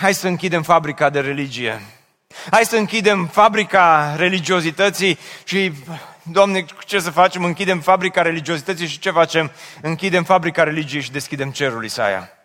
hai 0.00 0.14
să 0.14 0.26
închidem 0.26 0.62
fabrica 0.62 1.10
de 1.10 1.20
religie. 1.20 1.82
Hai 2.50 2.64
să 2.64 2.76
închidem 2.76 3.26
fabrica 3.26 4.14
religiozității 4.16 5.18
și 5.44 5.72
Doamne, 6.30 6.64
ce 6.86 6.98
să 6.98 7.10
facem? 7.10 7.44
Închidem 7.44 7.80
fabrica 7.80 8.22
religiozității 8.22 8.86
și 8.86 8.98
ce 8.98 9.10
facem? 9.10 9.50
Închidem 9.82 10.24
fabrica 10.24 10.62
religiei 10.62 11.02
și 11.02 11.10
deschidem 11.10 11.50
cerul, 11.50 11.84
Isaia. 11.84 12.37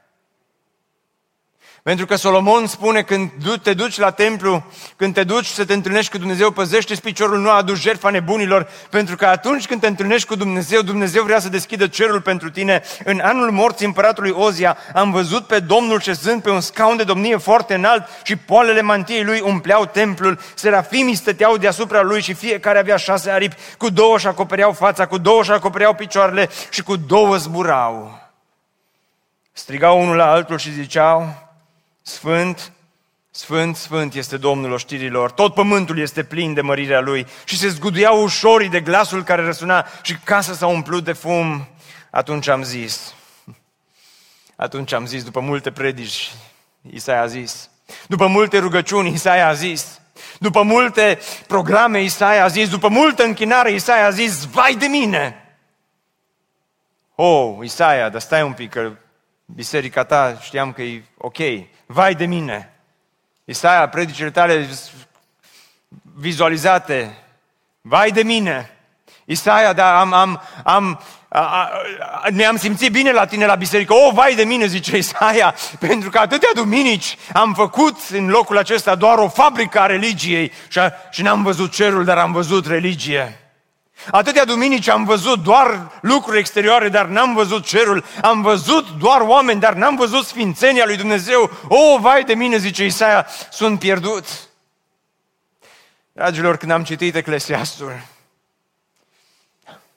Pentru 1.83 2.05
că 2.05 2.15
Solomon 2.15 2.65
spune 2.67 3.01
când 3.01 3.31
te 3.63 3.73
duci 3.73 3.97
la 3.97 4.11
templu, 4.11 4.63
când 4.95 5.13
te 5.13 5.23
duci 5.23 5.45
să 5.45 5.65
te 5.65 5.73
întâlnești 5.73 6.11
cu 6.11 6.17
Dumnezeu, 6.17 6.51
păzește 6.51 6.95
piciorul, 6.95 7.39
nu 7.39 7.49
aduci 7.49 7.79
jertfa 7.79 8.09
nebunilor, 8.09 8.69
pentru 8.89 9.15
că 9.15 9.25
atunci 9.25 9.67
când 9.67 9.81
te 9.81 9.87
întâlnești 9.87 10.27
cu 10.27 10.35
Dumnezeu, 10.35 10.81
Dumnezeu 10.81 11.23
vrea 11.23 11.39
să 11.39 11.49
deschidă 11.49 11.87
cerul 11.87 12.21
pentru 12.21 12.49
tine. 12.49 12.83
În 13.03 13.19
anul 13.19 13.51
morții 13.51 13.85
împăratului 13.85 14.31
Ozia 14.31 14.77
am 14.93 15.11
văzut 15.11 15.47
pe 15.47 15.59
Domnul 15.59 15.99
șezând 15.99 16.41
pe 16.41 16.49
un 16.49 16.61
scaun 16.61 16.97
de 16.97 17.03
domnie 17.03 17.37
foarte 17.37 17.73
înalt 17.73 18.07
și 18.23 18.35
poalele 18.35 18.81
mantiei 18.81 19.23
lui 19.23 19.39
umpleau 19.39 19.85
templul. 19.85 20.39
Serafimii 20.53 21.15
stăteau 21.15 21.57
deasupra 21.57 22.01
lui 22.01 22.21
și 22.21 22.33
fiecare 22.33 22.79
avea 22.79 22.97
șase 22.97 23.29
aripi, 23.29 23.55
cu 23.77 23.89
două 23.89 24.17
și 24.17 24.27
acopereau 24.27 24.71
fața, 24.71 25.05
cu 25.05 25.17
două 25.17 25.43
și 25.43 25.51
acopereau 25.51 25.93
picioarele 25.93 26.49
și 26.69 26.83
cu 26.83 26.95
două 26.95 27.35
zburau. 27.35 28.21
Strigau 29.51 30.01
unul 30.01 30.15
la 30.15 30.31
altul 30.31 30.57
și 30.57 30.71
ziceau, 30.71 31.42
Sfânt, 32.05 32.71
Sfânt, 33.31 33.75
Sfânt 33.75 34.13
este 34.13 34.37
Domnul 34.37 34.71
oștirilor, 34.71 35.31
tot 35.31 35.53
pământul 35.53 35.99
este 35.99 36.23
plin 36.23 36.53
de 36.53 36.61
mărirea 36.61 36.99
Lui 36.99 37.27
și 37.43 37.57
se 37.57 37.67
zguduiau 37.67 38.23
ușorii 38.23 38.69
de 38.69 38.81
glasul 38.81 39.23
care 39.23 39.43
răsuna 39.43 39.87
și 40.01 40.17
casa 40.23 40.53
s-a 40.53 40.67
umplut 40.67 41.03
de 41.03 41.13
fum. 41.13 41.67
Atunci 42.09 42.47
am 42.47 42.63
zis, 42.63 43.13
atunci 44.55 44.91
am 44.91 45.05
zis, 45.05 45.23
după 45.23 45.39
multe 45.39 45.71
predici, 45.71 46.31
Isaia 46.91 47.21
a 47.21 47.27
zis, 47.27 47.69
după 48.07 48.27
multe 48.27 48.57
rugăciuni, 48.57 49.13
Isaia 49.13 49.47
a 49.47 49.53
zis, 49.53 50.01
după 50.39 50.61
multe 50.61 51.19
programe, 51.47 52.01
Isaia 52.01 52.43
a 52.43 52.47
zis, 52.47 52.69
după 52.69 52.87
multă 52.87 53.23
închinare, 53.23 53.71
Isaia 53.71 54.05
a 54.05 54.09
zis, 54.09 54.45
vai 54.45 54.75
de 54.75 54.85
mine! 54.85 55.37
Oh, 57.15 57.57
Isaia, 57.61 58.09
dar 58.09 58.21
stai 58.21 58.43
un 58.43 58.53
pic, 58.53 58.69
că 58.69 58.91
biserica 59.45 60.03
ta 60.03 60.37
știam 60.41 60.73
că 60.73 60.81
e 60.81 61.03
ok, 61.17 61.37
vai 61.85 62.15
de 62.15 62.25
mine. 62.25 62.73
Isaia, 63.45 63.89
predicile 63.89 64.31
tale 64.31 64.69
vizualizate, 66.15 67.17
vai 67.81 68.11
de 68.11 68.23
mine. 68.23 68.77
Isaia, 69.25 69.73
dar 69.73 69.95
am, 69.95 70.13
am, 70.13 70.41
am, 70.63 70.99
ne-am 72.29 72.57
simțit 72.57 72.91
bine 72.91 73.11
la 73.11 73.25
tine 73.25 73.45
la 73.45 73.55
biserică. 73.55 73.93
O, 73.93 74.11
vai 74.11 74.35
de 74.35 74.43
mine, 74.43 74.65
zice 74.65 74.97
Isaia, 74.97 75.55
pentru 75.87 76.09
că 76.09 76.17
atâtea 76.19 76.49
duminici 76.53 77.17
am 77.33 77.53
făcut 77.53 77.97
în 78.11 78.27
locul 78.27 78.57
acesta 78.57 78.95
doar 78.95 79.17
o 79.17 79.29
fabrică 79.29 79.79
a 79.79 79.85
religiei 79.85 80.51
și, 80.67 80.79
și 81.11 81.21
n-am 81.21 81.43
văzut 81.43 81.71
cerul, 81.71 82.03
dar 82.03 82.17
am 82.17 82.31
văzut 82.31 82.67
religie. 82.67 83.42
Atâtea 84.11 84.45
duminici 84.45 84.87
am 84.87 85.03
văzut 85.03 85.43
doar 85.43 85.91
lucruri 86.01 86.39
exterioare, 86.39 86.89
dar 86.89 87.05
n-am 87.05 87.33
văzut 87.33 87.65
cerul. 87.65 88.05
Am 88.21 88.41
văzut 88.41 88.89
doar 88.89 89.21
oameni, 89.21 89.59
dar 89.59 89.73
n-am 89.73 89.95
văzut 89.95 90.25
sfințenia 90.25 90.85
lui 90.85 90.97
Dumnezeu. 90.97 91.51
O, 91.67 91.99
vai 91.99 92.23
de 92.23 92.33
mine, 92.33 92.57
zice 92.57 92.85
Isaia, 92.85 93.27
sunt 93.51 93.79
pierdut. 93.79 94.25
Dragilor, 96.11 96.57
când 96.57 96.71
am 96.71 96.83
citit 96.83 97.15
Eclesiastul, 97.15 98.01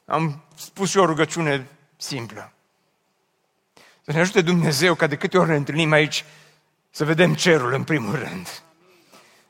am 0.07 0.42
spus 0.54 0.90
și 0.90 0.98
o 0.98 1.04
rugăciune 1.04 1.66
simplă. 1.96 2.52
Să 4.04 4.12
ne 4.12 4.20
ajute 4.20 4.40
Dumnezeu 4.40 4.94
ca 4.94 5.07
de 5.07 5.16
câte 5.16 5.38
ori 5.38 5.48
ne 5.48 5.57
întâlnim 5.57 5.92
aici 5.92 6.24
să 6.90 7.04
vedem 7.04 7.34
cerul 7.34 7.72
în 7.72 7.84
primul 7.84 8.14
rând. 8.14 8.62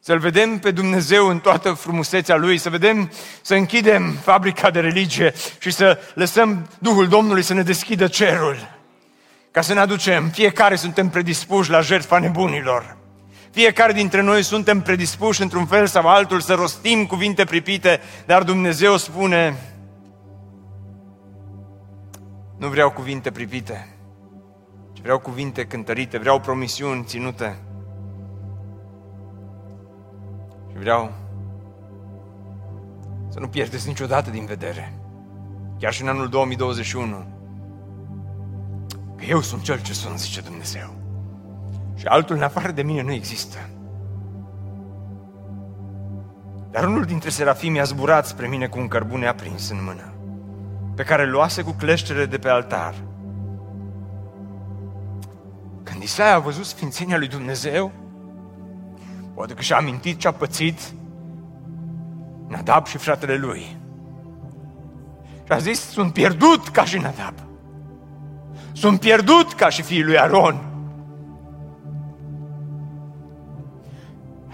Să-L 0.07 0.19
vedem 0.19 0.59
pe 0.59 0.71
Dumnezeu 0.71 1.29
în 1.29 1.39
toată 1.39 1.73
frumusețea 1.73 2.37
Lui, 2.37 2.59
să 2.59 2.71
vedem, 2.71 3.11
să 3.43 3.55
închidem 3.55 4.13
fabrica 4.13 4.71
de 4.71 4.81
religie 4.81 5.33
și 5.59 5.71
să 5.71 5.99
lăsăm 6.15 6.69
Duhul 6.79 7.09
Domnului 7.09 7.43
să 7.43 7.55
ne 7.55 7.63
deschidă 7.63 8.07
cerul. 8.07 8.57
Ca 9.51 9.61
să 9.61 9.75
ne 9.75 9.81
aducem, 9.81 10.29
fiecare 10.29 10.77
suntem 10.77 11.09
predispuși 11.09 11.71
la 11.71 11.81
jertfa 11.81 12.19
nebunilor. 12.19 12.97
Fiecare 13.51 13.93
dintre 13.93 14.23
noi 14.23 14.43
suntem 14.43 14.81
predispuși 14.81 15.43
într-un 15.43 15.67
fel 15.67 15.87
sau 15.87 16.09
altul 16.09 16.41
să 16.41 16.55
rostim 16.55 17.07
cuvinte 17.07 17.45
pripite, 17.45 18.01
dar 18.27 18.43
Dumnezeu 18.43 18.97
spune, 18.97 19.57
nu 22.59 22.69
vreau 22.69 22.91
cuvinte 22.91 23.31
pripite, 23.31 23.97
ci 24.93 25.01
vreau 25.01 25.19
cuvinte 25.19 25.65
cântărite, 25.65 26.19
vreau 26.19 26.41
promisiuni 26.41 27.05
ținute. 27.05 27.66
Și 30.77 30.83
vreau 30.83 31.13
să 33.29 33.41
nu 33.41 33.49
pierdeți 33.49 33.89
niciodată 33.89 34.31
din 34.31 34.45
vedere, 34.45 34.99
chiar 35.79 35.93
și 35.93 36.03
în 36.03 36.09
anul 36.09 36.29
2021, 36.29 37.27
că 39.17 39.25
eu 39.25 39.41
sunt 39.41 39.63
cel 39.63 39.83
ce 39.83 39.93
sunt, 39.93 40.19
zice 40.19 40.41
Dumnezeu. 40.41 40.95
Și 41.95 42.07
altul 42.07 42.37
în 42.37 42.43
afară 42.43 42.73
de 42.73 42.83
mine 42.83 43.03
nu 43.03 43.13
există. 43.13 43.59
Dar 46.71 46.85
unul 46.85 47.05
dintre 47.05 47.31
serafimi 47.31 47.81
a 47.81 47.85
zburat 47.85 48.27
spre 48.27 48.49
mine 48.49 48.67
cu 48.67 48.79
un 48.79 48.89
cărbune 48.89 49.27
aprins 49.27 49.71
în 49.71 49.85
mână, 49.85 50.13
pe 50.95 51.03
care 51.03 51.23
îl 51.23 51.31
luase 51.31 51.63
cu 51.63 51.71
cleștere 51.71 52.27
de 52.27 52.39
pe 52.39 52.49
altar. 52.49 52.95
Când 55.83 56.03
Isaia 56.03 56.35
a 56.35 56.39
văzut 56.39 56.65
sfințenia 56.65 57.19
lui 57.19 57.29
Dumnezeu, 57.29 57.93
Poate 59.37 59.55
că 59.55 59.63
și-a 59.63 59.77
amintit 59.77 60.19
ce 60.19 60.29
a 60.29 60.33
pățit 60.33 60.81
Nadab 62.49 62.87
și 62.87 62.99
fratele 62.99 63.37
lui. 63.37 63.77
Și 65.45 65.53
a 65.53 65.59
zis, 65.59 65.81
sunt 65.81 66.13
pierdut 66.13 66.69
ca 66.69 66.85
și 66.85 66.99
Nadab. 66.99 67.35
Sunt 68.73 69.01
pierdut 69.01 69.53
ca 69.53 69.69
și 69.69 69.83
fiul 69.83 70.07
lui 70.07 70.19
Aron. 70.19 70.65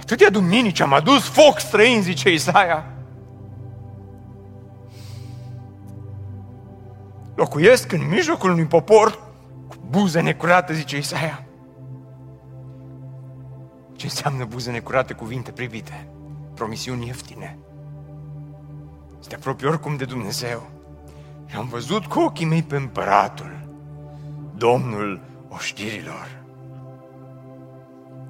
Atâtea 0.01 0.31
duminici 0.31 0.81
am 0.81 0.93
adus 0.93 1.29
foc 1.29 1.59
străin, 1.59 2.03
zice 2.03 2.33
Isaia. 2.33 2.85
Locuiesc 7.35 7.93
în 7.93 8.09
mijlocul 8.09 8.51
unui 8.51 8.67
popor 8.67 9.19
cu 9.69 9.77
buze 9.91 10.21
necurate, 10.21 10.75
zice 10.75 10.97
Isaia. 10.97 11.45
Ce 14.03 14.09
înseamnă 14.09 14.45
buze 14.45 14.71
necurate, 14.71 15.13
cuvinte 15.13 15.51
privite, 15.51 16.07
promisiuni 16.55 17.07
ieftine. 17.07 17.59
Să 19.19 19.29
te 19.29 19.35
apropii 19.35 19.67
oricum 19.67 19.97
de 19.97 20.05
Dumnezeu. 20.05 20.71
Și 21.47 21.57
am 21.57 21.67
văzut 21.69 22.07
cu 22.07 22.21
ochii 22.21 22.47
mei 22.47 22.63
pe 22.63 22.77
împăratul, 22.77 23.69
Domnul 24.55 25.21
oștirilor. 25.49 26.43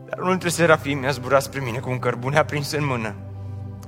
Dar 0.08 0.18
unul 0.18 0.30
dintre 0.30 0.48
serafim 0.48 0.98
mi-a 0.98 1.10
zburat 1.10 1.42
spre 1.42 1.60
mine 1.60 1.78
cu 1.78 1.90
un 1.90 1.98
cărbune 1.98 2.38
aprins 2.38 2.72
în 2.72 2.86
mână, 2.86 3.14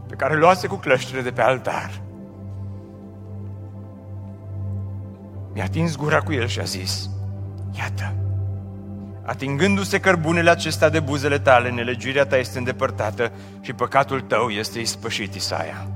pe 0.09 0.15
care 0.15 0.37
luase 0.37 0.67
cu 0.67 0.77
clăștile 0.77 1.21
de 1.21 1.33
pe 1.33 1.43
altar. 1.43 2.03
Mi-a 5.53 5.65
atins 5.65 5.97
gura 5.97 6.21
cu 6.21 6.33
el 6.33 6.47
și 6.47 6.61
a 6.61 6.65
zis, 6.65 7.11
Iată, 7.79 8.15
atingându-se 9.25 10.01
cărbunele 10.01 10.51
acesta 10.51 10.89
de 10.89 11.01
buzele 11.01 11.39
tale, 11.39 11.71
nelegiuirea 11.71 12.27
ta 12.27 12.37
este 12.37 12.59
îndepărtată 12.59 13.33
și 13.61 13.73
păcatul 13.73 14.21
tău 14.21 14.49
este 14.49 14.79
ispășit, 14.79 15.35
Isaia. 15.35 15.87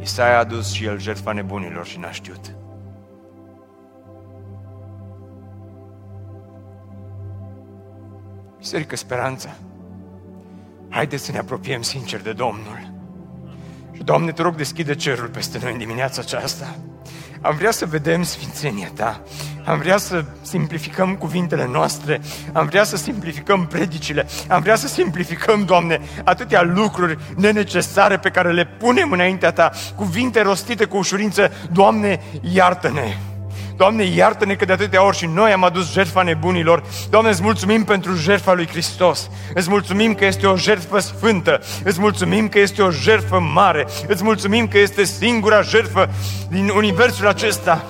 Isaia 0.00 0.38
a 0.38 0.44
dus 0.44 0.72
și 0.72 0.84
el 0.84 1.00
jertfa 1.00 1.32
nebunilor 1.32 1.86
și 1.86 1.98
n-a 1.98 2.10
știut. 2.10 2.54
Biserică 8.58 8.96
Speranța, 8.96 9.56
haideți 10.88 11.24
să 11.24 11.32
ne 11.32 11.38
apropiem 11.38 11.82
sincer 11.82 12.22
de 12.22 12.32
Domnul. 12.32 12.92
Și, 13.92 14.02
Doamne, 14.02 14.32
te 14.32 14.42
rog, 14.42 14.54
deschide 14.54 14.94
cerul 14.94 15.28
peste 15.28 15.58
noi 15.62 15.72
în 15.72 15.78
dimineața 15.78 16.20
aceasta. 16.20 16.76
Am 17.40 17.56
vrea 17.56 17.70
să 17.70 17.86
vedem 17.86 18.22
sfințenia 18.22 18.90
Ta. 18.94 19.22
Am 19.64 19.78
vrea 19.78 19.96
să 19.96 20.24
simplificăm 20.42 21.14
cuvintele 21.14 21.68
noastre. 21.72 22.20
Am 22.52 22.66
vrea 22.66 22.84
să 22.84 22.96
simplificăm 22.96 23.66
predicile. 23.66 24.26
Am 24.48 24.60
vrea 24.60 24.76
să 24.76 24.88
simplificăm, 24.88 25.64
Doamne, 25.64 26.00
atâtea 26.24 26.62
lucruri 26.62 27.18
nenecesare 27.36 28.18
pe 28.18 28.30
care 28.30 28.52
le 28.52 28.64
punem 28.64 29.12
înaintea 29.12 29.52
Ta. 29.52 29.70
Cuvinte 29.96 30.42
rostite 30.42 30.84
cu 30.84 30.96
ușurință. 30.96 31.52
Doamne, 31.72 32.20
iartă-ne! 32.52 33.16
Doamne, 33.76 34.04
iartă-ne 34.04 34.54
că 34.54 34.64
de 34.64 34.72
atâtea 34.72 35.04
ori 35.04 35.16
și 35.16 35.26
noi 35.26 35.52
am 35.52 35.64
adus 35.64 35.92
jertfa 35.92 36.22
nebunilor. 36.22 36.82
Doamne, 37.10 37.30
îți 37.30 37.42
mulțumim 37.42 37.84
pentru 37.84 38.14
jertfa 38.14 38.52
lui 38.52 38.66
Hristos. 38.66 39.30
Îți 39.54 39.70
mulțumim 39.70 40.14
că 40.14 40.24
este 40.24 40.46
o 40.46 40.56
jertfă 40.56 40.98
sfântă. 40.98 41.60
Îți 41.84 42.00
mulțumim 42.00 42.48
că 42.48 42.58
este 42.58 42.82
o 42.82 42.90
jertfă 42.90 43.38
mare. 43.38 43.86
Îți 44.06 44.24
mulțumim 44.24 44.68
că 44.68 44.78
este 44.78 45.04
singura 45.04 45.60
jertfă 45.60 46.08
din 46.48 46.68
universul 46.68 47.26
acesta 47.26 47.84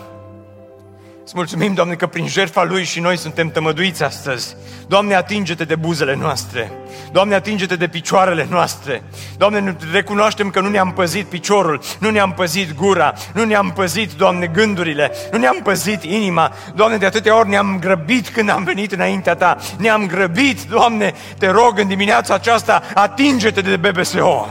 Îți 1.25 1.33
mulțumim, 1.37 1.75
Doamne, 1.75 1.95
că 1.95 2.07
prin 2.07 2.27
jertfa 2.27 2.64
Lui 2.64 2.85
și 2.85 3.01
noi 3.01 3.16
suntem 3.16 3.51
tămăduiți 3.51 4.03
astăzi. 4.03 4.57
Doamne, 4.87 5.14
atinge-te 5.14 5.64
de 5.64 5.75
buzele 5.75 6.14
noastre. 6.14 6.72
Doamne, 7.12 7.35
atinge-te 7.35 7.77
de 7.77 7.89
picioarele 7.89 8.47
noastre. 8.51 9.03
Doamne, 9.37 9.77
recunoaștem 9.93 10.51
că 10.51 10.61
nu 10.61 10.68
ne-am 10.68 10.93
păzit 10.93 11.27
piciorul, 11.27 11.81
nu 11.99 12.11
ne-am 12.11 12.33
păzit 12.33 12.75
gura, 12.75 13.12
nu 13.35 13.45
ne-am 13.45 13.72
păzit, 13.75 14.12
Doamne, 14.12 14.47
gândurile, 14.47 15.11
nu 15.33 15.39
ne-am 15.39 15.61
păzit 15.62 16.03
inima. 16.03 16.53
Doamne, 16.75 16.97
de 16.97 17.07
atâtea 17.07 17.39
ori 17.39 17.49
ne-am 17.49 17.79
grăbit 17.79 18.29
când 18.29 18.49
am 18.49 18.64
venit 18.64 18.93
înaintea 18.93 19.35
Ta. 19.35 19.57
Ne-am 19.79 20.07
grăbit, 20.07 20.62
Doamne, 20.62 21.14
te 21.39 21.51
rog 21.51 21.79
în 21.79 21.89
dimineața 21.89 22.35
aceasta, 22.35 22.83
atinge-te 22.95 23.61
de 23.61 23.77
BBSO. 23.77 24.49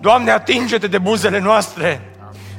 Doamne, 0.00 0.30
atinge-te 0.30 0.86
de 0.86 0.98
buzele 0.98 1.38
noastre. 1.38 2.00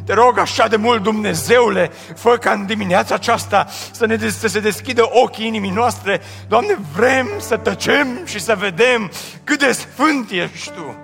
Te 0.10 0.16
rog 0.16 0.38
așa 0.38 0.68
de 0.68 0.76
mult, 0.76 1.04
Dumnezeule, 1.04 1.92
fă 2.16 2.38
ca 2.38 2.52
în 2.52 2.66
dimineața 2.66 3.16
aceasta 3.16 3.68
să, 3.92 4.06
ne, 4.06 4.30
să 4.30 4.48
se 4.48 4.60
deschidă 4.60 5.10
ochii 5.12 5.48
inimii 5.48 5.70
noastre. 5.70 6.22
Doamne, 6.48 6.78
vrem 6.96 7.30
să 7.38 7.58
tăcem 7.58 8.26
și 8.26 8.40
să 8.40 8.56
vedem 8.56 9.12
cât 9.44 9.60
de 9.60 9.72
sfânt 9.72 10.30
ești 10.30 10.72
Tu, 10.72 10.96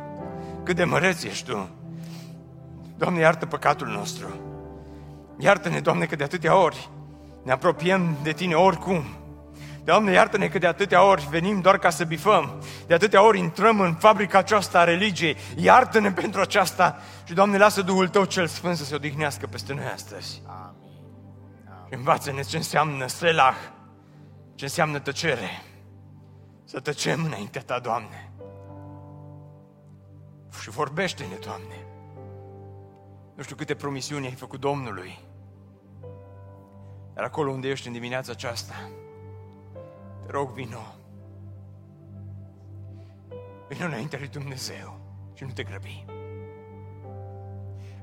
cât 0.64 0.76
de 0.76 0.84
măreț 0.84 1.24
ești 1.24 1.50
Tu. 1.50 1.70
Doamne, 2.98 3.20
iartă 3.20 3.46
păcatul 3.46 3.88
nostru. 3.88 4.28
Iartă-ne, 5.38 5.80
Doamne, 5.80 6.06
că 6.06 6.16
de 6.16 6.24
atâtea 6.24 6.58
ori 6.58 6.90
ne 7.44 7.52
apropiem 7.52 8.18
de 8.24 8.32
Tine 8.32 8.54
oricum 8.54 9.04
Doamne, 9.86 10.12
iartă-ne 10.12 10.48
că 10.48 10.58
de 10.58 10.68
atâtea 10.68 11.04
ori 11.04 11.28
venim 11.30 11.62
doar 11.62 11.78
ca 11.78 11.90
să 11.90 12.04
bifăm, 12.04 12.62
de 12.88 12.94
atâtea 12.94 13.26
ori 13.26 13.40
intrăm 13.40 13.80
în 13.80 13.94
fabrica 13.94 14.38
aceasta 14.38 14.80
a 14.80 14.84
religiei, 14.84 15.38
iartă-ne 15.56 16.12
pentru 16.12 16.42
aceasta 16.42 16.98
și, 17.24 17.34
Doamne, 17.34 17.58
lasă 17.58 17.82
Duhul 17.82 18.08
Tău 18.08 18.26
cel 18.26 18.48
Sfânt 18.48 18.78
să 18.78 18.84
se 18.84 18.96
odihnească 18.96 19.46
peste 19.46 19.74
noi 19.74 19.86
astăzi. 19.86 20.42
Amin. 20.46 20.92
Amin. 21.68 21.98
Învață-ne 21.98 22.42
ce 22.42 22.58
înseamnă 22.58 23.08
selah, 23.08 23.56
ce 24.56 24.64
înseamnă 24.64 25.00
tăcere. 25.00 25.62
Să 26.64 26.80
tăcem 26.80 27.24
înaintea 27.24 27.62
Ta, 27.62 27.80
Doamne. 27.80 28.32
Și 30.62 30.70
vorbește-ne, 30.70 31.36
Doamne. 31.46 31.86
Nu 33.36 33.44
știu 33.44 33.56
câte 33.56 33.76
promisiuni 33.76 34.26
ai 34.26 34.32
făcut 34.32 34.60
Domnului, 34.60 35.20
dar 37.14 37.24
acolo 37.24 37.52
unde 37.52 37.68
ești 37.68 37.88
în 37.88 37.94
dimineața 37.94 38.32
aceasta, 38.32 38.74
te 40.26 40.32
rog, 40.32 40.52
vino. 40.52 40.96
Vino 43.68 43.86
înaintea 43.86 44.20
lui 44.20 44.28
Dumnezeu 44.28 45.00
și 45.34 45.44
nu 45.44 45.52
te 45.52 45.64
grăbi. 45.64 46.06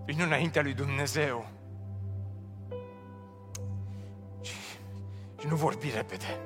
Vino 0.04 0.24
înaintea 0.24 0.62
lui 0.62 0.74
Dumnezeu 0.74 1.46
și, 4.40 4.54
și 5.38 5.46
nu 5.46 5.56
vorbi 5.56 5.90
repede. 5.90 6.40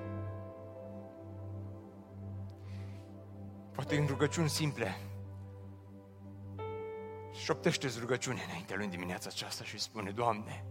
Poate 3.72 3.96
în 3.96 4.06
rugăciuni 4.06 4.48
simple. 4.48 4.96
Șoptește-ți 7.32 7.98
rugăciune 7.98 8.42
înaintea 8.46 8.76
lui 8.76 8.84
în 8.84 8.90
dimineața 8.90 9.28
aceasta 9.32 9.64
și 9.64 9.78
spune, 9.78 10.10
Doamne, 10.10 10.64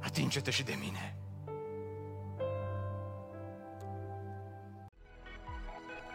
atinge-te 0.00 0.50
și 0.50 0.64
de 0.64 0.74
mine. 0.80 1.16